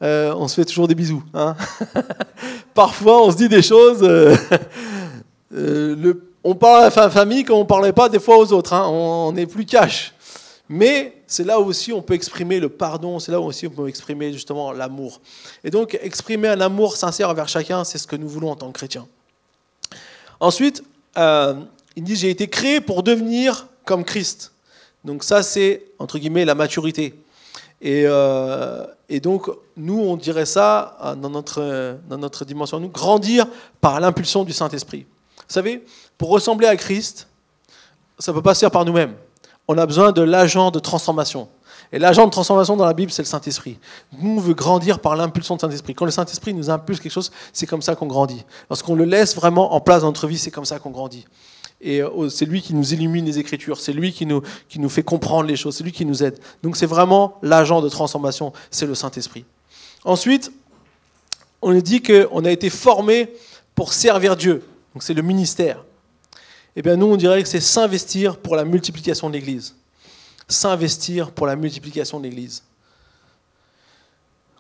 euh, 0.02 0.34
on 0.36 0.48
se 0.48 0.56
fait 0.56 0.66
toujours 0.66 0.88
des 0.88 0.96
bisous. 0.96 1.24
Hein. 1.34 1.56
Parfois, 2.74 3.24
on 3.24 3.32
se 3.32 3.38
dit 3.38 3.48
des 3.48 3.62
choses. 3.62 4.00
Euh, 4.02 4.36
on 6.44 6.56
parle 6.56 6.86
à 6.86 6.90
la 6.96 7.10
famille 7.12 7.44
comme 7.44 7.58
on 7.58 7.62
ne 7.62 7.66
parlait 7.66 7.94
pas 7.94 8.10
des 8.10 8.20
fois 8.20 8.38
aux 8.38 8.52
autres. 8.52 8.74
Hein. 8.74 8.88
On 8.90 9.32
n'est 9.32 9.46
plus 9.46 9.66
cash. 9.66 10.14
Mais 10.68 11.22
c'est 11.28 11.44
là 11.44 11.60
aussi 11.60 11.94
on 11.94 12.02
peut 12.02 12.14
exprimer 12.14 12.60
le 12.60 12.70
pardon, 12.70 13.20
c'est 13.20 13.32
là 13.32 13.40
aussi 13.42 13.68
on 13.68 13.72
peut 13.72 13.90
exprimer 13.90 14.34
justement 14.34 14.72
l'amour. 14.72 15.22
Et 15.64 15.70
donc, 15.70 16.00
exprimer 16.02 16.48
un 16.48 16.62
amour 16.62 16.98
sincère 16.98 17.30
envers 17.30 17.48
chacun, 17.48 17.84
c'est 17.84 17.98
ce 17.98 18.08
que 18.08 18.16
nous 18.16 18.28
voulons 18.28 18.52
en 18.52 18.56
tant 18.56 18.72
que 18.72 18.78
chrétiens. 18.80 19.06
Ensuite, 20.40 20.82
il 21.18 22.04
dit 22.04 22.16
J'ai 22.16 22.30
été 22.30 22.48
créé 22.48 22.82
pour 22.82 23.04
devenir 23.04 23.68
comme 23.86 24.04
Christ. 24.04 24.52
Donc, 25.04 25.24
ça, 25.24 25.44
c'est 25.44 25.86
entre 26.00 26.20
guillemets 26.20 26.46
la 26.46 26.56
maturité. 26.56 27.16
Et, 27.82 28.04
euh, 28.06 28.86
donc, 29.24 29.50
nous, 29.76 30.00
on 30.00 30.16
dirait 30.16 30.46
ça 30.46 30.98
euh, 31.04 31.16
dans 31.16 31.30
notre, 31.30 31.98
dans 32.08 32.18
notre 32.18 32.46
dimension, 32.46 32.80
nous, 32.80 32.90
grandir 32.90 33.48
par 33.80 34.00
l'impulsion 34.00 34.44
du 34.44 34.54
Saint-Esprit. 34.54 35.06
Vous 35.38 35.54
savez, 35.54 35.84
pour 36.18 36.30
ressembler 36.30 36.68
à 36.68 36.76
Christ, 36.76 37.28
ça 38.20 38.32
ne 38.32 38.38
peut 38.38 38.44
pas 38.44 38.54
se 38.54 38.60
faire 38.60 38.72
par 38.72 38.86
nous-mêmes. 38.86 39.16
On 39.68 39.78
a 39.78 39.86
besoin 39.86 40.12
de 40.12 40.22
l'agent 40.22 40.70
de 40.70 40.80
transformation. 40.80 41.50
Et 41.92 42.00
l'agent 42.00 42.26
de 42.26 42.32
transformation 42.32 42.78
dans 42.78 42.86
la 42.86 42.94
Bible, 42.94 43.12
c'est 43.12 43.22
le 43.22 43.28
Saint-Esprit. 43.28 43.78
Nous, 44.18 44.38
on 44.38 44.40
veut 44.40 44.54
grandir 44.54 45.00
par 45.00 45.16
l'impulsion 45.16 45.56
du 45.56 45.62
Saint-Esprit. 45.62 45.94
Quand 45.94 46.06
le 46.06 46.12
Saint-Esprit 46.12 46.54
nous 46.54 46.70
impulse 46.70 47.00
quelque 47.00 47.12
chose, 47.12 47.32
c'est 47.52 47.66
comme 47.66 47.82
ça 47.82 47.96
qu'on 47.96 48.06
grandit. 48.06 48.46
Lorsqu'on 48.70 48.96
le 48.96 49.04
laisse 49.04 49.36
vraiment 49.36 49.74
en 49.74 49.82
place 49.82 50.02
dans 50.02 50.08
notre 50.08 50.28
vie, 50.28 50.38
c'est 50.38 50.52
comme 50.52 50.66
ça 50.66 50.80
qu'on 50.80 50.92
grandit. 50.92 51.26
Et 51.82 52.02
euh, 52.02 52.30
c'est 52.30 52.46
lui 52.46 52.62
qui 52.62 52.76
nous 52.76 52.94
illumine 52.94 53.26
les 53.26 53.40
Écritures, 53.40 53.80
c'est 53.80 53.94
lui 53.94 54.14
qui 54.14 54.28
nous, 54.28 54.42
qui 54.70 54.80
nous 54.80 54.90
fait 54.90 55.04
comprendre 55.04 55.48
les 55.48 55.56
choses, 55.56 55.78
c'est 55.78 55.84
lui 55.84 55.92
qui 55.92 56.06
nous 56.06 56.24
aide. 56.24 56.40
Donc 56.62 56.78
c'est 56.78 56.86
vraiment 56.86 57.40
l'agent 57.42 57.82
de 57.82 57.90
transformation, 57.90 58.54
c'est 58.70 58.86
le 58.86 58.94
Saint-Esprit. 58.94 59.46
Ensuite, 60.04 60.52
on 61.62 61.74
nous 61.74 61.82
dit 61.82 62.02
qu'on 62.02 62.46
a 62.46 62.52
été 62.52 62.70
formé 62.70 63.34
pour 63.74 63.94
servir 63.94 64.36
Dieu. 64.36 64.64
Donc 64.94 65.02
c'est 65.02 65.16
le 65.16 65.24
ministère. 65.24 65.84
Eh 66.76 66.84
bien 66.84 66.96
nous, 66.96 67.08
on 67.08 67.18
dirait 67.18 67.42
que 67.42 67.50
c'est 67.50 67.60
s'investir 67.60 68.38
pour 68.38 68.56
la 68.56 68.64
multiplication 68.64 69.30
de 69.30 69.34
l'Église. 69.34 69.76
S'investir 70.48 71.32
pour 71.32 71.48
la 71.48 71.56
multiplication 71.56 72.20
de 72.20 72.26
l'Église. 72.26 72.64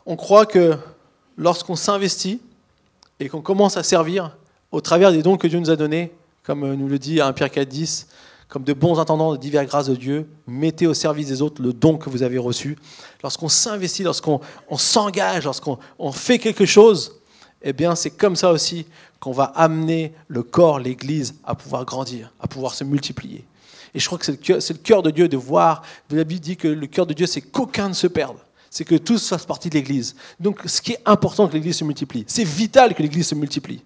On 0.07 0.15
croit 0.15 0.47
que 0.47 0.75
lorsqu'on 1.37 1.75
s'investit 1.75 2.41
et 3.19 3.29
qu'on 3.29 3.41
commence 3.41 3.77
à 3.77 3.83
servir 3.83 4.35
au 4.71 4.81
travers 4.81 5.11
des 5.11 5.21
dons 5.21 5.37
que 5.37 5.47
Dieu 5.47 5.59
nous 5.59 5.69
a 5.69 5.75
donnés, 5.75 6.11
comme 6.43 6.63
euh, 6.63 6.75
nous 6.75 6.87
le 6.87 6.99
dit 6.99 7.21
1 7.21 7.33
Pierre 7.33 7.51
4, 7.51 7.67
10, 7.67 8.07
comme 8.47 8.63
de 8.63 8.73
bons 8.73 8.99
entendants 8.99 9.31
de 9.31 9.37
diverses 9.37 9.67
grâces 9.67 9.87
de 9.87 9.95
Dieu, 9.95 10.27
mettez 10.45 10.87
au 10.87 10.93
service 10.93 11.27
des 11.27 11.41
autres 11.41 11.61
le 11.61 11.71
don 11.71 11.97
que 11.97 12.09
vous 12.09 12.23
avez 12.23 12.37
reçu. 12.37 12.77
Lorsqu'on 13.23 13.47
s'investit, 13.47 14.03
lorsqu'on 14.03 14.41
s'engage, 14.77 15.45
lorsqu'on 15.45 15.77
fait 16.11 16.37
quelque 16.37 16.65
chose, 16.65 17.21
eh 17.61 17.73
bien 17.73 17.95
c'est 17.95 18.09
comme 18.09 18.35
ça 18.35 18.51
aussi 18.51 18.85
qu'on 19.19 19.31
va 19.31 19.45
amener 19.45 20.13
le 20.27 20.43
corps, 20.43 20.79
l'Église, 20.79 21.35
à 21.43 21.55
pouvoir 21.55 21.85
grandir, 21.85 22.33
à 22.39 22.47
pouvoir 22.47 22.73
se 22.73 22.83
multiplier. 22.83 23.45
Et 23.93 23.99
je 23.99 24.05
crois 24.05 24.17
que 24.17 24.25
c'est 24.25 24.73
le 24.73 24.79
cœur 24.79 25.03
de 25.03 25.11
Dieu 25.11 25.27
de 25.27 25.37
voir, 25.37 25.83
la 26.09 26.23
Bible 26.23 26.41
dit 26.41 26.57
que 26.57 26.67
le 26.67 26.87
cœur 26.87 27.05
de 27.05 27.13
Dieu, 27.13 27.27
c'est 27.27 27.41
qu'aucun 27.41 27.89
ne 27.89 27.93
se 27.93 28.07
perde. 28.07 28.37
C'est 28.69 28.85
que 28.85 28.95
tous 28.95 29.27
fassent 29.27 29.45
partie 29.45 29.69
de 29.69 29.75
l'Église. 29.75 30.15
Donc 30.39 30.61
ce 30.65 30.81
qui 30.81 30.93
est 30.93 31.01
important 31.05 31.47
que 31.47 31.53
l'Église 31.53 31.77
se 31.77 31.83
multiplie. 31.83 32.23
C'est 32.25 32.45
vital 32.45 32.95
que 32.95 33.01
l'Église 33.01 33.27
se 33.27 33.35
multiplie. 33.35 33.83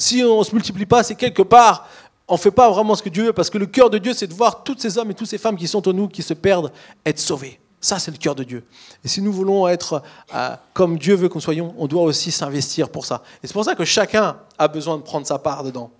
Si 0.00 0.24
on 0.24 0.38
ne 0.38 0.44
se 0.44 0.54
multiplie 0.54 0.86
pas, 0.86 1.02
c'est 1.02 1.14
quelque 1.14 1.42
part, 1.42 1.86
on 2.26 2.32
ne 2.32 2.38
fait 2.38 2.50
pas 2.50 2.70
vraiment 2.70 2.94
ce 2.94 3.02
que 3.02 3.10
Dieu 3.10 3.26
veut, 3.26 3.32
parce 3.34 3.50
que 3.50 3.58
le 3.58 3.66
cœur 3.66 3.90
de 3.90 3.98
Dieu, 3.98 4.14
c'est 4.14 4.26
de 4.26 4.32
voir 4.32 4.62
tous 4.64 4.78
ces 4.78 4.96
hommes 4.96 5.10
et 5.10 5.14
toutes 5.14 5.28
ces 5.28 5.36
femmes 5.36 5.56
qui 5.56 5.68
sont 5.68 5.86
en 5.86 5.92
nous, 5.92 6.08
qui 6.08 6.22
se 6.22 6.32
perdent, 6.32 6.72
être 7.04 7.18
sauvés. 7.18 7.60
Ça, 7.82 7.98
c'est 7.98 8.10
le 8.10 8.16
cœur 8.16 8.34
de 8.34 8.42
Dieu. 8.42 8.64
Et 9.04 9.08
si 9.08 9.20
nous 9.20 9.30
voulons 9.30 9.68
être 9.68 10.02
euh, 10.34 10.56
comme 10.72 10.96
Dieu 10.96 11.14
veut 11.16 11.28
qu'on 11.28 11.38
soyons, 11.38 11.74
on 11.76 11.86
doit 11.86 12.02
aussi 12.02 12.32
s'investir 12.32 12.88
pour 12.88 13.04
ça. 13.04 13.22
Et 13.42 13.46
c'est 13.46 13.52
pour 13.52 13.64
ça 13.64 13.74
que 13.74 13.84
chacun 13.84 14.38
a 14.56 14.68
besoin 14.68 14.96
de 14.96 15.02
prendre 15.02 15.26
sa 15.26 15.38
part 15.38 15.64
dedans. 15.64 15.90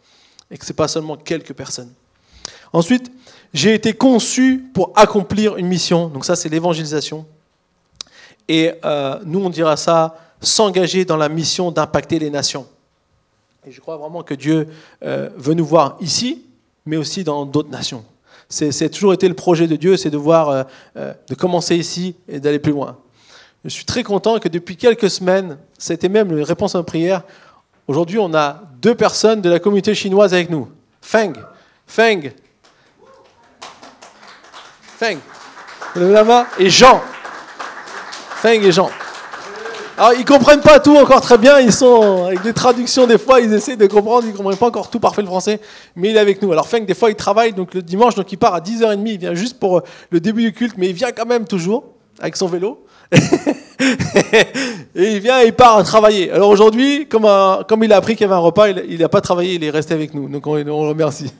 Et 0.50 0.56
que 0.56 0.64
ce 0.64 0.72
n'est 0.72 0.76
pas 0.76 0.88
seulement 0.88 1.18
quelques 1.18 1.52
personnes. 1.52 1.92
Ensuite, 2.72 3.12
j'ai 3.52 3.74
été 3.74 3.92
conçu 3.92 4.64
pour 4.72 4.92
accomplir 4.96 5.58
une 5.58 5.66
mission. 5.66 6.08
Donc 6.08 6.24
ça, 6.24 6.36
c'est 6.36 6.48
l'évangélisation. 6.48 7.26
Et 8.48 8.72
euh, 8.82 9.20
nous, 9.26 9.44
on 9.44 9.50
dira 9.50 9.76
ça 9.76 10.16
s'engager 10.40 11.04
dans 11.04 11.18
la 11.18 11.28
mission 11.28 11.70
d'impacter 11.70 12.18
les 12.18 12.30
nations. 12.30 12.66
Et 13.66 13.72
je 13.72 13.80
crois 13.80 13.98
vraiment 13.98 14.22
que 14.22 14.32
Dieu 14.32 14.68
euh, 15.02 15.28
veut 15.36 15.52
nous 15.52 15.66
voir 15.66 15.98
ici, 16.00 16.46
mais 16.86 16.96
aussi 16.96 17.24
dans 17.24 17.44
d'autres 17.44 17.68
nations. 17.68 18.04
C'est 18.48 18.88
toujours 18.88 19.12
été 19.12 19.28
le 19.28 19.34
projet 19.34 19.66
de 19.66 19.76
Dieu, 19.76 19.96
c'est 19.96 20.10
de 20.10 20.16
voir, 20.16 20.48
euh, 20.48 20.62
euh, 20.96 21.12
de 21.28 21.34
commencer 21.34 21.76
ici 21.76 22.16
et 22.26 22.40
d'aller 22.40 22.58
plus 22.58 22.72
loin. 22.72 22.96
Je 23.64 23.68
suis 23.68 23.84
très 23.84 24.02
content 24.02 24.38
que 24.38 24.48
depuis 24.48 24.76
quelques 24.76 25.10
semaines, 25.10 25.58
c'était 25.78 26.08
même 26.08 26.36
une 26.36 26.42
réponse 26.42 26.74
à 26.74 26.78
une 26.78 26.84
prière. 26.84 27.22
Aujourd'hui, 27.86 28.18
on 28.18 28.32
a 28.34 28.62
deux 28.80 28.94
personnes 28.94 29.42
de 29.42 29.50
la 29.50 29.60
communauté 29.60 29.94
chinoise 29.94 30.32
avec 30.32 30.48
nous. 30.48 30.66
Feng, 31.02 31.34
Feng, 31.86 32.32
Feng, 34.98 35.18
et 36.58 36.70
Jean. 36.70 37.02
Feng 38.36 38.62
et 38.62 38.72
Jean. 38.72 38.90
Alors, 40.00 40.14
ils 40.14 40.24
comprennent 40.24 40.62
pas 40.62 40.80
tout 40.80 40.96
encore 40.96 41.20
très 41.20 41.36
bien. 41.36 41.60
Ils 41.60 41.74
sont 41.74 42.24
avec 42.24 42.40
des 42.40 42.54
traductions 42.54 43.06
des 43.06 43.18
fois, 43.18 43.38
ils 43.38 43.52
essaient 43.52 43.76
de 43.76 43.86
comprendre. 43.86 44.26
Ils 44.26 44.32
comprennent 44.32 44.56
pas 44.56 44.68
encore 44.68 44.88
tout 44.88 44.98
parfait 44.98 45.20
le 45.20 45.26
français, 45.26 45.60
mais 45.94 46.08
il 46.08 46.16
est 46.16 46.18
avec 46.18 46.40
nous. 46.40 46.50
Alors 46.52 46.66
Feng, 46.66 46.86
des 46.86 46.94
fois, 46.94 47.10
il 47.10 47.16
travaille 47.16 47.52
donc 47.52 47.74
le 47.74 47.82
dimanche, 47.82 48.14
donc 48.14 48.32
il 48.32 48.38
part 48.38 48.54
à 48.54 48.60
10h30. 48.60 49.02
Il 49.04 49.18
vient 49.18 49.34
juste 49.34 49.58
pour 49.58 49.76
euh, 49.76 49.82
le 50.08 50.18
début 50.18 50.40
du 50.40 50.54
culte, 50.54 50.76
mais 50.78 50.88
il 50.88 50.94
vient 50.94 51.12
quand 51.12 51.26
même 51.26 51.46
toujours 51.46 51.84
avec 52.18 52.34
son 52.34 52.46
vélo. 52.46 52.82
et 53.12 53.16
il 54.94 55.20
vient 55.20 55.42
et 55.42 55.48
il 55.48 55.52
part 55.52 55.84
travailler. 55.84 56.30
Alors 56.30 56.48
aujourd'hui, 56.48 57.06
comme, 57.06 57.28
comme 57.68 57.84
il 57.84 57.92
a 57.92 57.96
appris 57.96 58.14
qu'il 58.14 58.22
y 58.22 58.24
avait 58.24 58.36
un 58.36 58.38
repas, 58.38 58.68
il 58.68 59.00
n'a 59.00 59.10
pas 59.10 59.20
travaillé, 59.20 59.56
il 59.56 59.64
est 59.64 59.70
resté 59.70 59.92
avec 59.92 60.14
nous. 60.14 60.30
Donc 60.30 60.46
on, 60.46 60.54
le 60.54 60.72
remercie. 60.72 61.30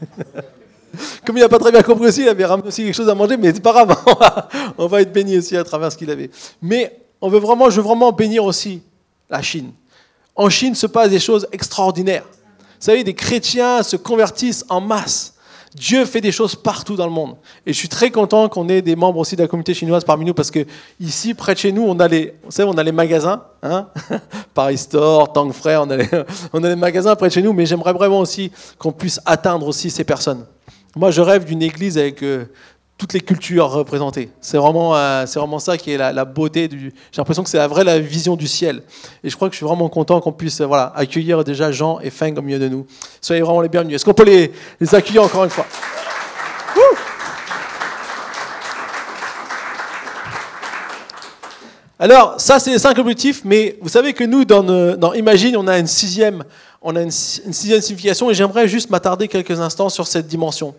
comme 1.25 1.38
il 1.38 1.40
n'a 1.40 1.49
pas 1.49 1.59
très 1.59 1.73
bien 1.73 1.81
compris 1.81 2.09
aussi, 2.09 2.25
il 2.25 2.29
avait 2.29 2.44
ramené 2.44 2.68
aussi 2.68 2.85
quelque 2.85 2.94
chose 2.94 3.09
à 3.09 3.14
manger, 3.14 3.38
mais 3.38 3.55
c'est 3.55 3.62
pas 3.62 3.73
grave, 3.73 3.96
on 4.77 4.87
va 4.87 5.01
être 5.01 5.14
béni 5.14 5.38
aussi 5.38 5.57
à 5.57 5.64
travers 5.64 5.90
ce 5.90 5.96
qu'il 5.96 6.11
avait. 6.11 6.29
Mais 6.61 7.01
on 7.21 7.29
veut 7.29 7.39
vraiment, 7.39 7.71
je 7.71 7.77
veux 7.77 7.87
vraiment 7.87 8.13
bénir 8.13 8.45
aussi 8.45 8.83
la 9.29 9.43
Chine. 9.43 9.73
En 10.35 10.49
Chine 10.49 10.75
se 10.75 10.87
passent 10.87 11.11
des 11.11 11.21
choses 11.21 11.47
extraordinaires. 11.53 12.25
Vous 12.33 12.87
savez, 12.87 13.05
des 13.05 13.15
chrétiens 13.15 13.83
se 13.83 13.97
convertissent 13.97 14.65
en 14.69 14.81
masse. 14.81 15.35
Dieu 15.75 16.05
fait 16.05 16.21
des 16.21 16.33
choses 16.33 16.57
partout 16.57 16.97
dans 16.97 17.07
le 17.07 17.13
monde. 17.13 17.37
Et 17.65 17.73
je 17.73 17.79
suis 17.79 17.89
très 17.89 18.11
content 18.11 18.49
qu'on 18.49 18.69
ait 18.69 18.83
des 18.83 18.97
membres 18.97 19.19
aussi 19.19 19.37
de 19.37 19.43
la 19.43 19.49
communauté 19.49 19.73
chinoise 19.73 20.03
parmi 20.03 20.25
nous, 20.25 20.35
parce 20.35 20.51
que 20.51 20.67
ici, 20.99 21.35
près 21.35 21.55
de 21.55 21.61
chez 21.61 21.71
nous, 21.71 21.83
on 21.83 21.99
a 22.01 22.09
les, 22.09 22.35
savez, 22.49 22.69
on 22.69 22.77
a 22.77 22.83
les 22.83 22.91
magasins, 22.91 23.45
hein 23.63 23.87
Paris 24.55 24.79
Store, 24.79 25.33
Tang 25.33 25.53
Frère, 25.53 25.83
on 25.83 25.91
a, 25.91 25.97
les, 25.97 26.09
on 26.53 26.65
a 26.65 26.69
les 26.69 26.77
magasins 26.77 27.15
près 27.15 27.29
de 27.29 27.35
chez 27.35 27.43
nous, 27.43 27.53
mais 27.53 27.67
j'aimerais 27.67 27.93
vraiment 27.93 28.19
aussi 28.19 28.51
qu'on 28.79 28.91
puisse 28.91 29.21
atteindre 29.25 29.69
aussi 29.69 29.91
ces 29.91 30.03
personnes. 30.03 30.45
Moi, 30.97 31.13
je 31.13 31.21
rêve 31.21 31.45
d'une 31.45 31.63
église 31.63 31.97
avec 31.99 32.21
euh, 32.25 32.47
toutes 33.01 33.15
les 33.15 33.23
cultures 33.23 33.71
représentées. 33.71 34.29
C'est 34.43 34.59
vraiment, 34.59 34.95
euh, 34.95 35.25
vraiment 35.35 35.59
ça 35.59 35.79
qui 35.79 35.91
est 35.91 35.97
la, 35.97 36.25
beauté 36.27 36.69
du. 36.69 36.93
J'ai 37.11 37.17
l'impression 37.17 37.43
que 37.43 37.49
c'est 37.49 37.57
la 37.57 37.67
vraie 37.67 37.83
la 37.83 37.99
vision 37.99 38.37
du 38.37 38.47
ciel. 38.47 38.83
Et 39.25 39.31
je 39.31 39.37
crois 39.37 39.49
que 39.49 39.55
je 39.55 39.57
suis 39.57 39.65
vraiment 39.65 39.89
content 39.89 40.21
qu'on 40.21 40.33
puisse 40.33 40.61
voilà, 40.61 40.93
accueillir 40.95 41.43
déjà 41.43 41.73
Jean 41.73 41.99
et 42.01 42.11
Feng 42.11 42.35
au 42.37 42.43
milieu 42.43 42.59
de 42.59 42.69
nous. 42.69 42.87
Soyez 43.23 43.41
vraiment 43.41 43.63
les 43.63 43.71
bienvenus. 43.71 43.95
Est-ce 43.95 44.05
qu'on 44.05 44.13
peut 44.13 44.25
les, 44.25 44.53
les, 44.79 44.95
accueillir 44.95 45.23
encore 45.23 45.45
une 45.45 45.51
fois? 45.51 45.65
Alors, 51.99 52.35
ça, 52.39 52.59
c'est 52.59 52.73
les 52.73 52.79
cinq 52.79 52.99
objectifs, 52.99 53.41
mais 53.47 53.79
vous 53.81 53.89
savez 53.89 54.13
que 54.13 54.25
nous, 54.25 54.45
dans, 54.45 54.63
dans 54.63 55.15
Imagine, 55.15 55.57
on 55.57 55.67
a 55.67 55.79
une 55.79 55.87
sixième, 55.87 56.45
on 56.83 56.95
a 56.97 57.01
une 57.01 57.11
sixième 57.11 57.81
signification, 57.81 58.31
et 58.31 58.35
j'aimerais 58.35 58.69
juste 58.69 58.91
m'attarder 58.91 59.27
quelques 59.27 59.59
instants 59.59 59.89
sur 59.89 60.07
cette 60.07 60.27
dimension. 60.27 60.75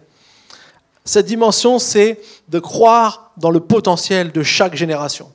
Cette 1.03 1.25
dimension, 1.25 1.79
c'est 1.79 2.19
de 2.49 2.59
croire 2.59 3.31
dans 3.37 3.49
le 3.49 3.59
potentiel 3.59 4.31
de 4.31 4.43
chaque 4.43 4.75
génération. 4.75 5.31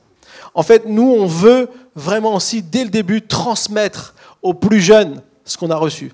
En 0.53 0.63
fait, 0.63 0.85
nous, 0.85 1.11
on 1.11 1.25
veut 1.25 1.69
vraiment 1.95 2.35
aussi, 2.35 2.61
dès 2.61 2.83
le 2.83 2.89
début, 2.89 3.21
transmettre 3.21 4.15
aux 4.41 4.53
plus 4.53 4.79
jeunes 4.79 5.21
ce 5.43 5.57
qu'on 5.57 5.69
a 5.69 5.75
reçu. 5.75 6.13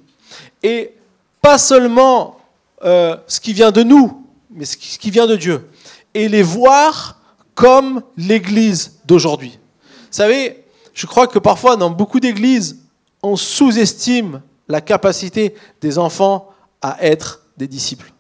Et 0.64 0.94
pas 1.42 1.58
seulement 1.58 2.38
euh, 2.84 3.18
ce 3.28 3.40
qui 3.40 3.54
vient 3.54 3.72
de 3.72 3.84
nous, 3.84 4.26
mais 4.50 4.66
ce 4.66 4.78
qui 4.78 5.12
vient 5.12 5.28
de 5.28 5.36
Dieu. 5.36 5.70
Et 6.14 6.28
les 6.30 6.44
voir 6.44 7.20
comme 7.54 8.02
l'Église 8.18 9.00
d'aujourd'hui. 9.06 9.60
Vous 9.80 10.18
savez, 10.18 10.64
je 10.94 11.06
crois 11.06 11.28
que 11.28 11.40
parfois, 11.40 11.76
dans 11.76 11.90
beaucoup 11.90 12.20
d'églises, 12.20 12.80
on 13.22 13.36
sous-estime 13.36 14.42
la 14.68 14.82
capacité 14.82 15.56
des 15.82 15.98
enfants 15.98 16.50
à 16.82 16.98
être 17.04 17.42
des 17.58 17.68
disciples 17.68 18.13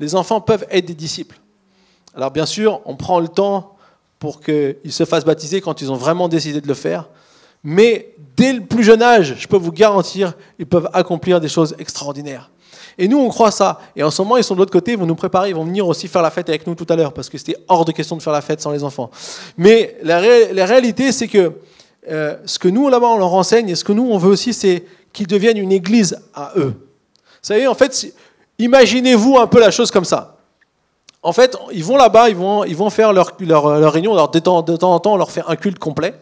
les 0.00 0.14
enfants 0.14 0.40
peuvent 0.40 0.66
être 0.70 0.86
des 0.86 0.94
disciples. 0.94 1.40
Alors 2.14 2.30
bien 2.30 2.46
sûr, 2.46 2.80
on 2.84 2.96
prend 2.96 3.20
le 3.20 3.28
temps 3.28 3.76
pour 4.18 4.40
qu'ils 4.40 4.92
se 4.92 5.04
fassent 5.04 5.24
baptiser 5.24 5.60
quand 5.60 5.80
ils 5.80 5.92
ont 5.92 5.96
vraiment 5.96 6.28
décidé 6.28 6.60
de 6.60 6.68
le 6.68 6.74
faire. 6.74 7.08
Mais 7.64 8.14
dès 8.36 8.52
le 8.52 8.64
plus 8.64 8.84
jeune 8.84 9.02
âge, 9.02 9.36
je 9.38 9.48
peux 9.48 9.56
vous 9.56 9.72
garantir, 9.72 10.34
ils 10.58 10.66
peuvent 10.66 10.88
accomplir 10.92 11.40
des 11.40 11.48
choses 11.48 11.74
extraordinaires. 11.78 12.50
Et 12.96 13.06
nous, 13.06 13.18
on 13.18 13.28
croit 13.28 13.52
ça. 13.52 13.80
Et 13.94 14.02
en 14.02 14.10
ce 14.10 14.20
moment, 14.22 14.36
ils 14.36 14.44
sont 14.44 14.54
de 14.54 14.58
l'autre 14.58 14.72
côté, 14.72 14.92
ils 14.92 14.98
vont 14.98 15.06
nous 15.06 15.14
préparer, 15.14 15.50
ils 15.50 15.54
vont 15.54 15.64
venir 15.64 15.86
aussi 15.86 16.08
faire 16.08 16.22
la 16.22 16.30
fête 16.30 16.48
avec 16.48 16.66
nous 16.66 16.74
tout 16.74 16.86
à 16.88 16.96
l'heure, 16.96 17.12
parce 17.12 17.28
que 17.28 17.38
c'était 17.38 17.56
hors 17.68 17.84
de 17.84 17.92
question 17.92 18.16
de 18.16 18.22
faire 18.22 18.32
la 18.32 18.40
fête 18.40 18.60
sans 18.60 18.72
les 18.72 18.82
enfants. 18.82 19.10
Mais 19.56 19.96
la, 20.02 20.18
réalité, 20.18 21.12
c'est 21.12 21.28
que 21.28 21.52
euh, 22.10 22.36
ce 22.44 22.58
que 22.58 22.66
nous, 22.66 22.88
là-bas, 22.88 23.06
on 23.06 23.18
leur 23.18 23.32
enseigne, 23.34 23.68
et 23.68 23.76
ce 23.76 23.84
que 23.84 23.92
nous, 23.92 24.08
on 24.10 24.18
veut 24.18 24.30
aussi, 24.30 24.52
c'est 24.52 24.84
qu'ils 25.12 25.28
deviennent 25.28 25.58
une 25.58 25.72
église 25.72 26.18
à 26.34 26.52
eux. 26.56 26.74
Vous 26.74 27.54
savez, 27.54 27.68
en 27.68 27.74
fait, 27.74 28.12
Imaginez-vous 28.58 29.38
un 29.38 29.46
peu 29.46 29.60
la 29.60 29.70
chose 29.70 29.90
comme 29.90 30.04
ça. 30.04 30.36
En 31.22 31.32
fait, 31.32 31.56
ils 31.72 31.84
vont 31.84 31.96
là-bas, 31.96 32.28
ils 32.28 32.36
vont, 32.36 32.64
ils 32.64 32.76
vont 32.76 32.90
faire 32.90 33.12
leur, 33.12 33.32
leur, 33.40 33.92
réunion. 33.92 34.12
Alors, 34.12 34.30
de 34.30 34.38
temps, 34.38 34.58
en 34.58 35.00
temps, 35.00 35.12
on 35.12 35.16
leur 35.16 35.30
fait 35.30 35.42
un 35.46 35.56
culte 35.56 35.78
complet. 35.78 36.14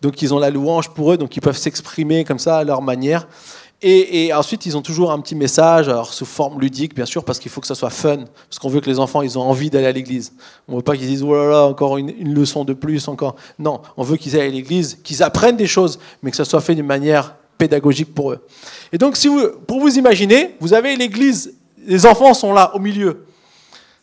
Donc, 0.00 0.20
ils 0.22 0.34
ont 0.34 0.38
la 0.38 0.50
louange 0.50 0.90
pour 0.90 1.12
eux, 1.12 1.16
donc 1.16 1.36
ils 1.36 1.40
peuvent 1.40 1.56
s'exprimer 1.56 2.24
comme 2.24 2.38
ça 2.38 2.58
à 2.58 2.64
leur 2.64 2.82
manière. 2.82 3.26
Et, 3.84 4.32
ensuite, 4.32 4.64
ils 4.64 4.76
ont 4.76 4.82
toujours 4.82 5.10
un 5.10 5.20
petit 5.20 5.34
message, 5.34 5.88
alors 5.88 6.14
sous 6.14 6.24
forme 6.24 6.60
ludique, 6.60 6.94
bien 6.94 7.04
sûr, 7.04 7.24
parce 7.24 7.40
qu'il 7.40 7.50
faut 7.50 7.60
que 7.60 7.66
ça 7.66 7.74
soit 7.74 7.90
fun, 7.90 8.18
parce 8.48 8.60
qu'on 8.60 8.68
veut 8.68 8.80
que 8.80 8.88
les 8.88 9.00
enfants, 9.00 9.22
ils 9.22 9.36
ont 9.38 9.42
envie 9.42 9.70
d'aller 9.70 9.88
à 9.88 9.92
l'église. 9.92 10.34
On 10.68 10.76
veut 10.76 10.82
pas 10.82 10.96
qu'ils 10.96 11.08
disent, 11.08 11.24
oh 11.24 11.34
là 11.34 11.48
là, 11.50 11.62
encore 11.64 11.98
une, 11.98 12.10
une, 12.10 12.32
leçon 12.32 12.64
de 12.64 12.74
plus, 12.74 13.08
encore. 13.08 13.34
Non, 13.58 13.80
on 13.96 14.04
veut 14.04 14.16
qu'ils 14.16 14.36
aillent 14.36 14.46
à 14.46 14.52
l'église, 14.52 15.00
qu'ils 15.02 15.24
apprennent 15.24 15.56
des 15.56 15.66
choses, 15.66 15.98
mais 16.22 16.30
que 16.30 16.36
ça 16.36 16.44
soit 16.44 16.60
fait 16.60 16.76
d'une 16.76 16.86
manière 16.86 17.34
pédagogique 17.58 18.14
pour 18.14 18.30
eux. 18.30 18.46
Et 18.92 18.98
donc, 18.98 19.16
si 19.16 19.26
vous, 19.26 19.48
pour 19.66 19.80
vous 19.80 19.98
imaginer, 19.98 20.54
vous 20.60 20.74
avez 20.74 20.94
l'église 20.94 21.52
les 21.86 22.06
enfants 22.06 22.34
sont 22.34 22.52
là, 22.52 22.72
au 22.74 22.78
milieu. 22.78 23.24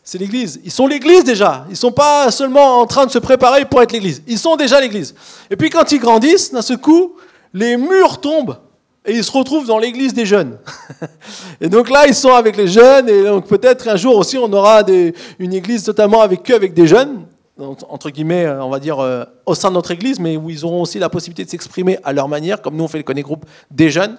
C'est 0.03 0.17
l'église. 0.17 0.59
Ils 0.63 0.71
sont 0.71 0.87
l'église 0.87 1.23
déjà. 1.23 1.65
Ils 1.67 1.71
ne 1.71 1.75
sont 1.75 1.91
pas 1.91 2.31
seulement 2.31 2.79
en 2.79 2.87
train 2.87 3.05
de 3.05 3.11
se 3.11 3.19
préparer 3.19 3.65
pour 3.65 3.81
être 3.81 3.91
l'église. 3.91 4.23
Ils 4.27 4.39
sont 4.39 4.55
déjà 4.55 4.81
l'église. 4.81 5.13
Et 5.51 5.55
puis 5.55 5.69
quand 5.69 5.91
ils 5.91 5.99
grandissent, 5.99 6.51
d'un 6.51 6.61
ce 6.61 6.73
coup, 6.73 7.15
les 7.53 7.77
murs 7.77 8.19
tombent 8.19 8.57
et 9.05 9.13
ils 9.13 9.23
se 9.23 9.31
retrouvent 9.31 9.67
dans 9.67 9.77
l'église 9.77 10.13
des 10.13 10.25
jeunes. 10.25 10.57
et 11.61 11.69
donc 11.69 11.89
là, 11.89 12.07
ils 12.07 12.15
sont 12.15 12.33
avec 12.33 12.57
les 12.57 12.67
jeunes 12.67 13.07
et 13.07 13.23
donc 13.23 13.47
peut-être 13.47 13.87
un 13.87 13.95
jour 13.95 14.15
aussi 14.15 14.37
on 14.37 14.51
aura 14.51 14.83
une 15.37 15.53
église 15.53 15.83
totalement 15.83 16.21
avec 16.21 16.49
eux, 16.49 16.55
avec 16.55 16.73
des 16.73 16.87
jeunes, 16.87 17.25
entre 17.59 18.09
guillemets, 18.09 18.45
euh, 18.45 18.63
on 18.63 18.69
va 18.69 18.79
dire 18.79 18.99
euh, 18.99 19.25
au 19.45 19.53
sein 19.53 19.69
de 19.69 19.75
notre 19.75 19.91
église, 19.91 20.19
mais 20.19 20.37
où 20.37 20.49
ils 20.49 20.65
auront 20.65 20.81
aussi 20.81 20.97
la 20.97 21.09
possibilité 21.09 21.45
de 21.45 21.49
s'exprimer 21.49 21.99
à 22.03 22.13
leur 22.13 22.27
manière, 22.27 22.61
comme 22.61 22.75
nous 22.75 22.83
on 22.83 22.87
fait 22.87 22.97
le 22.97 23.03
Connaît 23.03 23.21
Group 23.21 23.45
des 23.69 23.89
jeunes. 23.89 24.17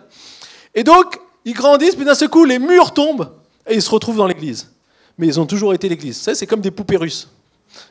Et 0.75 0.85
donc, 0.85 1.19
ils 1.45 1.55
grandissent, 1.55 1.97
puis 1.97 2.05
d'un 2.05 2.15
seul 2.15 2.29
coup, 2.29 2.45
les 2.45 2.59
murs 2.59 2.93
tombent 2.93 3.29
et 3.71 3.75
ils 3.75 3.83
se 3.83 3.91
retrouvent 3.91 4.17
dans 4.17 4.27
l'église. 4.27 4.71
Mais 5.17 5.27
ils 5.27 5.41
ont 5.41 5.47
toujours 5.47 5.73
été 5.75 5.89
l'église. 5.89 6.17
Ça, 6.17 6.35
c'est 6.35 6.47
comme 6.47 6.61
des 6.61 6.71
poupées 6.71 6.97
russes. 6.97 7.29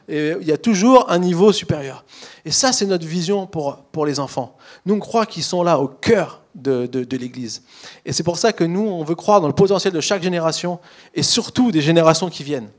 Il 0.08 0.44
y 0.44 0.52
a 0.52 0.58
toujours 0.58 1.10
un 1.10 1.20
niveau 1.20 1.52
supérieur. 1.54 2.04
Et 2.44 2.52
ça, 2.52 2.72
c'est 2.72 2.86
notre 2.86 3.06
vision 3.06 3.48
pour, 3.48 3.78
pour 3.92 4.06
les 4.06 4.20
enfants. 4.20 4.58
Nous, 4.86 4.96
on 4.96 5.00
croit 5.00 5.26
qu'ils 5.26 5.44
sont 5.44 5.64
là 5.64 5.80
au 5.80 5.88
cœur 5.88 6.42
de, 6.56 6.86
de, 6.88 7.18
l'Église. 7.18 7.64
Et 8.06 8.12
c'est 8.12 8.24
pour 8.24 8.38
ça 8.38 8.52
que 8.52 8.64
nous, 8.64 8.82
on 8.82 9.04
veut 9.04 9.16
croire 9.16 9.40
dans 9.40 9.48
le 9.48 9.54
potentiel 9.54 9.94
de 9.94 10.02
chaque 10.02 10.24
génération 10.24 10.80
et 11.14 11.24
surtout 11.24 11.72
des 11.72 11.82
générations 11.82 12.30
qui 12.30 12.44
viennent. 12.44 12.70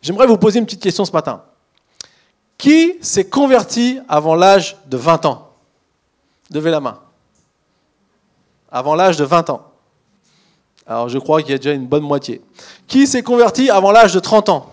J'aimerais 0.00 0.26
vous 0.26 0.38
poser 0.38 0.60
une 0.60 0.64
petite 0.64 0.82
question 0.82 1.04
ce 1.04 1.12
matin. 1.12 1.42
Qui 2.56 2.94
s'est 3.02 3.28
converti 3.28 3.98
avant 4.08 4.34
l'âge 4.34 4.76
de 4.86 4.96
20 4.96 5.26
ans? 5.26 5.50
Levez 6.50 6.70
la 6.70 6.80
main. 6.80 7.00
Avant 8.70 8.94
l'âge 8.94 9.16
de 9.16 9.24
20 9.24 9.50
ans. 9.50 9.73
Alors 10.86 11.08
je 11.08 11.18
crois 11.18 11.40
qu'il 11.40 11.52
y 11.52 11.54
a 11.54 11.58
déjà 11.58 11.72
une 11.72 11.86
bonne 11.86 12.02
moitié. 12.02 12.42
Qui 12.86 13.06
s'est 13.06 13.22
converti 13.22 13.70
avant 13.70 13.90
l'âge 13.90 14.12
de 14.12 14.20
30 14.20 14.48
ans 14.50 14.70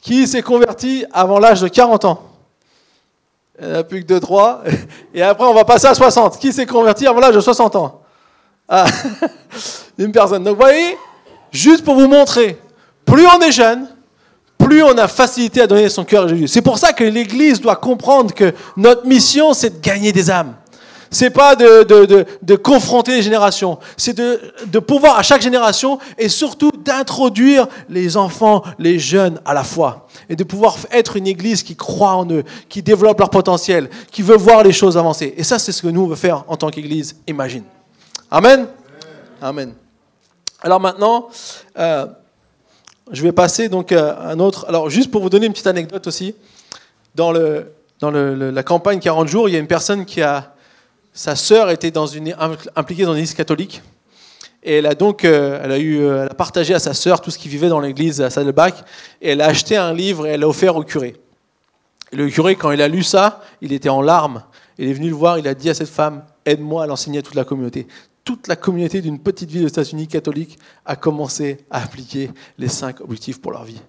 Qui 0.00 0.28
s'est 0.28 0.42
converti 0.42 1.04
avant 1.12 1.38
l'âge 1.38 1.60
de 1.60 1.68
40 1.68 2.04
ans 2.04 2.22
Il 3.60 3.66
n'y 3.66 3.72
en 3.72 3.78
a 3.78 3.84
plus 3.84 4.02
que 4.02 4.06
2, 4.06 4.20
3. 4.20 4.62
Et 5.14 5.22
après, 5.22 5.44
on 5.44 5.54
va 5.54 5.64
passer 5.64 5.86
à 5.86 5.94
60. 5.94 6.38
Qui 6.38 6.52
s'est 6.52 6.66
converti 6.66 7.06
avant 7.06 7.20
l'âge 7.20 7.34
de 7.34 7.40
60 7.40 7.76
ans 7.76 8.00
ah, 8.68 8.86
Une 9.98 10.12
personne. 10.12 10.44
Donc 10.44 10.54
vous 10.54 10.62
voyez, 10.62 10.96
juste 11.50 11.84
pour 11.84 11.96
vous 11.96 12.06
montrer, 12.06 12.58
plus 13.04 13.26
on 13.26 13.40
est 13.40 13.52
jeune, 13.52 13.88
plus 14.56 14.84
on 14.84 14.96
a 14.96 15.08
facilité 15.08 15.62
à 15.62 15.66
donner 15.66 15.88
son 15.88 16.04
cœur 16.04 16.24
à 16.24 16.28
Jésus. 16.28 16.46
C'est 16.46 16.62
pour 16.62 16.78
ça 16.78 16.92
que 16.92 17.02
l'Église 17.02 17.60
doit 17.60 17.76
comprendre 17.76 18.32
que 18.32 18.54
notre 18.76 19.04
mission, 19.04 19.52
c'est 19.52 19.80
de 19.80 19.84
gagner 19.84 20.12
des 20.12 20.30
âmes 20.30 20.54
C'est 21.10 21.30
pas 21.30 21.56
de, 21.56 21.82
de, 21.82 22.24
de, 22.40 22.56
confronter 22.56 23.16
les 23.16 23.22
générations. 23.22 23.78
C'est 23.96 24.16
de, 24.16 24.78
pouvoir 24.78 25.18
à 25.18 25.22
chaque 25.22 25.42
génération 25.42 25.98
et 26.16 26.28
surtout 26.28 26.70
d'introduire 26.70 27.66
les 27.88 28.16
enfants, 28.16 28.62
les 28.78 29.00
jeunes 29.00 29.40
à 29.44 29.52
la 29.52 29.64
foi. 29.64 30.06
Et 30.28 30.36
de 30.36 30.44
pouvoir 30.44 30.76
être 30.92 31.16
une 31.16 31.26
église 31.26 31.64
qui 31.64 31.74
croit 31.74 32.12
en 32.12 32.30
eux, 32.30 32.44
qui 32.68 32.82
développe 32.82 33.18
leur 33.18 33.30
potentiel, 33.30 33.90
qui 34.12 34.22
veut 34.22 34.36
voir 34.36 34.62
les 34.62 34.72
choses 34.72 34.96
avancer. 34.96 35.34
Et 35.36 35.42
ça, 35.42 35.58
c'est 35.58 35.72
ce 35.72 35.82
que 35.82 35.88
nous, 35.88 36.02
on 36.02 36.06
veut 36.06 36.16
faire 36.16 36.44
en 36.46 36.56
tant 36.56 36.70
qu'église. 36.70 37.16
Imagine. 37.26 37.64
Amen? 38.30 38.68
Amen. 39.42 39.74
Alors 40.62 40.78
maintenant, 40.78 41.28
euh, 41.76 42.06
je 43.10 43.22
vais 43.22 43.32
passer 43.32 43.68
donc 43.68 43.90
à 43.90 44.28
un 44.28 44.38
autre. 44.38 44.66
Alors, 44.68 44.90
juste 44.90 45.10
pour 45.10 45.22
vous 45.22 45.30
donner 45.30 45.46
une 45.46 45.52
petite 45.52 45.66
anecdote 45.66 46.06
aussi, 46.06 46.36
dans, 47.16 47.32
le, 47.32 47.72
dans 47.98 48.10
la 48.12 48.62
campagne 48.62 49.00
40 49.00 49.26
jours, 49.26 49.48
il 49.48 49.52
y 49.52 49.56
a 49.56 49.58
une 49.58 49.66
personne 49.66 50.04
qui 50.04 50.22
a. 50.22 50.54
Sa 51.12 51.36
sœur 51.36 51.70
était 51.70 51.92
impliquée 52.76 53.04
dans 53.04 53.12
une 53.12 53.18
église 53.18 53.34
catholique. 53.34 53.82
Et 54.62 54.76
elle 54.78 54.86
a 54.86 54.94
donc 54.94 55.24
euh, 55.24 55.58
euh, 55.64 56.22
elle 56.24 56.30
a 56.30 56.34
partagé 56.34 56.74
à 56.74 56.78
sa 56.78 56.92
sœur 56.92 57.20
tout 57.20 57.30
ce 57.30 57.38
qui 57.38 57.48
vivait 57.48 57.68
dans 57.68 57.80
l'église 57.80 58.20
à 58.20 58.30
Saddleback. 58.30 58.74
Et 59.22 59.30
elle 59.30 59.40
a 59.40 59.46
acheté 59.46 59.76
un 59.76 59.92
livre 59.94 60.26
et 60.26 60.30
elle 60.30 60.40
l'a 60.40 60.48
offert 60.48 60.76
au 60.76 60.84
curé. 60.84 61.16
Le 62.12 62.28
curé, 62.28 62.56
quand 62.56 62.70
il 62.70 62.82
a 62.82 62.88
lu 62.88 63.02
ça, 63.02 63.42
il 63.62 63.72
était 63.72 63.88
en 63.88 64.02
larmes. 64.02 64.42
Il 64.78 64.88
est 64.88 64.92
venu 64.92 65.08
le 65.08 65.14
voir, 65.14 65.38
il 65.38 65.48
a 65.48 65.54
dit 65.54 65.70
à 65.70 65.74
cette 65.74 65.88
femme 65.88 66.24
Aide-moi 66.44 66.84
à 66.84 66.86
l'enseigner 66.86 67.18
à 67.18 67.22
toute 67.22 67.34
la 67.34 67.44
communauté 67.44 67.86
toute 68.24 68.46
la 68.48 68.56
communauté 68.56 69.00
d'une 69.00 69.18
petite 69.18 69.50
ville 69.50 69.64
aux 69.64 69.68
États-Unis 69.68 70.06
catholique 70.06 70.58
a 70.84 70.94
commencé 70.94 71.58
à 71.70 71.82
appliquer 71.82 72.30
les 72.58 72.68
cinq 72.68 73.00
objectifs 73.00 73.40
pour 73.40 73.50
leur 73.50 73.64
vie. 73.64 73.80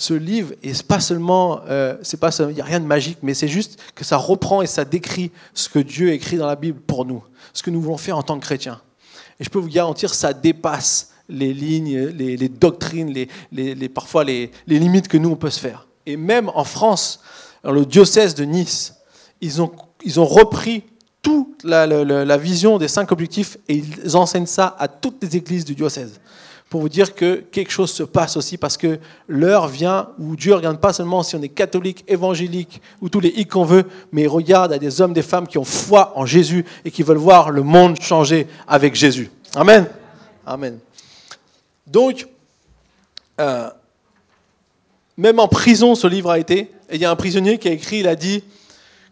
Ce 0.00 0.14
livre, 0.14 0.54
et 0.62 0.72
pas 0.88 0.98
seulement, 0.98 1.60
euh, 1.68 1.94
pas, 2.18 2.30
il 2.38 2.54
n'y 2.54 2.62
a 2.62 2.64
rien 2.64 2.80
de 2.80 2.86
magique, 2.86 3.18
mais 3.20 3.34
c'est 3.34 3.48
juste 3.48 3.78
que 3.94 4.02
ça 4.02 4.16
reprend 4.16 4.62
et 4.62 4.66
ça 4.66 4.86
décrit 4.86 5.30
ce 5.52 5.68
que 5.68 5.78
Dieu 5.78 6.12
écrit 6.14 6.38
dans 6.38 6.46
la 6.46 6.56
Bible 6.56 6.80
pour 6.80 7.04
nous, 7.04 7.22
ce 7.52 7.62
que 7.62 7.68
nous 7.68 7.82
voulons 7.82 7.98
faire 7.98 8.16
en 8.16 8.22
tant 8.22 8.38
que 8.38 8.44
chrétiens. 8.46 8.80
Et 9.38 9.44
je 9.44 9.50
peux 9.50 9.58
vous 9.58 9.68
garantir, 9.68 10.14
ça 10.14 10.32
dépasse 10.32 11.10
les 11.28 11.52
lignes, 11.52 11.98
les, 12.16 12.48
doctrines, 12.48 13.12
les, 13.52 13.88
parfois 13.90 14.24
les, 14.24 14.50
limites 14.66 15.06
que 15.06 15.18
nous 15.18 15.28
on 15.28 15.36
peut 15.36 15.50
se 15.50 15.60
faire. 15.60 15.86
Et 16.06 16.16
même 16.16 16.50
en 16.54 16.64
France, 16.64 17.20
dans 17.62 17.72
le 17.72 17.84
diocèse 17.84 18.34
de 18.34 18.44
Nice, 18.44 18.94
ils 19.42 19.60
ont, 19.60 19.70
ils 20.02 20.18
ont 20.18 20.24
repris 20.24 20.82
toute 21.20 21.62
la, 21.62 22.36
vision 22.38 22.78
des 22.78 22.88
cinq 22.88 23.12
objectifs 23.12 23.58
et 23.68 23.74
ils 23.74 24.16
enseignent 24.16 24.46
ça 24.46 24.74
à 24.78 24.88
toutes 24.88 25.22
les 25.22 25.36
églises 25.36 25.66
du 25.66 25.74
diocèse. 25.74 26.20
Pour 26.70 26.80
vous 26.80 26.88
dire 26.88 27.16
que 27.16 27.42
quelque 27.50 27.72
chose 27.72 27.90
se 27.90 28.04
passe 28.04 28.36
aussi 28.36 28.56
parce 28.56 28.76
que 28.76 29.00
l'heure 29.26 29.66
vient 29.66 30.10
où 30.20 30.36
Dieu 30.36 30.54
regarde 30.54 30.78
pas 30.78 30.92
seulement 30.92 31.24
si 31.24 31.34
on 31.34 31.42
est 31.42 31.48
catholique, 31.48 32.04
évangélique 32.06 32.80
ou 33.00 33.08
tous 33.08 33.18
les 33.18 33.30
i 33.30 33.44
qu'on 33.44 33.64
veut, 33.64 33.84
mais 34.12 34.22
il 34.22 34.28
regarde 34.28 34.72
à 34.72 34.78
des 34.78 35.00
hommes, 35.00 35.12
des 35.12 35.22
femmes 35.22 35.48
qui 35.48 35.58
ont 35.58 35.64
foi 35.64 36.12
en 36.14 36.24
Jésus 36.26 36.64
et 36.84 36.92
qui 36.92 37.02
veulent 37.02 37.16
voir 37.16 37.50
le 37.50 37.64
monde 37.64 38.00
changer 38.00 38.46
avec 38.68 38.94
Jésus. 38.94 39.30
Amen. 39.56 39.90
Amen. 40.46 40.78
Donc, 41.88 42.28
euh, 43.40 43.68
même 45.16 45.40
en 45.40 45.48
prison, 45.48 45.96
ce 45.96 46.06
livre 46.06 46.30
a 46.30 46.38
été. 46.38 46.70
Il 46.92 47.00
y 47.00 47.04
a 47.04 47.10
un 47.10 47.16
prisonnier 47.16 47.58
qui 47.58 47.66
a 47.66 47.72
écrit, 47.72 47.98
il 47.98 48.06
a 48.06 48.14
dit, 48.14 48.44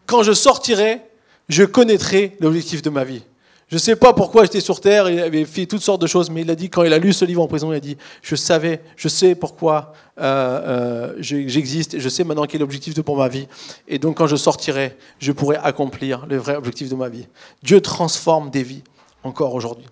quand 0.07 0.23
je 0.23 0.33
sortirai, 0.33 1.03
je 1.49 1.65
connaîtrai 1.65 2.37
l'objectif 2.39 2.83
de 2.83 2.91
ma 2.91 3.03
vie. 3.03 3.23
Je 3.69 3.75
ne 3.75 3.79
sais 3.79 3.97
pas 3.97 4.15
pourquoi 4.15 4.45
j'étais 4.45 4.61
sur 4.61 4.81
Terre, 4.81 5.11
il 5.11 5.21
avait 5.21 5.45
fait 5.45 5.67
toutes 5.67 5.83
sortes 5.83 6.01
de 6.01 6.07
choses, 6.07 6.31
mais 6.31 6.41
il 6.41 6.51
a 6.51 6.55
dit, 6.55 6.71
quand 6.71 6.85
il 6.85 6.93
a 6.93 6.99
lu 6.99 7.13
ce 7.13 7.27
livre 7.27 7.43
en 7.43 7.49
prison, 7.49 7.71
il 7.71 7.77
a 7.77 7.81
dit, 7.81 7.99
je 8.23 8.35
savais, 8.35 8.81
je 8.97 9.09
sais 9.09 9.35
pourquoi 9.35 9.93
euh, 10.19 11.13
euh, 11.13 11.15
j'existe, 11.19 11.99
je 11.99 12.09
sais 12.09 12.25
maintenant 12.25 12.47
quel 12.47 12.57
est 12.57 12.65
l'objectif 12.65 12.99
pour 13.03 13.19
ma 13.19 13.29
vie. 13.29 13.47
Et 13.87 13.99
donc 13.99 14.17
quand 14.17 14.27
je 14.27 14.37
sortirai, 14.37 14.97
je 15.19 15.33
pourrai 15.33 15.59
accomplir 15.63 16.25
le 16.27 16.39
vrai 16.39 16.57
objectif 16.57 16.89
de 16.89 16.95
ma 16.95 17.11
vie. 17.11 17.27
Dieu 17.63 17.83
transforme 17.83 18.49
des 18.49 18.63
vies 18.63 18.83
encore 19.23 19.53
aujourd'hui. 19.53 19.87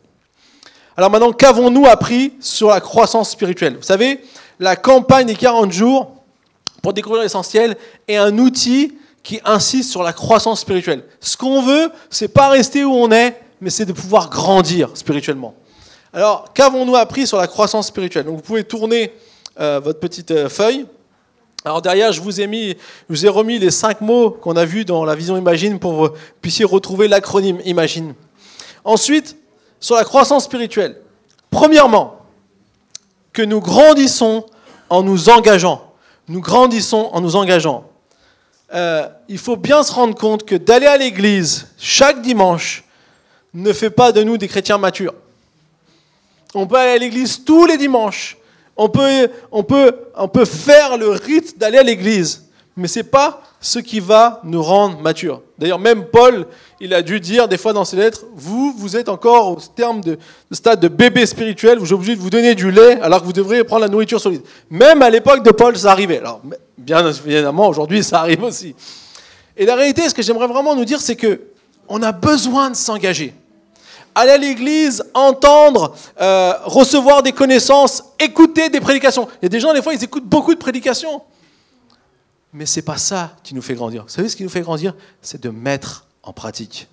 Alors 0.97 1.11
maintenant, 1.11 1.33
qu'avons-nous 1.33 1.85
appris 1.85 2.33
sur 2.41 2.68
la 2.70 2.81
croissance 2.81 3.31
spirituelle? 3.31 3.77
Vous 3.77 3.83
savez, 3.83 4.22
la 4.59 4.77
campagne 4.77 5.27
des 5.27 5.35
40 5.35 5.70
jours 5.70 6.14
pour 6.83 6.95
découvrir 6.95 7.22
l'essentiel 7.22 7.77
est 8.09 8.16
un 8.16 8.39
outil 8.39 8.97
qui 9.22 9.41
insiste 9.45 9.91
sur 9.91 10.03
la 10.03 10.14
croissance 10.14 10.61
spirituelle. 10.61 11.03
Ce 11.20 11.37
qu'on 11.37 11.61
veut, 11.61 11.91
c'est 12.09 12.29
pas 12.29 12.49
rester 12.49 12.85
où 12.85 12.93
on 12.93 13.11
est, 13.11 13.39
mais 13.61 13.70
c'est 13.70 13.84
de 13.84 13.92
pouvoir 13.92 14.30
grandir 14.30 14.90
spirituellement. 14.94 15.54
Alors, 16.12 16.52
qu'avons-nous 16.54 16.96
appris 16.96 17.26
sur 17.26 17.38
la 17.38 17.46
croissance 17.46 17.88
spirituelle? 17.88 18.24
Donc, 18.24 18.36
vous 18.36 18.42
pouvez 18.42 18.64
tourner 18.64 19.12
euh, 19.61 19.80
votre 19.82 20.00
petite 20.00 20.30
euh, 20.30 20.48
feuille. 20.48 20.86
Alors 21.64 21.82
derrière, 21.82 22.12
je 22.12 22.20
vous 22.20 22.40
ai 22.40 22.46
mis, 22.46 22.68
je 22.68 22.74
vous 23.09 23.26
ai 23.26 23.28
remis 23.28 23.59
les 23.59 23.72
cinq 23.72 24.00
mots 24.00 24.30
qu'on 24.30 24.54
a 24.54 24.64
vus 24.64 24.84
dans 24.84 25.04
la 25.04 25.16
vision 25.16 25.36
Imagine 25.36 25.80
pour 25.80 25.90
que 25.90 25.96
vous 25.96 26.18
puissiez 26.40 26.64
retrouver 26.64 27.09
l'acronyme 27.09 27.59
Imagine. 27.64 28.14
Ensuite, 28.84 29.36
sur 29.80 29.96
la 29.96 30.04
croissance 30.04 30.44
spirituelle. 30.44 31.00
Premièrement, 31.50 32.18
que 33.32 33.42
nous 33.42 33.61
grandissons 33.61 34.46
en 34.90 35.02
nous 35.02 35.28
engageant. 35.28 35.92
Nous 36.28 36.40
grandissons 36.40 37.11
en 37.12 37.20
nous 37.20 37.34
engageant. 37.34 37.84
Euh, 38.72 39.09
il 39.28 39.38
faut 39.38 39.57
bien 39.57 39.82
se 39.82 39.92
rendre 39.92 40.14
compte 40.14 40.44
que 40.44 40.54
d'aller 40.54 40.86
à 40.86 40.96
l'église 40.96 41.68
chaque 41.78 42.22
dimanche 42.22 42.84
ne 43.57 43.72
fait 43.72 43.90
pas 43.90 44.12
de 44.12 44.22
nous 44.22 44.36
des 44.36 44.48
chrétiens 44.48 44.78
matures. 44.78 45.14
On 46.54 46.66
peut 46.66 46.76
aller 46.76 46.92
à 46.92 46.98
l'église 46.98 47.44
tous 47.44 47.66
les 47.66 47.76
dimanches. 47.76 48.36
On 48.76 48.88
peut, 48.88 49.30
on 49.50 49.62
peut, 49.62 49.92
on 50.16 50.28
peut 50.28 50.44
faire 50.44 50.96
le 50.98 51.09
rite 51.09 51.59
d'aller 51.59 51.78
à 51.78 51.82
l'église. 51.82 52.44
Mais 52.76 52.88
ce 52.88 52.98
n'est 52.98 53.04
pas 53.04 53.42
ce 53.59 53.78
qui 53.78 54.00
va 54.00 54.40
nous 54.44 54.62
rendre 54.62 55.00
matures. 55.00 55.40
D'ailleurs, 55.59 55.78
même 55.78 56.04
Paul, 56.04 56.46
il 56.78 56.92
a 56.92 57.00
dû 57.00 57.18
dire 57.20 57.48
des 57.48 57.57
fois 57.57 57.72
dans 57.72 57.86
ses 57.86 57.96
lettres, 57.96 58.26
vous, 58.34 58.74
vous 58.76 58.96
êtes 58.96 59.09
encore 59.09 59.52
au 59.52 59.59
terme 59.74 60.02
de, 60.02 60.18
stade 60.52 60.80
de 60.80 60.88
bébé 60.88 61.24
spirituel, 61.24 61.78
vous 61.78 61.86
êtes 61.86 61.92
obligé 61.92 62.14
de 62.14 62.20
vous 62.20 62.28
donner 62.28 62.54
du 62.54 62.70
lait 62.70 63.00
alors 63.00 63.22
que 63.22 63.26
vous 63.26 63.32
devriez 63.32 63.64
prendre 63.64 63.80
la 63.80 63.88
nourriture 63.88 64.20
solide. 64.20 64.42
Même 64.68 65.00
à 65.00 65.09
l'époque 65.09 65.42
de 65.42 65.50
Paul, 65.50 65.76
ça 65.76 65.92
arrivait. 65.92 66.18
Alors, 66.18 66.42
bien 66.76 67.11
évidemment, 67.11 67.68
aujourd'hui, 67.68 68.04
ça 68.04 68.20
arrive 68.20 68.42
aussi. 68.42 68.74
Et 69.57 69.64
la 69.64 69.74
réalité, 69.74 70.07
ce 70.07 70.14
que 70.14 70.22
j'aimerais 70.22 70.46
vraiment 70.46 70.76
nous 70.76 70.84
dire, 70.84 71.00
c'est 71.00 71.16
que 71.16 71.40
on 71.88 72.02
a 72.02 72.12
besoin 72.12 72.70
de 72.70 72.76
s'engager. 72.76 73.32
Aller 74.19 74.31
à 74.31 74.39
l'église, 74.39 75.05
entendre, 75.12 75.95
euh, 76.19 76.55
recevoir 76.64 77.23
des 77.23 77.33
connaissances, 77.33 78.03
écouter 78.19 78.71
des 78.71 78.81
prédications. 78.81 79.29
Il 79.43 79.45
y 79.45 79.47
a 79.47 79.49
des 79.51 79.61
gens, 79.61 79.75
des 79.75 79.83
fois, 79.83 79.93
ils 79.93 80.03
écoutent 80.03 80.25
beaucoup 80.25 80.55
de 80.55 80.59
prédications. 80.59 81.21
Mais 82.55 82.64
ce 82.64 82.77
n'est 82.77 82.83
pas 82.83 82.97
ça 82.97 83.37
qui 83.43 83.55
nous 83.55 83.61
fait 83.61 83.75
grandir. 83.75 84.05
Vous 84.05 84.09
savez 84.09 84.31
ce 84.31 84.35
qui 84.35 84.43
nous 84.43 84.49
fait 84.49 84.62
grandir? 84.62 84.95
C'est 85.21 85.43
de 85.43 85.51
mettre 85.51 86.07
en 86.23 86.33
pratique. 86.33 86.89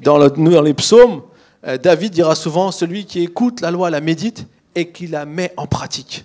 Dans, 0.00 0.18
les 0.18 0.74
psaumes, 0.74 1.22
euh, 1.68 1.78
David 1.78 2.12
dira 2.12 2.34
souvent, 2.34 2.72
celui 2.72 3.06
qui 3.06 3.22
écoute 3.22 3.60
la 3.60 3.70
loi, 3.70 3.88
la 3.88 4.00
médite 4.00 4.44
et 4.74 4.90
qui 4.90 5.06
la 5.06 5.26
met 5.26 5.52
en 5.56 5.68
pratique. 5.68 6.24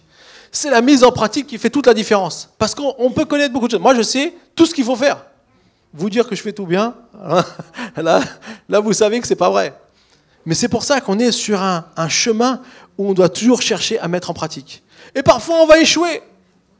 C'est 0.51 0.72
la 0.72 0.82
mise 0.82 1.03
en 1.03 1.12
pratique 1.12 1.45
qui 1.45 1.60
fait 1.60 1.70
toute 1.70 1.86
la 1.86 1.93
différence. 1.93 2.49
Parce 2.57 2.74
qu'on 2.74 3.12
peut 3.12 3.26
connaître 3.26 3.53
beaucoup 3.53 3.68
de 3.68 3.74
choses. 3.74 3.82
Moi, 3.82 3.93
je 3.93 4.01
sais 4.01 4.34
tout 4.55 4.66
ce 4.66 4.74
qu'il 4.74 4.86
faut 4.86 4.95
faire. 4.95 5.24
Vous 5.93 6.10
dire 6.10 6.28
que 6.28 6.36
je 6.36 6.41
fais 6.41 6.53
tout 6.53 6.66
bien, 6.66 6.95
là, 7.95 8.22
là 8.68 8.80
vous 8.80 8.93
savez 8.93 9.20
que 9.20 9.28
ce 9.28 9.34
n'est 9.34 9.38
pas 9.38 9.51
vrai. 9.51 9.76
Mais 10.49 10.55
c'est 10.55 10.67
pour 10.67 10.81
ça 10.81 10.99
qu'on 10.99 11.19
est 11.19 11.31
sur 11.31 11.61
un, 11.61 11.85
chemin 12.07 12.63
où 12.97 13.07
on 13.07 13.13
doit 13.13 13.29
toujours 13.29 13.61
chercher 13.61 13.99
à 13.99 14.07
mettre 14.07 14.31
en 14.31 14.33
pratique. 14.33 14.81
Et 15.13 15.21
parfois, 15.21 15.57
on 15.61 15.67
va 15.67 15.79
échouer 15.79 16.23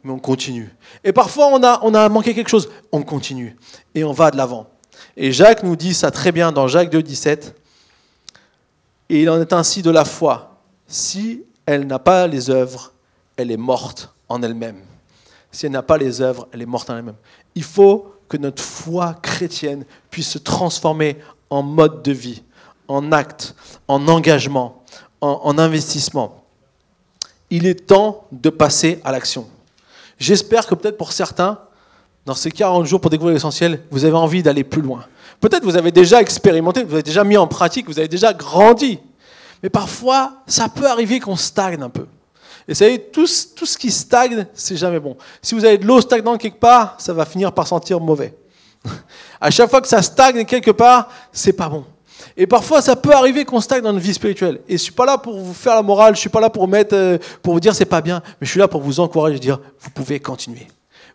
mais 0.04 0.12
on 0.12 0.18
continue. 0.18 0.74
Et 1.04 1.14
parfois, 1.14 1.50
on 1.54 1.62
a, 1.62 1.80
on 1.84 1.94
a 1.94 2.10
manqué 2.10 2.34
quelque 2.34 2.50
chose, 2.50 2.68
on 2.92 3.04
continue. 3.04 3.56
Et 3.94 4.04
on 4.04 4.12
va 4.12 4.32
de 4.32 4.38
l'avant. 4.38 4.68
Et 5.16 5.32
Jacques 5.32 5.62
nous 5.62 5.76
dit 5.76 5.94
ça 5.94 6.10
très 6.10 6.32
bien 6.32 6.52
dans 6.52 6.68
Jacques 6.68 6.90
2, 6.90 7.04
17. 7.04 7.54
Et 9.10 9.22
il 9.22 9.30
en 9.30 9.40
est 9.40 9.54
ainsi 9.54 9.84
de 9.84 9.92
la 9.92 10.04
foi. 10.04 10.64
Si 10.88 11.44
elle 11.68 11.86
n'a 11.86 12.00
pas 12.00 12.26
les 12.26 12.50
œuvres, 12.50 12.94
elle 13.38 13.52
est 13.52 13.58
morte 13.58 14.12
en 14.30 14.42
elle-même. 14.42 14.82
Si 15.52 15.68
elle 15.68 15.74
n'a 15.74 15.84
pas 15.84 16.00
les 16.00 16.22
œuvres, 16.22 16.48
elle 16.54 16.64
est 16.64 16.66
morte 16.66 16.90
en 16.90 16.98
elle-même. 16.98 17.18
Il 17.54 17.64
faut 17.64 18.16
que 18.30 18.38
notre 18.38 18.64
foi 18.64 19.16
chrétienne 19.22 19.86
puisse 20.10 20.30
se 20.30 20.40
transformer 20.40 21.18
en 21.52 21.62
mode 21.62 22.02
de 22.02 22.12
vie, 22.12 22.42
en 22.90 23.14
acte, 23.14 23.56
en 23.88 24.06
engagement, 24.10 24.84
en, 25.22 25.40
en 25.44 25.58
investissement. 25.58 26.44
Il 27.50 27.66
est 27.66 27.88
temps 27.88 28.26
de 28.34 28.50
passer 28.50 29.00
à 29.06 29.14
l'action. 29.14 29.48
J'espère 30.18 30.68
que 30.68 30.76
peut-être 30.76 30.98
pour 30.98 31.14
certains, 31.14 31.60
dans 32.26 32.36
ces 32.36 32.52
40 32.52 32.86
jours 32.86 33.00
pour 33.00 33.10
découvrir 33.10 33.34
l'essentiel, 33.34 33.82
vous 33.90 34.04
avez 34.04 34.16
envie 34.16 34.44
d'aller 34.44 34.64
plus 34.64 34.82
loin. 34.82 35.06
Peut-être 35.40 35.64
vous 35.64 35.78
avez 35.78 35.92
déjà 35.92 36.22
expérimenté, 36.22 36.84
vous 36.84 36.94
avez 36.94 37.04
déjà 37.04 37.24
mis 37.24 37.38
en 37.38 37.48
pratique, 37.48 37.88
vous 37.88 37.98
avez 37.98 38.10
déjà 38.10 38.34
grandi. 38.34 39.00
Mais 39.64 39.70
parfois, 39.70 40.34
ça 40.46 40.68
peut 40.68 40.86
arriver 40.86 41.20
qu'on 41.20 41.36
stagne 41.36 41.82
un 41.82 41.90
peu. 41.90 42.06
Et 42.68 42.74
vous 42.74 42.76
savez, 42.76 43.00
tout, 43.00 43.26
tout 43.56 43.66
ce 43.66 43.78
qui 43.78 43.90
stagne, 43.90 44.46
c'est 44.54 44.76
jamais 44.76 45.00
bon. 45.00 45.18
Si 45.42 45.56
vous 45.56 45.66
avez 45.66 45.78
de 45.78 45.86
l'eau 45.86 46.02
stagnante 46.02 46.40
quelque 46.40 46.60
part, 46.60 46.96
ça 47.00 47.14
va 47.14 47.26
finir 47.26 47.52
par 47.52 47.68
sentir 47.68 48.00
mauvais. 48.00 48.36
À 49.42 49.50
chaque 49.52 49.70
fois 49.70 49.82
que 49.82 49.88
ça 49.88 50.02
stagne 50.02 50.46
quelque 50.46 50.72
part, 50.72 51.10
c'est 51.32 51.54
pas 51.54 51.70
bon. 51.70 51.86
Et 52.38 52.48
parfois, 52.48 52.82
ça 52.82 52.96
peut 52.96 53.12
arriver 53.14 53.46
qu'on 53.46 53.62
stagne 53.62 53.82
dans 53.82 53.94
une 53.94 54.00
vie 54.00 54.14
spirituelle. 54.14 54.62
Et 54.68 54.74
je 54.74 54.84
suis 54.84 54.92
pas 54.92 55.06
là 55.06 55.18
pour 55.18 55.40
vous 55.40 55.54
faire 55.54 55.76
la 55.76 55.82
morale, 55.82 56.16
je 56.16 56.20
suis 56.20 56.30
pas 56.30 56.42
là 56.42 56.50
pour 56.50 56.68
mettre, 56.68 56.96
euh, 56.96 57.18
pour 57.42 57.54
vous 57.54 57.60
dire 57.60 57.76
c'est 57.76 57.86
pas 57.86 58.02
bien, 58.02 58.22
mais 58.40 58.46
je 58.46 58.52
suis 58.52 58.60
là 58.60 58.68
pour 58.68 58.82
vous 58.82 59.00
encourager, 59.00 59.40
dire 59.40 59.60
vous 59.80 59.90
pouvez 59.92 60.20
continuer. 60.20 60.68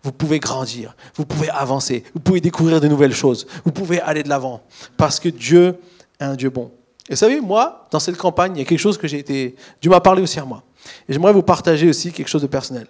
vous 0.04 0.12
pouvez 0.12 0.38
grandir, 0.38 0.94
vous 1.16 1.24
pouvez 1.24 1.48
avancer, 1.48 2.04
vous 2.14 2.20
pouvez 2.20 2.40
découvrir 2.40 2.80
de 2.80 2.88
nouvelles 2.88 3.14
choses, 3.14 3.46
vous 3.64 3.72
pouvez 3.72 4.00
aller 4.00 4.22
de 4.22 4.28
l'avant, 4.28 4.60
parce 4.98 5.18
que 5.18 5.30
Dieu 5.30 5.78
est 6.20 6.24
un 6.24 6.36
Dieu 6.36 6.50
bon. 6.50 6.70
Et 7.08 7.14
vous 7.14 7.18
savez, 7.18 7.40
moi, 7.40 7.88
dans 7.90 7.98
cette 7.98 8.16
campagne, 8.16 8.52
il 8.54 8.58
y 8.58 8.62
a 8.62 8.64
quelque 8.64 8.78
chose 8.78 8.96
que 8.96 9.08
j'ai 9.08 9.18
été... 9.18 9.56
Dieu 9.80 9.90
m'a 9.90 10.00
parlé 10.00 10.22
aussi 10.22 10.38
à 10.38 10.44
moi. 10.44 10.62
Et 11.08 11.12
j'aimerais 11.12 11.32
vous 11.32 11.42
partager 11.42 11.88
aussi 11.88 12.12
quelque 12.12 12.28
chose 12.28 12.42
de 12.42 12.46
personnel. 12.46 12.86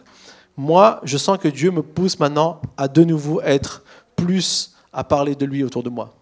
Moi, 0.57 1.01
je 1.03 1.19
sens 1.19 1.39
que 1.39 1.49
Dieu 1.49 1.73
me 1.73 1.83
pousse 1.83 2.19
maintenant 2.21 2.61
à 2.77 2.87
de 2.87 3.03
nouveau 3.03 3.41
être 3.43 3.83
plus 4.15 4.73
à 4.93 5.03
parler 5.03 5.35
de 5.35 5.45
lui 5.45 5.65
autour 5.65 5.83
de 5.83 5.91
moi. 5.91 6.15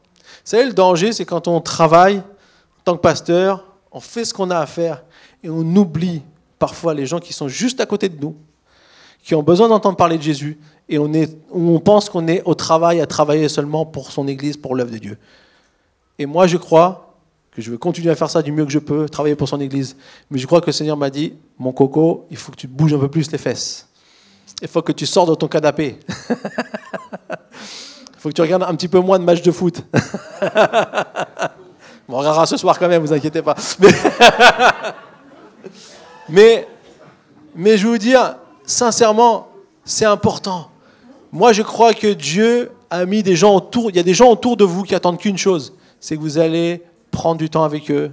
Savez, 0.45 0.65
le 0.65 0.73
danger, 0.73 1.13
c'est 1.13 1.25
quand 1.25 1.49
on 1.49 1.61
travaille 1.61 2.19
en 2.19 2.83
tant 2.85 2.97
que 2.97 3.01
pasteur, 3.01 3.65
on 3.93 4.01
fait 4.01 4.25
ce 4.25 4.35
qu'on 4.35 4.51
a 4.51 4.59
à 4.59 4.67
faire 4.67 5.05
et 5.43 5.51
on 5.51 5.61
oublie 5.77 6.23
parfois 6.59 6.95
les 6.95 7.07
gens 7.07 7.21
qui 7.21 7.33
sont 7.33 7.49
juste 7.49 7.81
à 7.81 7.87
côté 7.87 8.09
de 8.09 8.21
nous, 8.21 8.37
qui 9.23 9.35
ont 9.35 9.43
besoin 9.43 9.69
d'entendre 9.69 9.97
parler 9.97 10.19
de 10.19 10.23
Jésus 10.23 10.59
et 10.89 10.99
on, 10.99 11.81
pense 11.81 12.11
qu'on 12.11 12.27
est 12.27 12.43
au 12.45 12.55
travail 12.55 13.01
à 13.01 13.07
travailler 13.07 13.49
seulement 13.49 13.87
pour 13.87 14.11
son 14.11 14.27
Église, 14.29 14.57
pour 14.57 14.75
l'œuvre 14.75 14.91
de 14.91 14.99
Dieu. 14.99 15.19
Et 16.19 16.27
moi, 16.27 16.47
je 16.47 16.57
crois 16.57 17.17
que 17.51 17.63
je 17.63 17.71
vais 17.71 17.79
continuer 17.79 18.11
à 18.11 18.17
faire 18.17 18.31
ça 18.31 18.43
du 18.43 18.53
mieux 18.53 18.65
que 18.65 18.73
je 18.73 18.79
peux, 18.79 19.09
travailler 19.09 19.37
pour 19.37 19.49
son 19.49 19.61
Église. 19.61 19.97
Mais 20.31 20.39
je 20.39 20.47
crois 20.47 20.61
que 20.61 20.67
le 20.67 20.73
Seigneur 20.73 20.97
m'a 20.97 21.11
dit, 21.11 21.35
mon 21.59 21.73
coco, 21.73 22.27
il 22.31 22.37
faut 22.37 22.53
que 22.53 22.57
tu 22.57 22.67
bouges 22.67 22.95
un 22.95 22.99
peu 22.99 23.09
plus 23.09 23.31
les 23.31 23.39
fesses. 23.39 23.89
Il 24.61 24.69
faut 24.69 24.83
que 24.83 24.93
tu 24.93 25.07
sors 25.07 25.27
de 25.27 25.35
ton 25.35 25.49
canapé. 25.49 25.99
Faut 28.23 28.29
que 28.29 28.35
tu 28.35 28.41
regardes 28.41 28.63
un 28.63 28.75
petit 28.77 28.87
peu 28.87 29.01
moins 29.01 29.19
de 29.19 29.25
matchs 29.25 29.43
de 29.43 29.51
foot. 29.51 29.83
on 32.09 32.17
regardera 32.17 32.47
ce 32.47 32.57
soir 32.57 32.79
quand 32.79 32.87
même, 32.87 33.03
vous 33.03 33.13
inquiétez 33.13 33.43
pas. 33.43 33.57
Mais, 36.29 36.69
mais, 37.57 37.77
je 37.77 37.85
vais 37.85 37.91
vous 37.91 37.99
dire, 37.99 38.37
sincèrement, 38.65 39.49
c'est 39.85 40.05
important. 40.05 40.71
Moi, 41.33 41.53
je 41.53 41.63
crois 41.63 41.95
que 41.95 42.07
Dieu 42.07 42.71
a 42.91 43.05
mis 43.07 43.25
des 43.25 43.35
gens 43.35 43.57
autour, 43.57 43.91
il 43.91 43.97
y 43.97 43.99
a 43.99 44.05
des 44.05 44.15
gens 44.15 44.31
autour 44.31 44.57
de 44.57 44.65
vous 44.65 44.85
qui 44.85 44.95
attendent 44.95 45.19
qu'une 45.19 45.37
chose, 45.37 45.75
c'est 45.99 46.15
que 46.17 46.21
vous 46.21 46.39
allez 46.39 46.81
prendre 47.11 47.39
du 47.39 47.51
temps 47.51 47.65
avec 47.65 47.91
eux, 47.91 48.13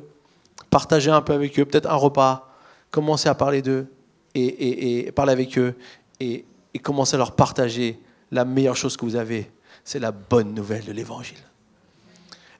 partager 0.72 1.12
un 1.12 1.22
peu 1.22 1.34
avec 1.34 1.57
eux, 1.60 1.66
peut-être 1.66 1.89
un 1.89 1.95
repas, 1.95 2.49
commencer 2.89 3.30
à 3.30 3.36
parler 3.36 3.62
d'eux 3.62 3.86
et, 4.34 5.12
parler 5.16 5.34
avec 5.34 5.57
eux 5.60 5.76
et 6.20 6.45
commencer 6.82 7.14
à 7.14 7.20
leur 7.20 7.34
partager 7.34 7.99
la 8.32 8.43
meilleure 8.43 8.76
chose 8.76 8.97
que 8.97 9.05
vous 9.05 9.16
avez, 9.16 9.51
c'est 9.90 9.98
la 9.98 10.12
bonne 10.12 10.54
nouvelle 10.54 10.86
de 10.86 10.92
l'Évangile. 10.92 11.40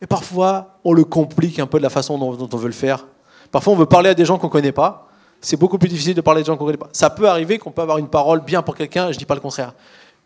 Et 0.02 0.08
parfois, 0.08 0.80
on 0.84 0.94
le 0.94 1.04
complique 1.04 1.60
un 1.60 1.68
peu 1.68 1.78
de 1.78 1.84
la 1.84 1.92
façon 1.92 2.18
dont, 2.18 2.50
on 2.52 2.58
veut 2.58 2.66
le 2.66 2.74
faire. 2.74 3.06
Parfois, 3.52 3.74
on 3.74 3.76
veut 3.76 3.86
parler 3.86 4.10
à 4.10 4.16
des 4.16 4.26
gens 4.26 4.40
qu'on 4.40 4.48
ne 4.48 4.52
connaît 4.52 4.72
pas. 4.72 5.12
C'est 5.40 5.56
beaucoup 5.56 5.78
plus 5.78 5.90
difficile 5.90 6.16
de 6.16 6.22
parler 6.22 6.40
à 6.40 6.42
des 6.42 6.48
gens 6.48 6.58
qu'on 6.58 6.64
ne 6.64 6.70
connaît 6.70 6.80
pas. 6.80 6.90
Ça 6.92 7.12
peut 7.12 7.30
arriver 7.30 7.60
qu'on 7.60 7.70
peut 7.70 7.84
avoir 7.84 8.00
une 8.00 8.08
parole 8.08 8.44
bien 8.44 8.64
pour 8.64 8.76
quelqu'un, 8.76 9.12
je 9.12 9.14
ne 9.14 9.20
dis 9.20 9.26
pas 9.26 9.36
le 9.36 9.42
contraire. 9.42 9.76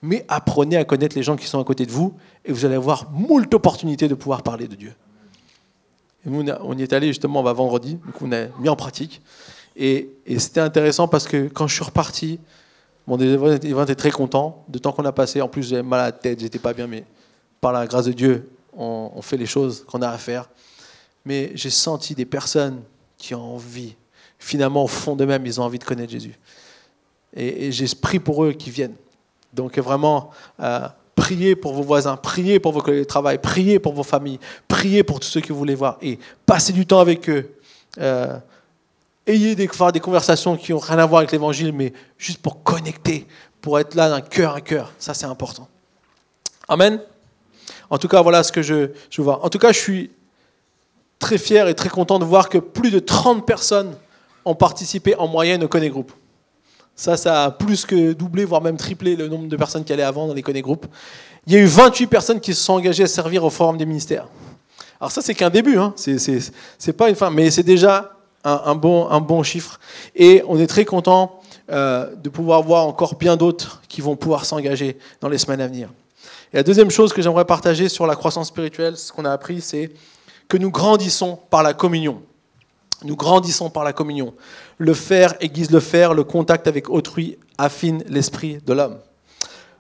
Mais 0.02 0.24
apprenez 0.30 0.78
à 0.78 0.86
connaître 0.86 1.18
les 1.18 1.24
gens 1.24 1.36
qui 1.36 1.46
sont 1.46 1.60
à 1.60 1.66
côté 1.66 1.86
de 1.86 1.92
vous 1.92 2.14
et 2.46 2.54
vous 2.54 2.64
allez 2.64 2.76
avoir 2.76 3.12
moult 3.12 3.54
opportunités 3.54 4.08
de 4.08 4.16
pouvoir 4.16 4.42
parler 4.42 4.70
de 4.70 4.76
Dieu. 4.76 4.94
Et 6.26 6.30
nous, 6.30 6.46
on 6.62 6.78
y 6.78 6.84
est 6.84 6.94
allé 6.94 7.08
justement 7.08 7.42
on 7.42 7.44
va 7.44 7.52
vendredi, 7.52 7.96
donc 7.96 8.22
on 8.22 8.32
a 8.32 8.46
mis 8.60 8.70
en 8.70 8.78
pratique. 8.78 9.22
Et, 9.76 10.10
et 10.26 10.40
c'était 10.40 10.62
intéressant 10.62 11.10
parce 11.10 11.28
que 11.28 11.50
quand 11.50 11.68
je 11.68 11.76
suis 11.76 11.84
reparti, 11.84 12.40
Bon, 13.06 13.18
Yvan 13.18 13.84
était 13.84 13.96
très 13.96 14.12
content 14.12 14.64
de 14.70 14.80
temps 14.80 14.94
qu'on 14.94 15.06
a 15.06 15.12
passé. 15.12 15.42
En 15.42 15.50
plus, 15.50 15.70
j'avais 15.70 15.84
mal 15.84 16.00
à 16.00 16.04
la 16.06 16.12
tête, 16.12 16.40
j'étais 16.40 16.60
pas 16.60 16.74
bien, 16.74 16.88
mais 16.88 17.04
par 17.60 17.74
la 17.74 17.86
grâce 17.86 18.06
de 18.06 18.14
Dieu, 18.14 18.50
on, 18.76 19.22
fait 19.22 19.38
les 19.38 19.46
choses 19.46 19.86
qu'on 19.86 20.02
a 20.02 20.10
à 20.10 20.18
faire. 20.18 20.50
Mais 21.26 21.52
j'ai 21.56 21.70
senti 21.70 22.16
des 22.16 22.26
personnes 22.26 22.82
qui 23.18 23.36
ont 23.36 23.56
envie, 23.56 23.96
finalement, 24.40 24.84
au 24.84 24.88
fond 24.88 25.16
d'eux-mêmes, 25.16 25.46
ils 25.46 25.60
ont 25.60 25.64
envie 25.64 25.80
de 25.80 25.84
connaître 25.84 26.12
Jésus. 26.12 26.38
Et, 27.36 27.72
j'ai 27.72 27.88
pris 27.96 28.20
pour 28.20 28.46
eux 28.46 28.54
qui 28.54 28.70
viennent. 28.70 28.96
Donc, 29.54 29.78
vraiment, 29.80 30.32
euh, 30.62 30.88
priez 31.16 31.56
pour 31.56 31.74
vos 31.74 31.84
voisins, 31.84 32.16
priez 32.16 32.60
pour 32.60 32.72
vos 32.72 32.82
collègues 32.82 33.02
de 33.02 33.08
travail, 33.08 33.38
priez 33.38 33.80
pour 33.80 33.94
vos 33.94 34.04
familles, 34.04 34.40
priez 34.68 35.04
pour 35.04 35.20
tous 35.20 35.28
ceux 35.28 35.42
que 35.42 35.52
vous 35.52 35.60
voulez 35.60 35.76
voir 35.76 35.98
et 36.02 36.20
passez 36.46 36.74
du 36.74 36.86
temps 36.86 37.00
avec 37.00 37.30
eux. 37.30 37.54
Euh, 38.00 38.38
ayez 39.28 39.56
des, 39.56 39.70
des 39.94 40.00
conversations 40.00 40.58
qui 40.58 40.72
n'ont 40.72 40.80
rien 40.80 41.00
à 41.00 41.06
voir 41.06 41.20
avec 41.20 41.32
l'évangile, 41.32 41.72
mais 41.74 41.94
juste 42.18 42.40
pour 42.40 42.64
connecter, 42.64 43.28
pour 43.62 43.80
être 43.80 43.96
là 43.96 44.10
d'un 44.10 44.22
cœur 44.22 44.56
à 44.56 44.62
cœur. 44.62 44.92
Ça, 45.00 45.14
c'est 45.14 45.26
important. 45.26 45.68
Amen. 46.68 47.00
En 47.90 47.98
tout 47.98 48.08
cas, 48.08 48.22
voilà 48.22 48.44
ce 48.44 48.52
que 48.52 48.62
je, 48.62 48.90
je 49.10 49.22
vois. 49.22 49.44
En 49.46 49.50
tout 49.50 49.60
cas, 49.60 49.72
je 49.72 49.80
suis 49.80 50.12
très 51.20 51.38
fier 51.38 51.68
et 51.68 51.74
très 51.74 51.90
content 51.90 52.20
de 52.20 52.26
voir 52.26 52.50
que 52.50 52.58
plus 52.58 52.92
de 52.92 53.00
30 53.00 53.46
personnes 53.46 53.96
ont 54.46 54.56
participé 54.56 55.16
en 55.16 55.28
moyenne 55.28 55.64
au 55.64 55.68
Connect 55.68 55.94
Group. 55.94 56.12
Ça, 56.96 57.18
ça 57.18 57.46
a 57.46 57.52
plus 57.52 57.86
que 57.86 58.14
doublé, 58.14 58.46
voire 58.46 58.62
même 58.62 58.78
triplé 58.78 59.16
le 59.16 59.28
nombre 59.28 59.48
de 59.48 59.56
personnes 59.56 59.84
qui 59.84 59.94
allaient 59.94 60.04
avant 60.04 60.28
dans 60.28 60.34
les 60.34 60.42
Connect 60.42 60.64
Group. 60.64 60.86
Il 61.48 61.54
y 61.54 61.56
a 61.56 61.60
eu 61.60 61.66
28 61.66 62.08
personnes 62.08 62.40
qui 62.40 62.54
se 62.54 62.64
sont 62.64 62.74
engagées 62.74 63.04
à 63.04 63.08
servir 63.08 63.44
au 63.44 63.50
Forum 63.50 63.78
des 63.78 63.86
ministères. 63.86 64.28
Alors 65.00 65.12
ça, 65.12 65.22
c'est 65.22 65.34
qu'un 65.34 65.50
début, 65.50 65.78
hein. 65.78 65.94
c'est 65.98 66.94
pas 66.94 67.10
une 67.10 67.16
fin, 67.16 67.30
mais 67.30 67.52
c'est 67.52 67.64
déjà 67.64 68.13
un, 68.44 68.76
bon, 68.76 69.10
un 69.10 69.22
bon 69.22 69.44
chiffre. 69.44 69.80
Et 70.16 70.44
on 70.48 70.60
est 70.60 70.68
très 70.68 70.86
content 70.86 71.40
euh, 71.70 72.14
de 72.16 72.30
pouvoir 72.30 72.62
voir 72.62 72.86
encore 72.86 73.16
bien 73.16 73.38
d'autres 73.38 73.82
qui 73.88 74.02
vont 74.02 74.16
pouvoir 74.16 74.46
s'engager 74.46 74.98
dans 75.22 75.30
les 75.30 75.38
semaines 75.38 75.62
à 75.62 75.68
venir. 75.68 75.90
Et 76.52 76.58
la 76.58 76.64
deuxième 76.64 76.92
chose 76.92 77.14
que 77.14 77.22
j'aimerais 77.22 77.46
partager 77.46 77.90
sur 77.90 78.06
la 78.06 78.16
croissance 78.16 78.50
spirituelle, 78.50 78.98
ce 78.98 79.12
qu'on 79.12 79.26
a 79.26 79.32
appris, 79.32 79.62
c'est 79.62 79.92
que 80.48 80.58
nous 80.58 80.72
grandissons 80.72 81.40
par 81.50 81.64
la 81.64 81.74
communion. 81.74 82.22
Nous 83.04 83.16
grandissons 83.16 83.70
par 83.70 83.84
la 83.84 83.94
communion. 83.94 84.34
Le 84.78 84.94
faire 84.94 85.36
aiguise 85.42 85.72
le 85.72 85.80
faire, 85.80 86.14
le 86.14 86.24
contact 86.24 86.68
avec 86.68 86.90
autrui 86.90 87.38
affine 87.58 88.04
l'esprit 88.08 88.60
de 88.66 88.74
l'homme. 88.74 89.00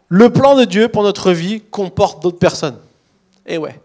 Le 0.09 0.29
plan 0.29 0.55
de 0.55 0.65
Dieu 0.65 0.89
pour 0.89 1.03
notre 1.03 1.31
vie 1.31 1.61
comporte 1.61 2.21
d'autres 2.21 2.39
personnes. 2.39 2.77
Et 3.45 3.55
eh 3.55 3.57
ouais, 3.57 3.79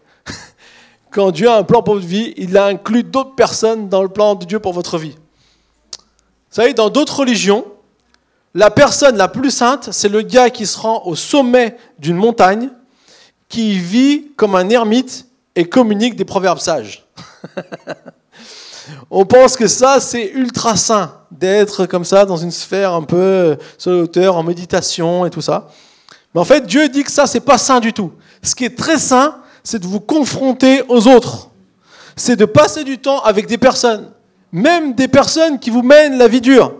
quand 1.11 1.31
Dieu 1.31 1.49
a 1.49 1.57
un 1.57 1.63
plan 1.63 1.81
pour 1.81 1.95
votre 1.95 2.05
vie, 2.05 2.33
il 2.37 2.57
a 2.57 2.65
inclus 2.65 3.03
d'autres 3.03 3.35
personnes 3.35 3.89
dans 3.89 4.03
le 4.03 4.09
plan 4.09 4.35
de 4.35 4.45
Dieu 4.45 4.59
pour 4.59 4.73
votre 4.73 4.97
vie. 4.97 5.15
Vous 5.15 6.55
savez, 6.55 6.73
dans 6.73 6.89
d'autres 6.89 7.19
religions, 7.19 7.65
la 8.53 8.71
personne 8.71 9.17
la 9.17 9.27
plus 9.27 9.51
sainte, 9.51 9.89
c'est 9.91 10.09
le 10.09 10.21
gars 10.21 10.49
qui 10.49 10.65
se 10.65 10.77
rend 10.77 11.03
au 11.05 11.15
sommet 11.15 11.77
d'une 11.99 12.15
montagne, 12.15 12.69
qui 13.47 13.79
vit 13.79 14.27
comme 14.35 14.55
un 14.55 14.69
ermite 14.69 15.27
et 15.55 15.65
communique 15.65 16.15
des 16.15 16.25
proverbes 16.25 16.59
sages. 16.59 17.05
On 19.11 19.25
pense 19.25 19.55
que 19.55 19.67
ça, 19.67 19.99
c'est 19.99 20.31
ultra 20.31 20.75
saint, 20.75 21.13
d'être 21.29 21.85
comme 21.85 22.05
ça 22.05 22.25
dans 22.25 22.37
une 22.37 22.51
sphère 22.51 22.93
un 22.93 23.03
peu 23.03 23.57
sur 23.77 23.91
la 23.91 23.97
hauteur, 23.99 24.35
en 24.35 24.43
méditation 24.43 25.25
et 25.25 25.29
tout 25.29 25.41
ça. 25.41 25.67
Mais 26.33 26.41
en 26.41 26.45
fait, 26.45 26.65
Dieu 26.65 26.89
dit 26.89 27.03
que 27.03 27.11
ça, 27.11 27.27
c'est 27.27 27.39
pas 27.39 27.57
saint 27.57 27.79
du 27.79 27.93
tout. 27.93 28.13
Ce 28.41 28.55
qui 28.55 28.65
est 28.65 28.77
très 28.77 28.97
saint, 28.97 29.39
c'est 29.69 29.79
de 29.79 29.85
vous 29.85 29.99
confronter 29.99 30.81
aux 30.89 31.07
autres. 31.07 31.51
C'est 32.15 32.35
de 32.35 32.45
passer 32.45 32.83
du 32.83 32.97
temps 32.97 33.21
avec 33.21 33.45
des 33.45 33.59
personnes, 33.59 34.11
même 34.51 34.93
des 34.95 35.07
personnes 35.07 35.59
qui 35.59 35.69
vous 35.69 35.83
mènent 35.83 36.17
la 36.17 36.27
vie 36.27 36.41
dure. 36.41 36.73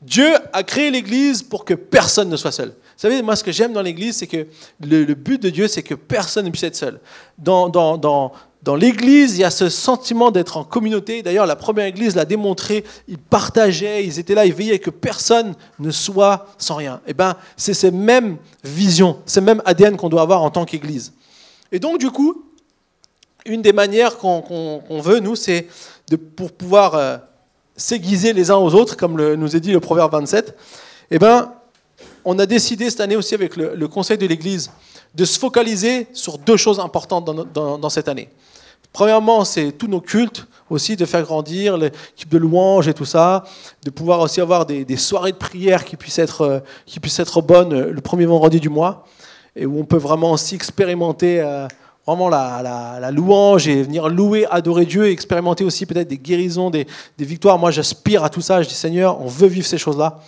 Dieu 0.00 0.32
a 0.52 0.62
créé 0.62 0.90
l'Église 0.90 1.42
pour 1.42 1.64
que 1.64 1.74
personne 1.74 2.30
ne 2.30 2.36
soit 2.36 2.52
seul. 2.52 2.68
Vous 2.68 3.02
savez, 3.02 3.20
moi, 3.20 3.36
ce 3.36 3.44
que 3.44 3.52
j'aime 3.52 3.74
dans 3.74 3.82
l'Église, 3.82 4.16
c'est 4.16 4.26
que 4.26 4.46
le, 4.80 5.04
but 5.12 5.42
de 5.42 5.50
Dieu, 5.50 5.68
c'est 5.68 5.82
que 5.82 5.94
personne 5.94 6.46
ne 6.46 6.50
puisse 6.50 6.62
être 6.62 6.76
seul. 6.76 7.00
Dans, 7.36 8.32
l'Église, 8.78 9.36
il 9.36 9.40
y 9.40 9.44
a 9.44 9.50
ce 9.50 9.68
sentiment 9.68 10.30
d'être 10.30 10.56
en 10.56 10.64
communauté. 10.64 11.22
D'ailleurs, 11.22 11.46
la 11.46 11.56
première 11.56 11.84
Église 11.84 12.16
l'a 12.16 12.24
démontré. 12.24 12.84
Ils 13.08 13.18
partageaient, 13.18 14.06
ils 14.06 14.18
étaient 14.18 14.34
là, 14.34 14.46
ils 14.46 14.54
veillaient 14.54 14.78
que 14.78 14.90
personne 14.90 15.54
ne 15.78 15.90
soit 15.90 16.46
sans 16.56 16.76
rien. 16.76 17.00
Eh 17.06 17.12
ben, 17.12 17.36
c'est 17.58 17.74
ces 17.74 17.90
mêmes 17.90 18.38
visions, 18.64 19.18
ces 19.26 19.42
mêmes 19.42 19.60
ADN 19.66 19.96
qu'on 19.96 20.08
doit 20.08 20.22
avoir 20.22 20.42
en 20.42 20.50
tant 20.50 20.64
qu'Église. 20.64 21.12
Et 21.72 21.78
donc, 21.78 21.98
du 21.98 22.10
coup, 22.10 22.44
une 23.44 23.62
des 23.62 23.72
manières 23.72 24.18
qu'on 24.18 25.00
veut, 25.00 25.20
nous, 25.20 25.36
c'est 25.36 25.66
pour 26.36 26.52
pouvoir 26.52 26.94
euh, 26.94 27.16
s'aiguiser 27.76 28.32
les 28.32 28.50
uns 28.50 28.56
aux 28.56 28.74
autres, 28.74 28.96
comme 28.96 29.16
nous 29.34 29.56
a 29.56 29.58
dit 29.58 29.72
le 29.72 29.80
Proverbe 29.80 30.12
27, 30.12 30.56
eh 31.10 31.18
ben, 31.18 31.52
on 32.24 32.38
a 32.38 32.46
décidé 32.46 32.90
cette 32.90 33.00
année 33.00 33.16
aussi 33.16 33.34
avec 33.34 33.56
le, 33.56 33.88
Conseil 33.88 34.18
de 34.18 34.26
l'Église 34.26 34.70
de 35.14 35.24
se 35.24 35.38
focaliser 35.38 36.08
sur 36.12 36.38
deux 36.38 36.56
choses 36.56 36.80
importantes 36.80 37.24
dans, 37.24 37.88
cette 37.88 38.08
année. 38.08 38.28
Premièrement, 38.92 39.44
c'est 39.44 39.72
tous 39.72 39.86
nos 39.86 40.00
cultes 40.00 40.46
aussi, 40.68 40.96
de 40.96 41.04
faire 41.04 41.22
grandir 41.22 41.76
l'équipe 41.76 42.28
de 42.28 42.38
louanges 42.38 42.88
et 42.88 42.94
tout 42.94 43.04
ça, 43.04 43.44
de 43.84 43.90
pouvoir 43.90 44.20
aussi 44.20 44.40
avoir 44.40 44.66
des, 44.66 44.96
soirées 44.96 45.32
de 45.32 45.36
prière 45.36 45.84
qui 45.84 45.96
puissent 45.96 46.18
être, 46.18 46.40
euh, 46.42 46.60
qui 46.86 46.98
puissent 46.98 47.20
être 47.20 47.40
bonnes 47.40 47.78
le 47.78 48.00
premier 48.00 48.26
vendredi 48.26 48.58
du 48.58 48.68
mois 48.68 49.06
et 49.56 49.66
où 49.66 49.80
on 49.80 49.84
peut 49.84 49.96
vraiment 49.96 50.32
aussi 50.32 50.54
expérimenter 50.54 51.40
euh, 51.40 51.66
vraiment 52.06 52.28
la, 52.28 53.10
louange 53.10 53.66
et 53.66 53.82
venir 53.82 54.08
louer, 54.08 54.46
adorer 54.50 54.84
Dieu, 54.84 55.06
et 55.06 55.10
expérimenter 55.10 55.64
aussi 55.64 55.86
peut-être 55.86 56.08
des 56.08 56.18
guérisons, 56.18 56.70
des, 56.70 56.86
victoires. 57.18 57.58
Moi, 57.58 57.70
j'aspire 57.70 58.22
à 58.22 58.28
tout 58.28 58.42
ça. 58.42 58.62
Je 58.62 58.68
dis 58.68 58.74
Seigneur, 58.74 59.20
on 59.20 59.26
veut 59.26 59.48
vivre 59.48 59.66
ces 59.66 59.78
choses-là, 59.78 60.20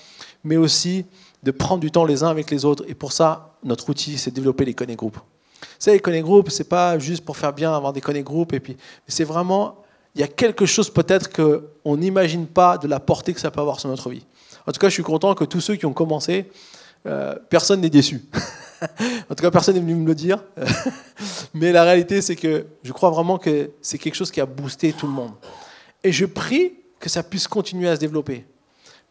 mais 0.43 0.57
aussi 0.57 1.05
de 1.43 1.51
prendre 1.51 1.81
du 1.81 1.91
temps 1.91 2.05
les 2.05 2.25
uns 2.25 2.29
avec 2.29 2.51
les 2.51 2.65
autres. 2.65 2.85
Et 2.89 2.95
pour 2.95 3.13
ça, 3.13 3.55
notre 3.63 3.89
outil, 3.91 4.19
c'est 4.19 4.31
de 4.31 4.35
développer 4.35 4.65
les 4.65 4.75
connect 4.75 4.99
groupes. 4.99 5.19
Vous 5.19 5.67
savez, 5.79 5.99
les 5.99 6.03
connect 6.03 6.25
groupes, 6.25 6.51
c'est 6.51 6.69
pas 6.69 6.99
juste 6.99 7.25
pour 7.25 7.37
faire 7.37 7.53
bien 7.53 7.73
avoir 7.73 7.93
des 7.93 8.01
connect 8.01 8.27
groupes, 8.27 8.55
et 8.55 8.61
puis, 8.61 8.77
c'est 9.07 9.25
vraiment, 9.25 9.77
il 10.15 10.21
y 10.23 10.25
a 10.25 10.29
quelque 10.29 10.67
chose 10.67 10.91
peut-être 10.91 11.31
qu'on 11.31 11.97
n'imagine 11.97 12.47
pas 12.47 12.79
de 12.79 12.89
la 12.89 12.99
portée 12.99 13.35
que 13.35 13.41
ça 13.41 13.51
peut 13.51 13.61
avoir 13.61 13.79
sur 13.79 13.89
notre 13.89 14.09
vie. 14.09 14.25
En 14.67 14.73
tout 14.73 14.81
cas, 14.81 14.89
je 14.89 14.95
suis 14.95 15.03
content 15.03 15.35
que 15.35 15.45
tous 15.45 15.61
ceux 15.61 15.77
qui 15.77 15.87
ont 15.87 15.93
commencé 15.93 16.51
euh, 17.07 17.37
personne 17.49 17.81
n'est 17.81 17.91
déçu. 17.91 18.23
en 19.31 19.35
tout 19.35 19.43
cas, 19.43 19.51
personne 19.51 19.75
n'est 19.75 19.81
venu 19.81 19.95
me 19.95 20.07
le 20.07 20.15
dire. 20.15 20.43
Mais 21.55 21.73
la 21.73 21.85
réalité, 21.85 22.23
c'est 22.23 22.37
que 22.37 22.67
je 22.83 22.93
crois 22.93 23.11
vraiment 23.11 23.39
que 23.39 23.71
c'est 23.83 23.99
quelque 23.99 24.15
chose 24.15 24.31
qui 24.31 24.41
a 24.41 24.47
boosté 24.47 24.93
tout 24.93 25.07
le 25.07 25.13
monde. 25.13 25.33
Et 26.05 26.13
je 26.13 26.27
prie 26.27 26.75
que 27.01 27.09
ça 27.09 27.23
puisse 27.23 27.49
continuer 27.49 27.89
à 27.89 27.97
se 27.97 28.01
développer. 28.01 28.45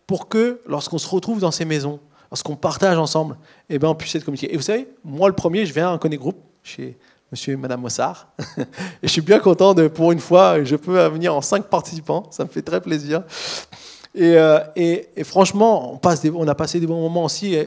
Pour 0.05 0.29
que, 0.29 0.61
lorsqu'on 0.65 0.97
se 0.97 1.07
retrouve 1.07 1.39
dans 1.39 1.51
ces 1.51 1.65
maisons, 1.65 1.99
lorsqu'on 2.31 2.55
partage 2.55 2.97
ensemble, 2.97 3.37
eh 3.69 3.79
ben, 3.79 3.89
on 3.89 3.95
puisse 3.95 4.15
être 4.15 4.23
communiqué. 4.23 4.53
Et 4.53 4.57
vous 4.57 4.63
savez, 4.63 4.87
moi, 5.03 5.27
le 5.27 5.35
premier, 5.35 5.65
je 5.65 5.73
viens 5.73 5.89
à 5.89 5.91
un 5.91 5.97
connaît 5.97 6.17
groupe 6.17 6.37
chez 6.63 6.97
monsieur 7.31 7.53
et 7.53 7.57
madame 7.57 7.81
Mossard. 7.81 8.29
et 8.57 8.63
je 9.03 9.09
suis 9.09 9.21
bien 9.21 9.39
content 9.39 9.73
de, 9.73 9.87
pour 9.87 10.11
une 10.11 10.19
fois, 10.19 10.63
je 10.63 10.75
peux 10.75 11.05
venir 11.07 11.35
en 11.35 11.41
cinq 11.41 11.65
participants. 11.65 12.27
Ça 12.31 12.43
me 12.43 12.49
fait 12.49 12.61
très 12.61 12.79
plaisir. 12.79 13.23
Euh, 14.17 14.63
et, 14.75 15.09
et, 15.15 15.23
franchement, 15.23 15.93
on, 15.93 15.97
passe 15.97 16.25
on 16.33 16.47
a 16.47 16.55
passé 16.55 16.79
des 16.79 16.87
bons 16.87 17.01
moments 17.01 17.25
aussi. 17.25 17.57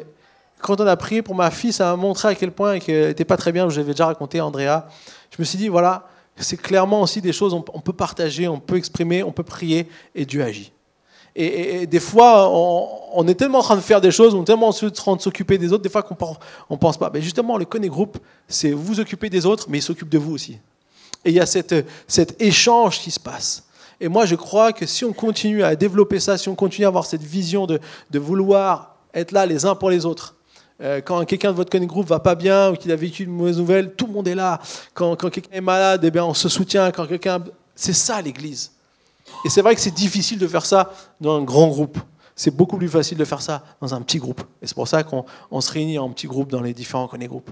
Quand 0.61 0.81
on 0.81 0.87
a 0.87 0.97
prié 0.97 1.23
pour 1.23 1.35
ma 1.35 1.51
fille, 1.51 1.73
ça 1.73 1.91
m'a 1.91 1.97
montré 1.97 2.29
à 2.29 2.35
quel 2.35 2.53
point 2.53 2.75
elle 2.75 3.09
n'était 3.09 3.25
pas 3.25 3.37
très 3.37 3.53
bien. 3.53 3.69
Je 3.69 3.81
l'avais 3.81 3.93
déjà 3.93 4.07
raconté 4.07 4.41
Andrea. 4.41 4.87
Je 5.31 5.37
me 5.39 5.45
suis 5.45 5.59
dit, 5.59 5.69
voilà, 5.69 6.07
c'est 6.37 6.57
clairement 6.57 7.03
aussi 7.03 7.21
des 7.21 7.33
choses, 7.33 7.55
on, 7.55 7.63
peut 7.63 7.93
partager, 7.93 8.49
on 8.49 8.59
peut 8.59 8.77
exprimer, 8.77 9.23
on 9.23 9.33
peut 9.33 9.43
prier, 9.43 9.89
et 10.15 10.25
Dieu 10.25 10.43
agit. 10.43 10.73
Et, 11.37 11.87
des 11.87 12.01
fois, 12.01 12.51
on, 12.53 13.27
est 13.29 13.35
tellement 13.35 13.59
en 13.59 13.63
train 13.63 13.77
de 13.77 13.81
faire 13.81 14.01
des 14.01 14.11
choses, 14.11 14.35
on 14.35 14.43
est 14.43 14.47
tellement 14.47 14.69
en 14.69 14.73
train 14.73 15.17
de 15.17 15.21
s'occuper 15.21 15.59
des 15.59 15.73
autres, 15.73 15.83
des 15.83 15.89
fois 15.89 16.03
qu'on 16.03 16.17
ne 16.71 16.77
pense 16.77 16.99
pas. 16.99 17.11
Mais 17.13 17.23
justement, 17.23 17.57
le 17.57 17.65
Connaît 17.65 17.89
Group, 17.89 18.19
c'est 18.49 18.73
vous 18.73 18.99
occuper 18.99 19.31
des 19.31 19.47
autres, 19.47 19.67
mais 19.69 19.79
il 19.79 19.83
s'occupe 19.83 20.09
de 20.09 20.19
vous 20.19 20.33
aussi. 20.33 20.59
Et 21.25 21.31
il 21.31 21.35
y 21.35 21.41
a 21.41 21.47
cette, 21.47 21.75
cet 22.09 22.41
échange 22.43 23.01
qui 23.01 23.11
se 23.11 23.21
passe. 23.21 23.65
Et 24.01 24.09
moi, 24.09 24.25
je 24.25 24.35
crois 24.35 24.73
que 24.73 24.87
si 24.87 25.05
on 25.05 25.13
continue 25.13 25.63
à 25.63 25.77
développer 25.77 26.19
ça, 26.19 26.37
si 26.37 26.49
on 26.49 26.55
continue 26.55 26.87
à 26.87 26.89
avoir 26.89 27.05
cette 27.05 27.23
vision 27.23 27.67
de 27.67 28.19
vouloir 28.19 28.97
être 29.15 29.33
là 29.33 29.47
les 29.47 29.67
uns 29.67 29.75
pour 29.75 29.91
les 29.91 30.07
autres, 30.07 30.35
euh, 30.83 31.01
quand 31.01 31.25
quelqu'un 31.25 31.51
de 31.51 31.57
votre 31.57 31.71
Connaît 31.71 31.87
Group 31.87 32.07
va 32.07 32.21
pas 32.21 32.35
bien 32.35 32.71
ou 32.71 32.77
qu'il 32.77 32.91
a 32.91 32.97
vécu 32.97 33.25
une 33.25 33.31
mauvaise 33.31 33.59
nouvelle, 33.59 33.95
tout 33.95 34.07
le 34.07 34.13
monde 34.13 34.29
est 34.29 34.35
là. 34.35 34.61
Quand, 34.95 35.17
quelqu'un 35.17 35.51
est 35.53 35.61
malade, 35.61 36.01
eh 36.05 36.11
bien, 36.11 36.25
on 36.25 36.35
se 36.35 36.49
soutient. 36.49 36.91
Quand 36.91 37.07
quelqu'un, 37.07 37.43
c'est 37.75 37.93
ça 37.93 38.21
l'Église. 38.23 38.73
Et 39.45 39.51
c'est 39.51 39.63
vrai 39.63 39.75
que 39.75 39.81
c'est 39.81 39.95
difficile 39.95 40.39
de 40.39 40.47
faire 40.47 40.65
ça 40.65 40.93
dans 41.21 41.37
un 41.37 41.43
grand 41.43 41.69
groupe. 41.69 41.99
C'est 42.35 42.55
beaucoup 42.55 42.79
plus 42.79 42.89
facile 42.89 43.19
de 43.19 43.25
faire 43.25 43.43
ça 43.43 43.63
dans 43.81 43.95
un 43.95 44.01
petit 44.01 44.19
groupe. 44.19 44.41
Et 44.63 44.67
c'est 44.67 44.75
pour 44.75 44.89
ça 44.89 45.03
qu'on 45.03 45.61
se 45.61 45.71
réunit 45.71 45.99
en 45.99 46.09
petits 46.09 46.27
groupes 46.27 46.51
dans 46.51 46.63
les 46.63 46.73
différents 46.73 47.07
Connaît 47.07 47.29
Group. 47.29 47.51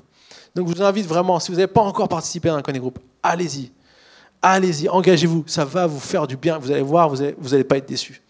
Donc 0.54 0.68
je 0.68 0.74
vous 0.74 0.82
invite 0.82 1.06
vraiment, 1.06 1.38
si 1.38 1.50
vous 1.50 1.58
n'avez 1.58 1.66
pas 1.66 1.82
encore 1.82 2.08
participé 2.08 2.48
à 2.48 2.54
un 2.54 2.62
Connaît 2.62 2.78
Group, 2.78 2.98
allez-y. 3.22 3.70
Allez-y, 4.40 4.88
engagez-vous. 4.88 5.44
Ça 5.46 5.64
va 5.64 5.86
vous 5.86 6.00
faire 6.00 6.26
du 6.26 6.36
bien. 6.36 6.58
Vous 6.58 6.70
allez 6.70 6.80
voir, 6.80 7.10
vous 7.10 7.50
n'allez 7.50 7.64
pas 7.64 7.76
être 7.76 7.88
déçus. 7.88 8.22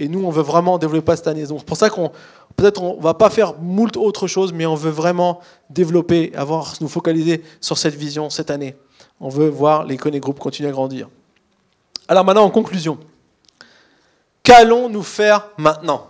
Et 0.00 0.08
nous, 0.08 0.24
on 0.24 0.30
veut 0.30 0.42
vraiment 0.42 0.78
développer 0.78 1.14
cette 1.14 1.26
année. 1.26 1.44
c'est 1.46 1.64
pour 1.64 1.76
ça 1.76 1.90
qu'on 1.90 2.10
peut-être 2.56 2.82
on 2.82 2.98
va 2.98 3.12
pas 3.12 3.28
faire 3.28 3.54
moult 3.58 3.98
autre 3.98 4.26
chose, 4.26 4.50
mais 4.50 4.64
on 4.64 4.74
veut 4.74 4.90
vraiment 4.90 5.40
développer, 5.68 6.32
avoir, 6.34 6.72
nous 6.80 6.88
focaliser 6.88 7.42
sur 7.60 7.76
cette 7.76 7.94
vision 7.94 8.30
cette 8.30 8.50
année. 8.50 8.74
On 9.20 9.28
veut 9.28 9.50
voir 9.50 9.84
les 9.84 9.98
Connaît 9.98 10.18
Group 10.18 10.38
continuer 10.38 10.70
à 10.70 10.72
grandir. 10.72 11.08
Alors 12.08 12.24
maintenant, 12.24 12.44
en 12.44 12.50
conclusion, 12.50 12.98
qu'allons-nous 14.42 15.02
faire 15.02 15.48
maintenant? 15.58 16.06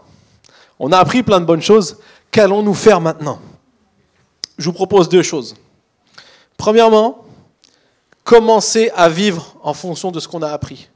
On 0.78 0.93
a 0.93 0.99
appris 0.99 1.24
plein 1.24 1.41
de 1.41 1.45
bonnes 1.45 1.61
choses. 1.61 1.99
Qu'allons-nous 2.30 2.74
faire 2.74 3.01
maintenant? 3.01 3.41
Je 4.57 4.66
vous 4.66 4.72
propose 4.72 5.09
deux 5.09 5.22
choses. 5.22 5.57
Premièrement, 6.57 7.24
commencer 8.22 8.93
à 8.95 9.09
vivre 9.09 9.57
en 9.64 9.74
fonction 9.74 10.12
de 10.12 10.20
ce 10.20 10.28
qu'on 10.28 10.43
a 10.43 10.49
appris. 10.51 10.88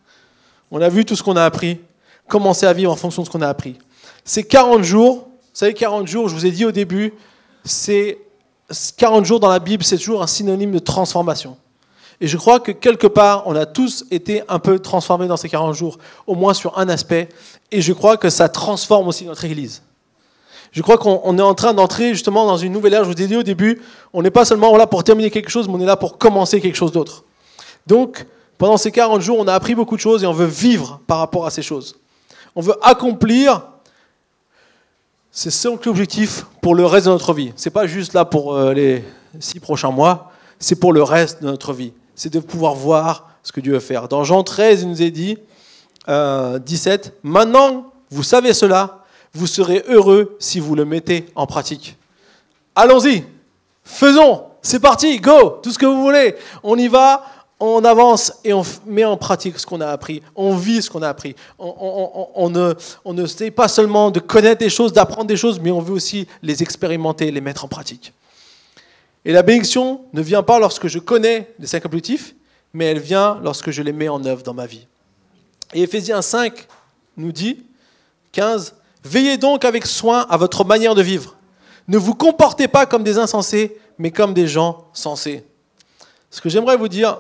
On 0.71 0.81
a 0.81 0.89
vu 0.89 1.05
tout 1.05 1.17
ce 1.17 1.25
qu'on 1.25 1.37
a 1.37 1.45
appris. 1.45 1.81
Commencer 2.29 2.67
à 2.67 2.73
vivre 2.73 2.93
en 2.93 2.97
fonction 2.97 3.23
de 3.23 3.27
ce 3.27 3.33
qu'on 3.33 3.43
a 3.43 3.49
appris. 3.49 3.79
Ces 4.25 4.45
40 4.45 4.83
jours, 4.83 5.17
vous 5.17 5.59
savez, 5.61 5.75
40 5.75 6.07
jours, 6.07 6.29
je 6.29 6.35
vous 6.35 6.47
ai 6.47 6.51
dit 6.51 6.65
au 6.65 6.73
début, 6.73 7.13
c'est 7.65 8.19
40 8.97 9.25
jours 9.25 9.41
dans 9.41 9.49
la 9.49 9.59
Bible, 9.59 9.85
c'est 9.85 9.99
toujours 9.99 10.23
un 10.23 10.27
synonyme 10.27 10.73
de 10.73 10.79
transformation. 10.79 11.57
Et 12.21 12.27
je 12.27 12.37
crois 12.37 12.61
que 12.61 12.73
quelque 12.73 13.07
part, 13.07 13.43
on 13.47 13.55
a 13.57 13.67
tous 13.67 14.05
été 14.11 14.43
un 14.49 14.59
peu 14.59 14.79
transformés 14.79 15.27
dans 15.27 15.37
ces 15.37 15.49
40 15.49 15.75
jours, 15.75 15.99
au 16.27 16.35
moins 16.35 16.55
sur 16.55 16.79
un 16.79 16.89
aspect. 16.89 17.29
Et 17.71 17.83
je 17.83 17.93
crois 17.93 18.17
que 18.17 18.31
ça 18.31 18.49
transforme 18.49 19.09
aussi 19.09 19.25
notre 19.25 19.45
Église. 19.45 19.83
Je 20.73 20.83
crois 20.83 20.99
qu'on 20.99 21.39
est 21.39 21.43
en 21.43 21.55
train 21.55 21.75
d'entrer 21.75 22.11
justement 22.15 22.47
dans 22.47 22.57
une 22.57 22.73
nouvelle 22.73 22.95
ère. 22.95 23.05
Je 23.05 23.11
vous 23.11 23.23
ai 23.23 23.27
dit 23.27 23.37
au 23.37 23.43
début, 23.43 23.81
on 24.13 24.23
n'est 24.23 24.31
pas 24.31 24.45
seulement 24.45 24.77
là 24.77 24.87
pour 24.87 25.05
terminer 25.05 25.31
quelque 25.31 25.51
chose, 25.51 25.69
mais 25.69 25.75
on 25.75 25.81
est 25.81 25.87
là 25.87 25.97
pour 25.97 26.19
commencer 26.19 26.61
quelque 26.61 26.77
chose 26.77 26.93
d'autre. 26.93 27.25
Donc, 27.87 28.27
pendant 28.59 28.77
ces 28.77 28.91
40 28.91 29.21
jours, 29.21 29.39
on 29.39 29.47
a 29.47 29.55
appris 29.55 29.75
beaucoup 29.75 29.95
de 29.97 30.01
choses 30.01 30.25
et 30.25 30.27
on 30.27 30.33
veut 30.33 30.47
vivre 30.47 31.01
par 31.07 31.19
rapport 31.19 31.47
à 31.47 31.51
ces 31.51 31.63
choses. 31.63 31.97
On 32.57 32.61
veut 32.61 32.77
accomplir 32.83 33.63
c'est 35.31 35.51
ça 35.51 35.69
l'objectif 35.85 36.47
pour 36.63 36.77
le 36.77 36.87
reste 36.87 37.07
de 37.07 37.11
notre 37.11 37.33
vie. 37.33 37.53
Ce 37.57 37.69
n'est 37.69 37.73
pas 37.73 37.89
juste 37.89 38.13
là 38.13 38.25
pour 38.25 38.55
euh, 38.55 38.73
les 38.73 39.03
six 39.41 39.59
prochains 39.59 39.91
mois, 39.91 40.31
c'est 40.61 40.77
pour 40.77 40.93
le 40.93 41.03
reste 41.03 41.43
de 41.43 41.47
notre 41.49 41.73
vie 41.73 41.93
c'est 42.15 42.33
de 42.33 42.41
pouvoir 42.41 42.75
voir 42.75 43.29
ce 43.43 43.53
que 43.53 43.61
Dieu 43.61 43.75
veut 43.75 43.81
faire. 43.81 44.09
Dans 44.09 44.25
Jean 44.25 44.43
13, 44.43 44.83
il 44.83 44.89
nous 44.89 45.03
est 45.03 45.11
dit, 45.11 45.39
17, 46.07 46.09
euh, 46.09 47.11
maintenant 47.23 47.87
vous 48.11 48.23
savez 48.23 48.53
cela, 48.53 49.05
vous 49.33 49.47
serez 49.47 49.83
heureux 49.89 50.37
si 50.39 50.61
vous 50.61 50.75
le 50.75 50.85
mettez 50.85 51.27
en 51.35 51.47
pratique. 51.47 51.97
Allons-y, 52.77 53.25
faisons, 53.83 54.45
c'est 54.63 54.81
parti, 54.81 55.19
go, 55.19 55.59
tout 55.63 55.73
ce 55.73 55.79
que 55.79 55.87
vous 55.87 56.01
voulez. 56.01 56.37
On 56.63 56.77
y 56.77 56.89
va, 56.89 57.25
on 57.67 57.85
avance 57.85 58.33
et 58.45 58.53
on 58.53 58.63
met 58.87 59.05
en 59.05 59.17
pratique 59.17 59.59
ce 59.59 59.67
qu'on 59.67 59.81
a 59.81 59.89
appris, 59.89 60.23
on 60.35 60.57
vit 60.57 60.83
ce 60.83 60.91
qu'on 60.91 61.03
a 61.03 61.09
appris. 61.09 61.35
On, 61.59 62.51
ne, 62.51 62.75
on 63.05 63.13
ne 63.13 63.27
sait 63.27 63.51
pas 63.51 63.69
seulement 63.69 64.11
de 64.11 64.21
connaître 64.21 64.61
des 64.61 64.71
choses, 64.71 64.93
d'apprendre 64.93 65.27
des 65.27 65.37
choses, 65.37 65.61
mais 65.61 65.71
on 65.71 65.81
veut 65.81 65.95
aussi 65.95 66.27
les 66.43 66.63
expérimenter, 66.63 67.31
les 67.31 67.41
mettre 67.41 67.65
en 67.65 67.69
pratique. 67.69 68.13
Et 69.25 69.33
la 69.33 69.43
bénédiction 69.43 70.03
ne 70.13 70.21
vient 70.21 70.43
pas 70.43 70.59
lorsque 70.59 70.89
je 70.89 70.99
connais 70.99 71.55
les 71.59 71.67
cinq 71.67 71.85
objectifs, 71.85 72.35
mais 72.73 72.87
elle 72.87 73.01
vient 73.01 73.41
lorsque 73.43 73.71
je 73.71 73.83
les 73.83 73.93
mets 73.93 74.09
en 74.09 74.25
œuvre 74.25 74.43
dans 74.43 74.55
ma 74.55 74.67
vie. 74.67 74.87
Et 75.73 75.83
Éphésiens 75.83 76.23
5 76.23 76.67
nous 77.17 77.33
dit, 77.33 77.65
15, 78.33 78.75
Veillez 79.05 79.37
donc 79.37 79.67
avec 79.67 79.85
soin 79.85 80.27
à 80.31 80.39
votre 80.39 80.65
manière 80.65 80.95
de 80.95 81.03
vivre. 81.03 81.37
Ne 81.89 81.99
vous 81.99 82.15
comportez 82.15 82.69
pas 82.69 82.87
comme 82.87 83.05
des 83.05 83.19
insensés, 83.19 83.79
mais 83.99 84.11
comme 84.11 84.33
des 84.33 84.49
gens 84.49 84.89
sensés. 84.95 85.45
Ce 86.31 86.41
que 86.41 86.49
j'aimerais 86.49 86.79
vous 86.79 86.89
dire, 86.89 87.19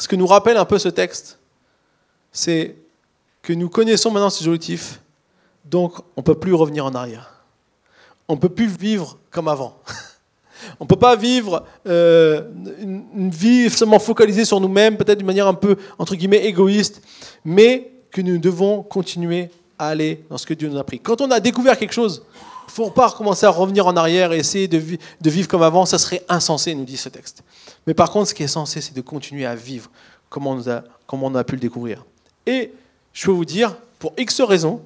ce 0.00 0.08
que 0.08 0.16
nous 0.16 0.26
rappelle 0.26 0.56
un 0.56 0.64
peu 0.64 0.78
ce 0.78 0.88
texte, 0.88 1.38
c'est 2.32 2.74
que 3.42 3.52
nous 3.52 3.68
connaissons 3.68 4.10
maintenant 4.10 4.30
ces 4.30 4.46
objectifs, 4.46 5.02
donc 5.66 5.98
on 6.16 6.20
ne 6.20 6.22
peut 6.22 6.34
plus 6.34 6.54
revenir 6.54 6.86
en 6.86 6.94
arrière. 6.94 7.44
On 8.26 8.34
ne 8.34 8.40
peut 8.40 8.48
plus 8.48 8.66
vivre 8.66 9.18
comme 9.30 9.46
avant. 9.46 9.76
On 10.78 10.84
ne 10.84 10.88
peut 10.88 10.96
pas 10.96 11.16
vivre 11.16 11.64
euh, 11.86 12.42
une, 12.82 13.30
vie 13.30 13.70
seulement 13.70 13.98
focalisée 13.98 14.44
sur 14.44 14.60
nous-mêmes, 14.60 14.98
peut-être 14.98 15.16
d'une 15.16 15.26
manière 15.26 15.46
un 15.46 15.54
peu, 15.54 15.76
entre 15.98 16.14
guillemets, 16.14 16.44
égoïste, 16.44 17.00
mais 17.46 17.90
que 18.10 18.20
nous 18.20 18.36
devons 18.36 18.82
continuer 18.82 19.48
à 19.78 19.88
aller 19.88 20.22
dans 20.28 20.36
ce 20.36 20.44
que 20.44 20.52
Dieu 20.52 20.68
nous 20.68 20.78
a 20.78 20.84
pris. 20.84 21.00
Quand 21.00 21.22
on 21.22 21.30
a 21.30 21.40
découvert 21.40 21.78
quelque 21.78 21.94
chose, 21.94 22.22
il 22.34 22.66
ne 22.66 22.72
faut 22.72 22.90
pas 22.90 23.06
recommencer 23.06 23.46
à 23.46 23.50
revenir 23.50 23.86
en 23.86 23.96
arrière 23.96 24.34
et 24.34 24.38
essayer 24.38 24.68
de, 24.68 24.78
de, 24.78 25.30
vivre 25.30 25.48
comme 25.48 25.62
avant, 25.62 25.86
ça 25.86 25.96
serait 25.96 26.22
insensé, 26.28 26.74
nous 26.74 26.84
dit 26.84 26.98
ce 26.98 27.08
texte. 27.08 27.42
Mais 27.90 27.94
par 27.94 28.12
contre, 28.12 28.28
ce 28.28 28.34
qui 28.34 28.44
est 28.44 28.46
censé, 28.46 28.80
c'est 28.80 28.94
de 28.94 29.00
continuer 29.00 29.44
à 29.44 29.56
vivre 29.56 29.90
comme 30.28 30.46
on, 30.46 31.34
a, 31.34 31.42
pu 31.42 31.56
le 31.56 31.60
découvrir. 31.60 32.04
Et 32.46 32.72
je 33.12 33.26
peux 33.26 33.32
vous 33.32 33.44
dire, 33.44 33.74
pour 33.98 34.12
X 34.16 34.40
raisons, 34.42 34.80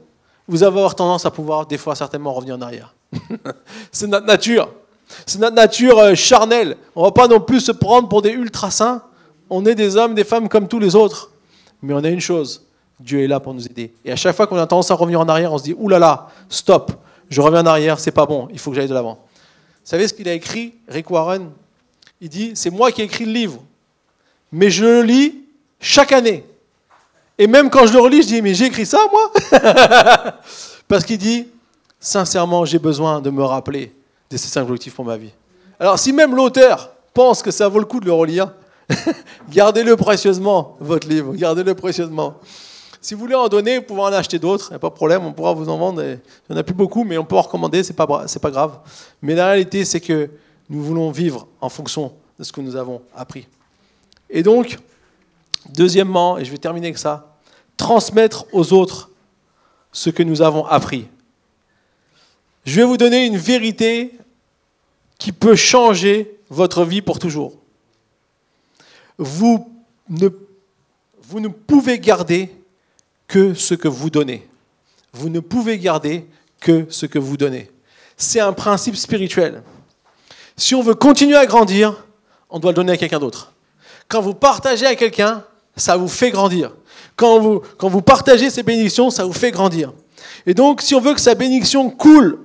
vous 0.49 0.63
allez 0.63 0.69
avoir 0.69 0.95
tendance 0.95 1.27
à 1.27 1.31
pouvoir, 1.31 1.67
des 1.67 1.77
fois, 1.77 1.95
certainement 1.95 2.33
revenir 2.33 2.55
en 2.55 2.63
arrière. 2.63 2.95
c'est 3.93 4.07
notre 4.07 4.25
nature. 4.25 4.73
C'est 5.27 5.39
notre 5.39 5.55
nature 5.55 5.99
euh, 5.99 6.15
charnelle. 6.15 6.79
On 6.97 7.03
ne 7.03 7.07
va 7.09 7.13
pas 7.13 7.29
non 7.29 7.41
plus 7.41 7.61
se 7.61 7.73
prendre 7.73 8.09
pour 8.09 8.23
des 8.23 8.31
ultra 8.31 8.71
saints. 8.71 9.03
On 9.51 9.67
est 9.67 9.75
des 9.75 9.99
hommes, 9.99 10.15
des 10.15 10.25
femmes 10.25 10.49
comme 10.49 10.67
tous 10.67 10.79
les 10.79 10.97
autres. 10.97 11.31
Mais 11.83 11.93
on 11.93 12.03
a 12.05 12.09
une 12.09 12.23
chose, 12.23 12.65
Dieu 12.99 13.23
est 13.23 13.29
là 13.29 13.39
pour 13.39 13.53
nous 13.53 13.67
aider. 13.67 13.93
Et 14.07 14.13
à 14.13 14.17
chaque 14.17 14.35
fois 14.35 14.47
qu'on 14.47 14.57
a 14.57 14.67
tendance 14.67 14.91
à 14.91 14.95
revenir 14.95 15.21
en 15.21 15.29
arrière, 15.29 15.53
on 15.53 15.59
se 15.59 15.65
dit, 15.65 15.75
oulala, 15.75 16.07
là 16.07 16.07
là, 16.07 16.29
stop, 16.49 16.91
je 17.29 17.43
reviens 17.43 17.61
en 17.61 17.67
arrière, 17.67 18.01
c'est 18.01 18.13
pas 18.13 18.25
bon, 18.25 18.49
il 18.51 18.59
faut 18.59 18.71
que 18.71 18.77
j'aille 18.77 18.89
de 18.89 18.95
l'avant. 18.95 19.19
Vous 19.27 19.91
savez 19.91 20.09
ce 20.09 20.15
qu'il 20.15 20.27
a 20.27 20.33
écrit, 20.33 20.73
Rick 20.89 21.11
Warren? 21.11 21.51
Il 22.21 22.29
dit, 22.29 22.53
c'est 22.55 22.71
moi 22.71 22.93
qui 22.93 23.03
ai 23.03 23.05
écrit 23.05 23.25
le 23.25 23.33
livre, 23.33 23.63
mais 24.53 24.71
je 24.71 24.85
le 24.85 25.03
lis 25.03 25.45
chaque 25.81 26.13
année. 26.13 26.45
Et 27.39 27.47
même 27.47 27.69
quand 27.71 27.87
je 27.87 27.93
le 27.93 27.99
relis, 27.99 28.23
je 28.23 28.29
dis, 28.29 28.43
mais 28.43 28.55
j'ai 28.55 28.67
écrit 28.67 28.87
ça, 28.87 29.07
moi? 29.11 29.33
Parce 30.89 31.05
qu'il 31.05 31.19
dit, 31.19 31.49
sincèrement, 31.99 32.65
j'ai 32.65 32.79
besoin 32.79 33.21
de 33.21 33.31
me 33.31 33.43
rappeler 33.43 33.93
de 34.31 34.37
ces 34.37 34.49
cinq 34.49 34.63
objectifs 34.63 34.95
pour 34.95 35.05
ma 35.05 35.17
vie. 35.17 35.33
Alors 35.81 35.99
si 35.99 36.13
même 36.13 36.35
l'auteur 36.35 36.91
pense 37.13 37.43
que 37.43 37.51
ça 37.51 37.69
vaut 37.69 37.81
le 37.81 37.85
coup 37.85 38.01
de 38.01 38.07
le 38.07 38.13
relire, 38.13 38.53
gardez-le 39.51 39.97
précieusement, 39.97 40.77
votre 40.81 41.09
livre, 41.09 41.35
gardez-le 41.35 41.75
précieusement. 41.75 42.37
Si 43.01 43.15
vous 43.15 43.21
voulez 43.21 43.35
en 43.35 43.49
donner, 43.49 43.79
vous 43.79 43.85
pouvez 43.85 44.01
en 44.01 44.13
acheter 44.13 44.39
d'autres, 44.39 44.69
il 44.71 44.73
n'y 44.73 44.77
a 44.77 44.79
pas 44.79 44.89
de 44.89 44.95
problème, 44.95 45.27
on 45.27 45.33
pourra 45.33 45.53
vous 45.53 45.69
en 45.69 45.77
vendre. 45.77 46.03
Il 46.03 46.19
n'y 46.49 46.57
en 46.57 46.59
a 46.59 46.63
plus 46.63 46.75
beaucoup, 46.75 47.05
mais 47.05 47.19
on 47.19 47.25
peut 47.25 47.37
en 47.37 47.43
recommander, 47.43 47.83
ce 47.83 47.91
n'est 47.91 47.97
pas, 47.97 48.07
pas 48.07 48.51
grave. 48.51 48.79
Mais 49.21 49.35
la 49.35 49.49
réalité, 49.49 49.85
c'est 49.85 50.01
que 50.01 50.31
nous 50.69 50.83
voulons 50.83 51.11
vivre 51.11 51.47
en 51.61 51.69
fonction 51.69 52.13
de 52.39 52.45
ce 52.45 52.53
que 52.53 52.61
nous 52.61 52.77
avons 52.77 53.03
appris. 53.15 53.47
Et 54.31 54.43
donc, 54.43 54.79
deuxièmement, 55.71 56.39
et 56.39 56.45
je 56.45 56.51
vais 56.51 56.59
terminer 56.59 56.89
avec 56.89 56.99
ça, 56.99 57.37
transmettre 57.77 58.47
aux 58.53 58.73
autres 58.73 59.11
ce 59.93 60.11
que 60.11 60.23
nous 60.23 60.43
avons 60.43 60.67
appris. 60.67 61.07
Je 62.65 62.77
vais 62.77 62.87
vous 62.87 62.97
donner 62.97 63.27
une 63.27 63.37
vérité 63.37 64.13
qui 65.19 65.33
peut 65.33 65.57
changer 65.57 66.39
votre 66.51 66.85
vie 66.85 67.03
pour 67.03 67.19
toujours. 67.19 67.55
Vous 69.19 69.71
ne, 70.09 70.29
vous 71.23 71.41
ne 71.41 71.49
pouvez 71.49 71.99
garder 71.99 72.51
que 73.29 73.55
ce 73.55 73.75
que 73.75 73.89
vous 73.89 74.11
donnez. 74.11 74.47
Vous 75.13 75.29
ne 75.29 75.41
pouvez 75.41 75.79
garder 75.79 76.27
que 76.61 76.87
ce 76.89 77.07
que 77.07 77.19
vous 77.19 77.37
donnez. 77.37 77.71
C'est 78.17 78.41
un 78.41 78.53
principe 78.53 78.97
spirituel. 78.97 79.63
Si 80.57 80.75
on 80.75 80.83
veut 80.83 80.95
continuer 80.95 81.37
à 81.37 81.47
grandir, 81.47 82.05
on 82.49 82.59
doit 82.59 82.71
le 82.71 82.77
donner 82.77 82.93
à 82.93 82.97
quelqu'un 82.97 83.19
d'autre. 83.19 83.53
Quand 84.09 84.21
vous 84.21 84.35
partagez 84.35 84.87
à 84.87 84.95
quelqu'un, 84.95 85.45
ça 85.77 85.97
vous 85.97 86.09
fait 86.09 86.31
grandir. 86.31 86.73
Quand 87.17 87.39
vous, 87.39 88.03
partagez 88.03 88.51
ces 88.51 88.63
bénédictions, 88.63 89.11
ça 89.11 89.25
vous 89.25 89.33
fait 89.33 89.51
grandir. 89.51 89.93
Et 90.47 90.55
donc, 90.55 90.83
si 90.83 90.95
on 90.95 91.01
veut 91.01 91.15
que 91.15 91.21
sa 91.21 91.35
bénédiction 91.35 91.91
coule, 91.91 92.39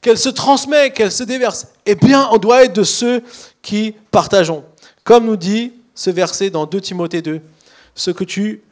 qu'elle 0.00 0.18
se 0.18 0.28
transmet, 0.28 0.90
qu'elle 0.90 1.12
se 1.12 1.24
déverse, 1.24 1.68
eh 1.86 1.94
bien, 1.94 2.28
on 2.32 2.38
doit 2.38 2.64
être 2.64 2.72
de 2.72 2.84
ceux 2.84 3.22
qui 3.62 3.94
partageons. 4.10 4.64
Comme 5.04 5.26
nous 5.26 5.36
dit 5.36 5.72
ce 5.94 6.10
verset 6.10 6.50
dans 6.50 6.66
2 6.66 6.80
Timothée 6.80 7.22
2, 7.22 7.40
ce 7.94 8.10
que 8.10 8.24
tu 8.24 8.62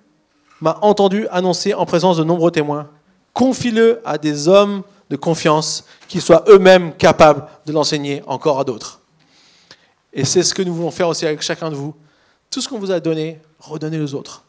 m'as 0.61 0.79
entendu 0.83 1.27
annoncer 1.31 1.75
en 1.75 1.85
présence 1.85 2.17
de 2.17 2.25
nombreux 2.25 2.51
témoins, 2.51 2.89
confie-le 3.33 4.01
à 4.05 4.19
des 4.19 4.49
hommes 4.49 4.83
de 5.11 5.17
confiance 5.17 5.85
qui 6.09 6.21
soient 6.21 6.45
eux-mêmes 6.49 6.95
capables 6.97 7.47
de 7.67 7.73
l'enseigner 7.73 8.23
encore 8.27 8.61
à 8.61 8.65
d'autres. 8.65 9.01
Et 10.13 10.25
c'est 10.25 10.43
ce 10.43 10.55
que 10.55 10.63
nous 10.63 10.75
voulons 10.75 10.91
faire 10.91 11.09
aussi 11.09 11.27
avec 11.27 11.43
chacun 11.43 11.71
de 11.71 11.75
vous. 11.75 11.95
Tout 12.51 12.61
ce 12.61 12.69
qu'on 12.69 12.79
vous 12.79 12.91
a 12.91 13.01
donné, 13.01 13.41
redonnez 13.59 14.01
aux 14.01 14.15
autres. 14.15 14.45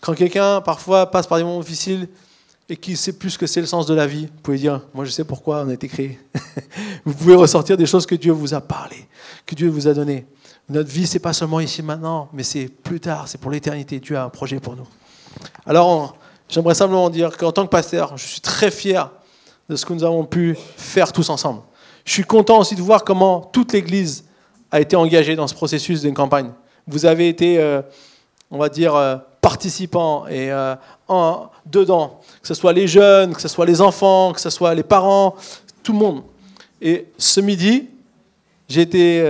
Quand 0.00 0.14
quelqu'un 0.14 0.60
parfois 0.60 1.10
passe 1.10 1.26
par 1.26 1.38
des 1.38 1.44
moments 1.44 1.60
difficiles 1.60 2.08
et 2.68 2.76
qui 2.76 2.96
sait 2.96 3.14
plus 3.14 3.36
que 3.36 3.46
c'est 3.46 3.60
le 3.60 3.66
sens 3.66 3.86
de 3.86 3.94
la 3.94 4.06
vie, 4.06 4.26
vous 4.26 4.40
pouvez 4.42 4.58
dire, 4.58 4.82
moi 4.94 5.04
je 5.04 5.10
sais 5.10 5.24
pourquoi 5.24 5.62
on 5.62 5.68
a 5.68 5.74
été 5.74 5.88
créé. 5.88 6.18
vous 7.04 7.14
pouvez 7.14 7.34
ressortir 7.34 7.76
des 7.76 7.86
choses 7.86 8.06
que 8.06 8.14
Dieu 8.14 8.32
vous 8.32 8.54
a 8.54 8.60
parlé, 8.60 9.08
que 9.44 9.54
Dieu 9.54 9.68
vous 9.68 9.88
a 9.88 9.94
donné. 9.94 10.26
Notre 10.68 10.90
vie, 10.90 11.06
c'est 11.06 11.18
pas 11.18 11.32
seulement 11.34 11.60
ici 11.60 11.82
maintenant, 11.82 12.28
mais 12.32 12.42
c'est 12.42 12.68
plus 12.68 13.00
tard, 13.00 13.28
c'est 13.28 13.38
pour 13.38 13.50
l'éternité. 13.50 14.00
Dieu 14.00 14.16
a 14.16 14.24
un 14.24 14.30
projet 14.30 14.60
pour 14.60 14.76
nous. 14.76 14.86
Alors, 15.66 16.16
j'aimerais 16.48 16.74
simplement 16.74 17.10
dire 17.10 17.36
qu'en 17.36 17.52
tant 17.52 17.64
que 17.64 17.70
pasteur, 17.70 18.16
je 18.16 18.26
suis 18.26 18.40
très 18.40 18.70
fier 18.70 19.10
de 19.68 19.76
ce 19.76 19.86
que 19.86 19.92
nous 19.92 20.04
avons 20.04 20.24
pu 20.24 20.56
faire 20.76 21.12
tous 21.12 21.30
ensemble. 21.30 21.60
Je 22.04 22.12
suis 22.12 22.24
content 22.24 22.58
aussi 22.58 22.74
de 22.74 22.82
voir 22.82 23.04
comment 23.04 23.40
toute 23.40 23.72
l'Église 23.72 24.24
a 24.70 24.80
été 24.80 24.96
engagée 24.96 25.36
dans 25.36 25.46
ce 25.46 25.54
processus 25.54 26.02
d'une 26.02 26.14
campagne. 26.14 26.50
Vous 26.86 27.06
avez 27.06 27.28
été, 27.28 27.58
euh, 27.58 27.80
on 28.50 28.58
va 28.58 28.68
dire, 28.68 28.94
euh, 28.94 29.16
participants 29.40 30.26
et 30.26 30.50
euh, 30.52 30.74
en, 31.08 31.48
dedans, 31.64 32.20
que 32.42 32.48
ce 32.48 32.54
soit 32.54 32.72
les 32.72 32.86
jeunes, 32.86 33.34
que 33.34 33.40
ce 33.40 33.48
soit 33.48 33.66
les 33.66 33.80
enfants, 33.80 34.32
que 34.32 34.40
ce 34.40 34.50
soit 34.50 34.74
les 34.74 34.82
parents, 34.82 35.34
tout 35.82 35.92
le 35.92 35.98
monde. 35.98 36.22
Et 36.82 37.06
ce 37.16 37.40
midi, 37.40 37.88
j'ai 38.68 38.82
été 38.82 39.24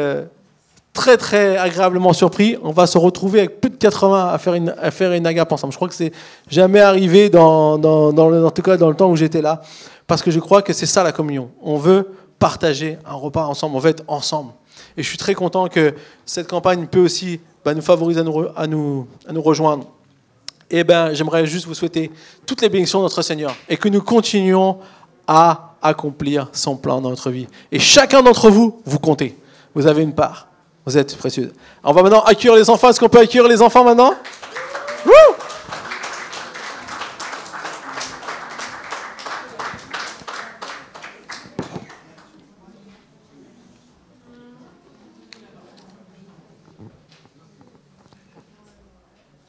très 0.93 1.16
très 1.16 1.57
agréablement 1.57 2.12
surpris. 2.12 2.57
On 2.62 2.70
va 2.70 2.87
se 2.87 2.99
retrouver 2.99 3.41
avec 3.41 3.61
de 3.75 3.79
80 3.79 4.29
à 4.33 4.39
faire 4.39 4.55
une, 4.55 4.75
à 4.81 4.91
faire 4.91 5.12
une 5.12 5.27
agape 5.27 5.53
ensemble. 5.53 5.72
Je 5.72 5.79
crois 5.79 5.89
que 5.89 5.95
c'est 5.95 6.12
jamais 6.49 6.81
arrivé 6.81 7.31
dans, 7.31 7.79
dans, 7.79 8.12
dans, 8.12 8.45
en 8.45 8.51
tout 8.51 8.62
cas 8.62 8.77
dans 8.77 8.89
le 8.89 8.97
temps 8.97 9.11
où 9.11 9.16
j'étais 9.16 9.43
là, 9.43 9.62
parce 10.07 10.22
que 10.22 10.31
je 10.31 10.41
crois 10.41 10.62
que 10.62 10.72
c'est 10.72 10.87
ça 10.87 11.03
la 11.03 11.12
communion. 11.12 11.51
On 11.62 11.77
veut 11.77 12.09
partager 12.39 12.99
un 13.07 13.14
repas 13.14 13.45
ensemble, 13.47 13.77
on 13.77 13.79
veut 13.79 13.91
être 13.91 14.05
ensemble. 14.09 14.53
Et 14.97 15.03
je 15.03 15.09
suis 15.09 15.18
très 15.18 15.35
content 15.35 15.68
que 15.68 15.95
cette 16.25 16.49
campagne 16.49 16.87
peut 16.87 17.01
aussi 17.01 17.41
bah, 17.64 17.75
nous 17.75 17.83
favoriser 17.83 18.20
à 18.20 18.25
nous, 18.25 18.47
à 18.57 18.66
nous, 18.66 19.07
à 19.27 19.33
nous 19.33 19.43
rejoindre. 19.43 19.87
Et 20.70 20.79
eh 20.79 20.85
ben, 20.85 21.12
j'aimerais 21.12 21.47
juste 21.47 21.66
vous 21.66 21.75
souhaiter 21.75 22.11
toutes 22.47 22.62
les 22.62 22.68
bénédictions 22.68 23.01
de 23.01 23.05
notre 23.05 23.22
Seigneur 23.22 23.55
et 23.68 23.77
que 23.77 23.89
nous 23.89 24.01
continuions 24.01 24.79
à 25.27 25.75
accomplir 25.83 26.49
son 26.53 26.77
plan 26.77 27.01
dans 27.01 27.11
notre 27.11 27.31
vie. 27.31 27.47
Et 27.70 27.79
chacun 27.79 28.22
d'entre 28.22 28.51
vous, 28.51 28.81
vous 28.85 28.99
comptez. 28.99 29.39
Vous 29.75 29.87
avez 29.87 30.03
une 30.03 30.14
part. 30.14 30.49
Vous 30.87 30.99
êtes 30.99 31.16
précieux. 31.16 31.53
On 31.82 31.93
va 31.93 32.03
maintenant 32.03 32.22
accueillir 32.22 32.55
les 32.55 32.68
enfants. 32.68 32.91
Est-ce 32.91 33.01
qu'on 33.01 33.09
peut 33.09 33.20
accueillir 33.20 33.49
les 33.49 33.62
enfants 33.62 33.85
maintenant? 33.85 34.14
Woo 35.07 35.12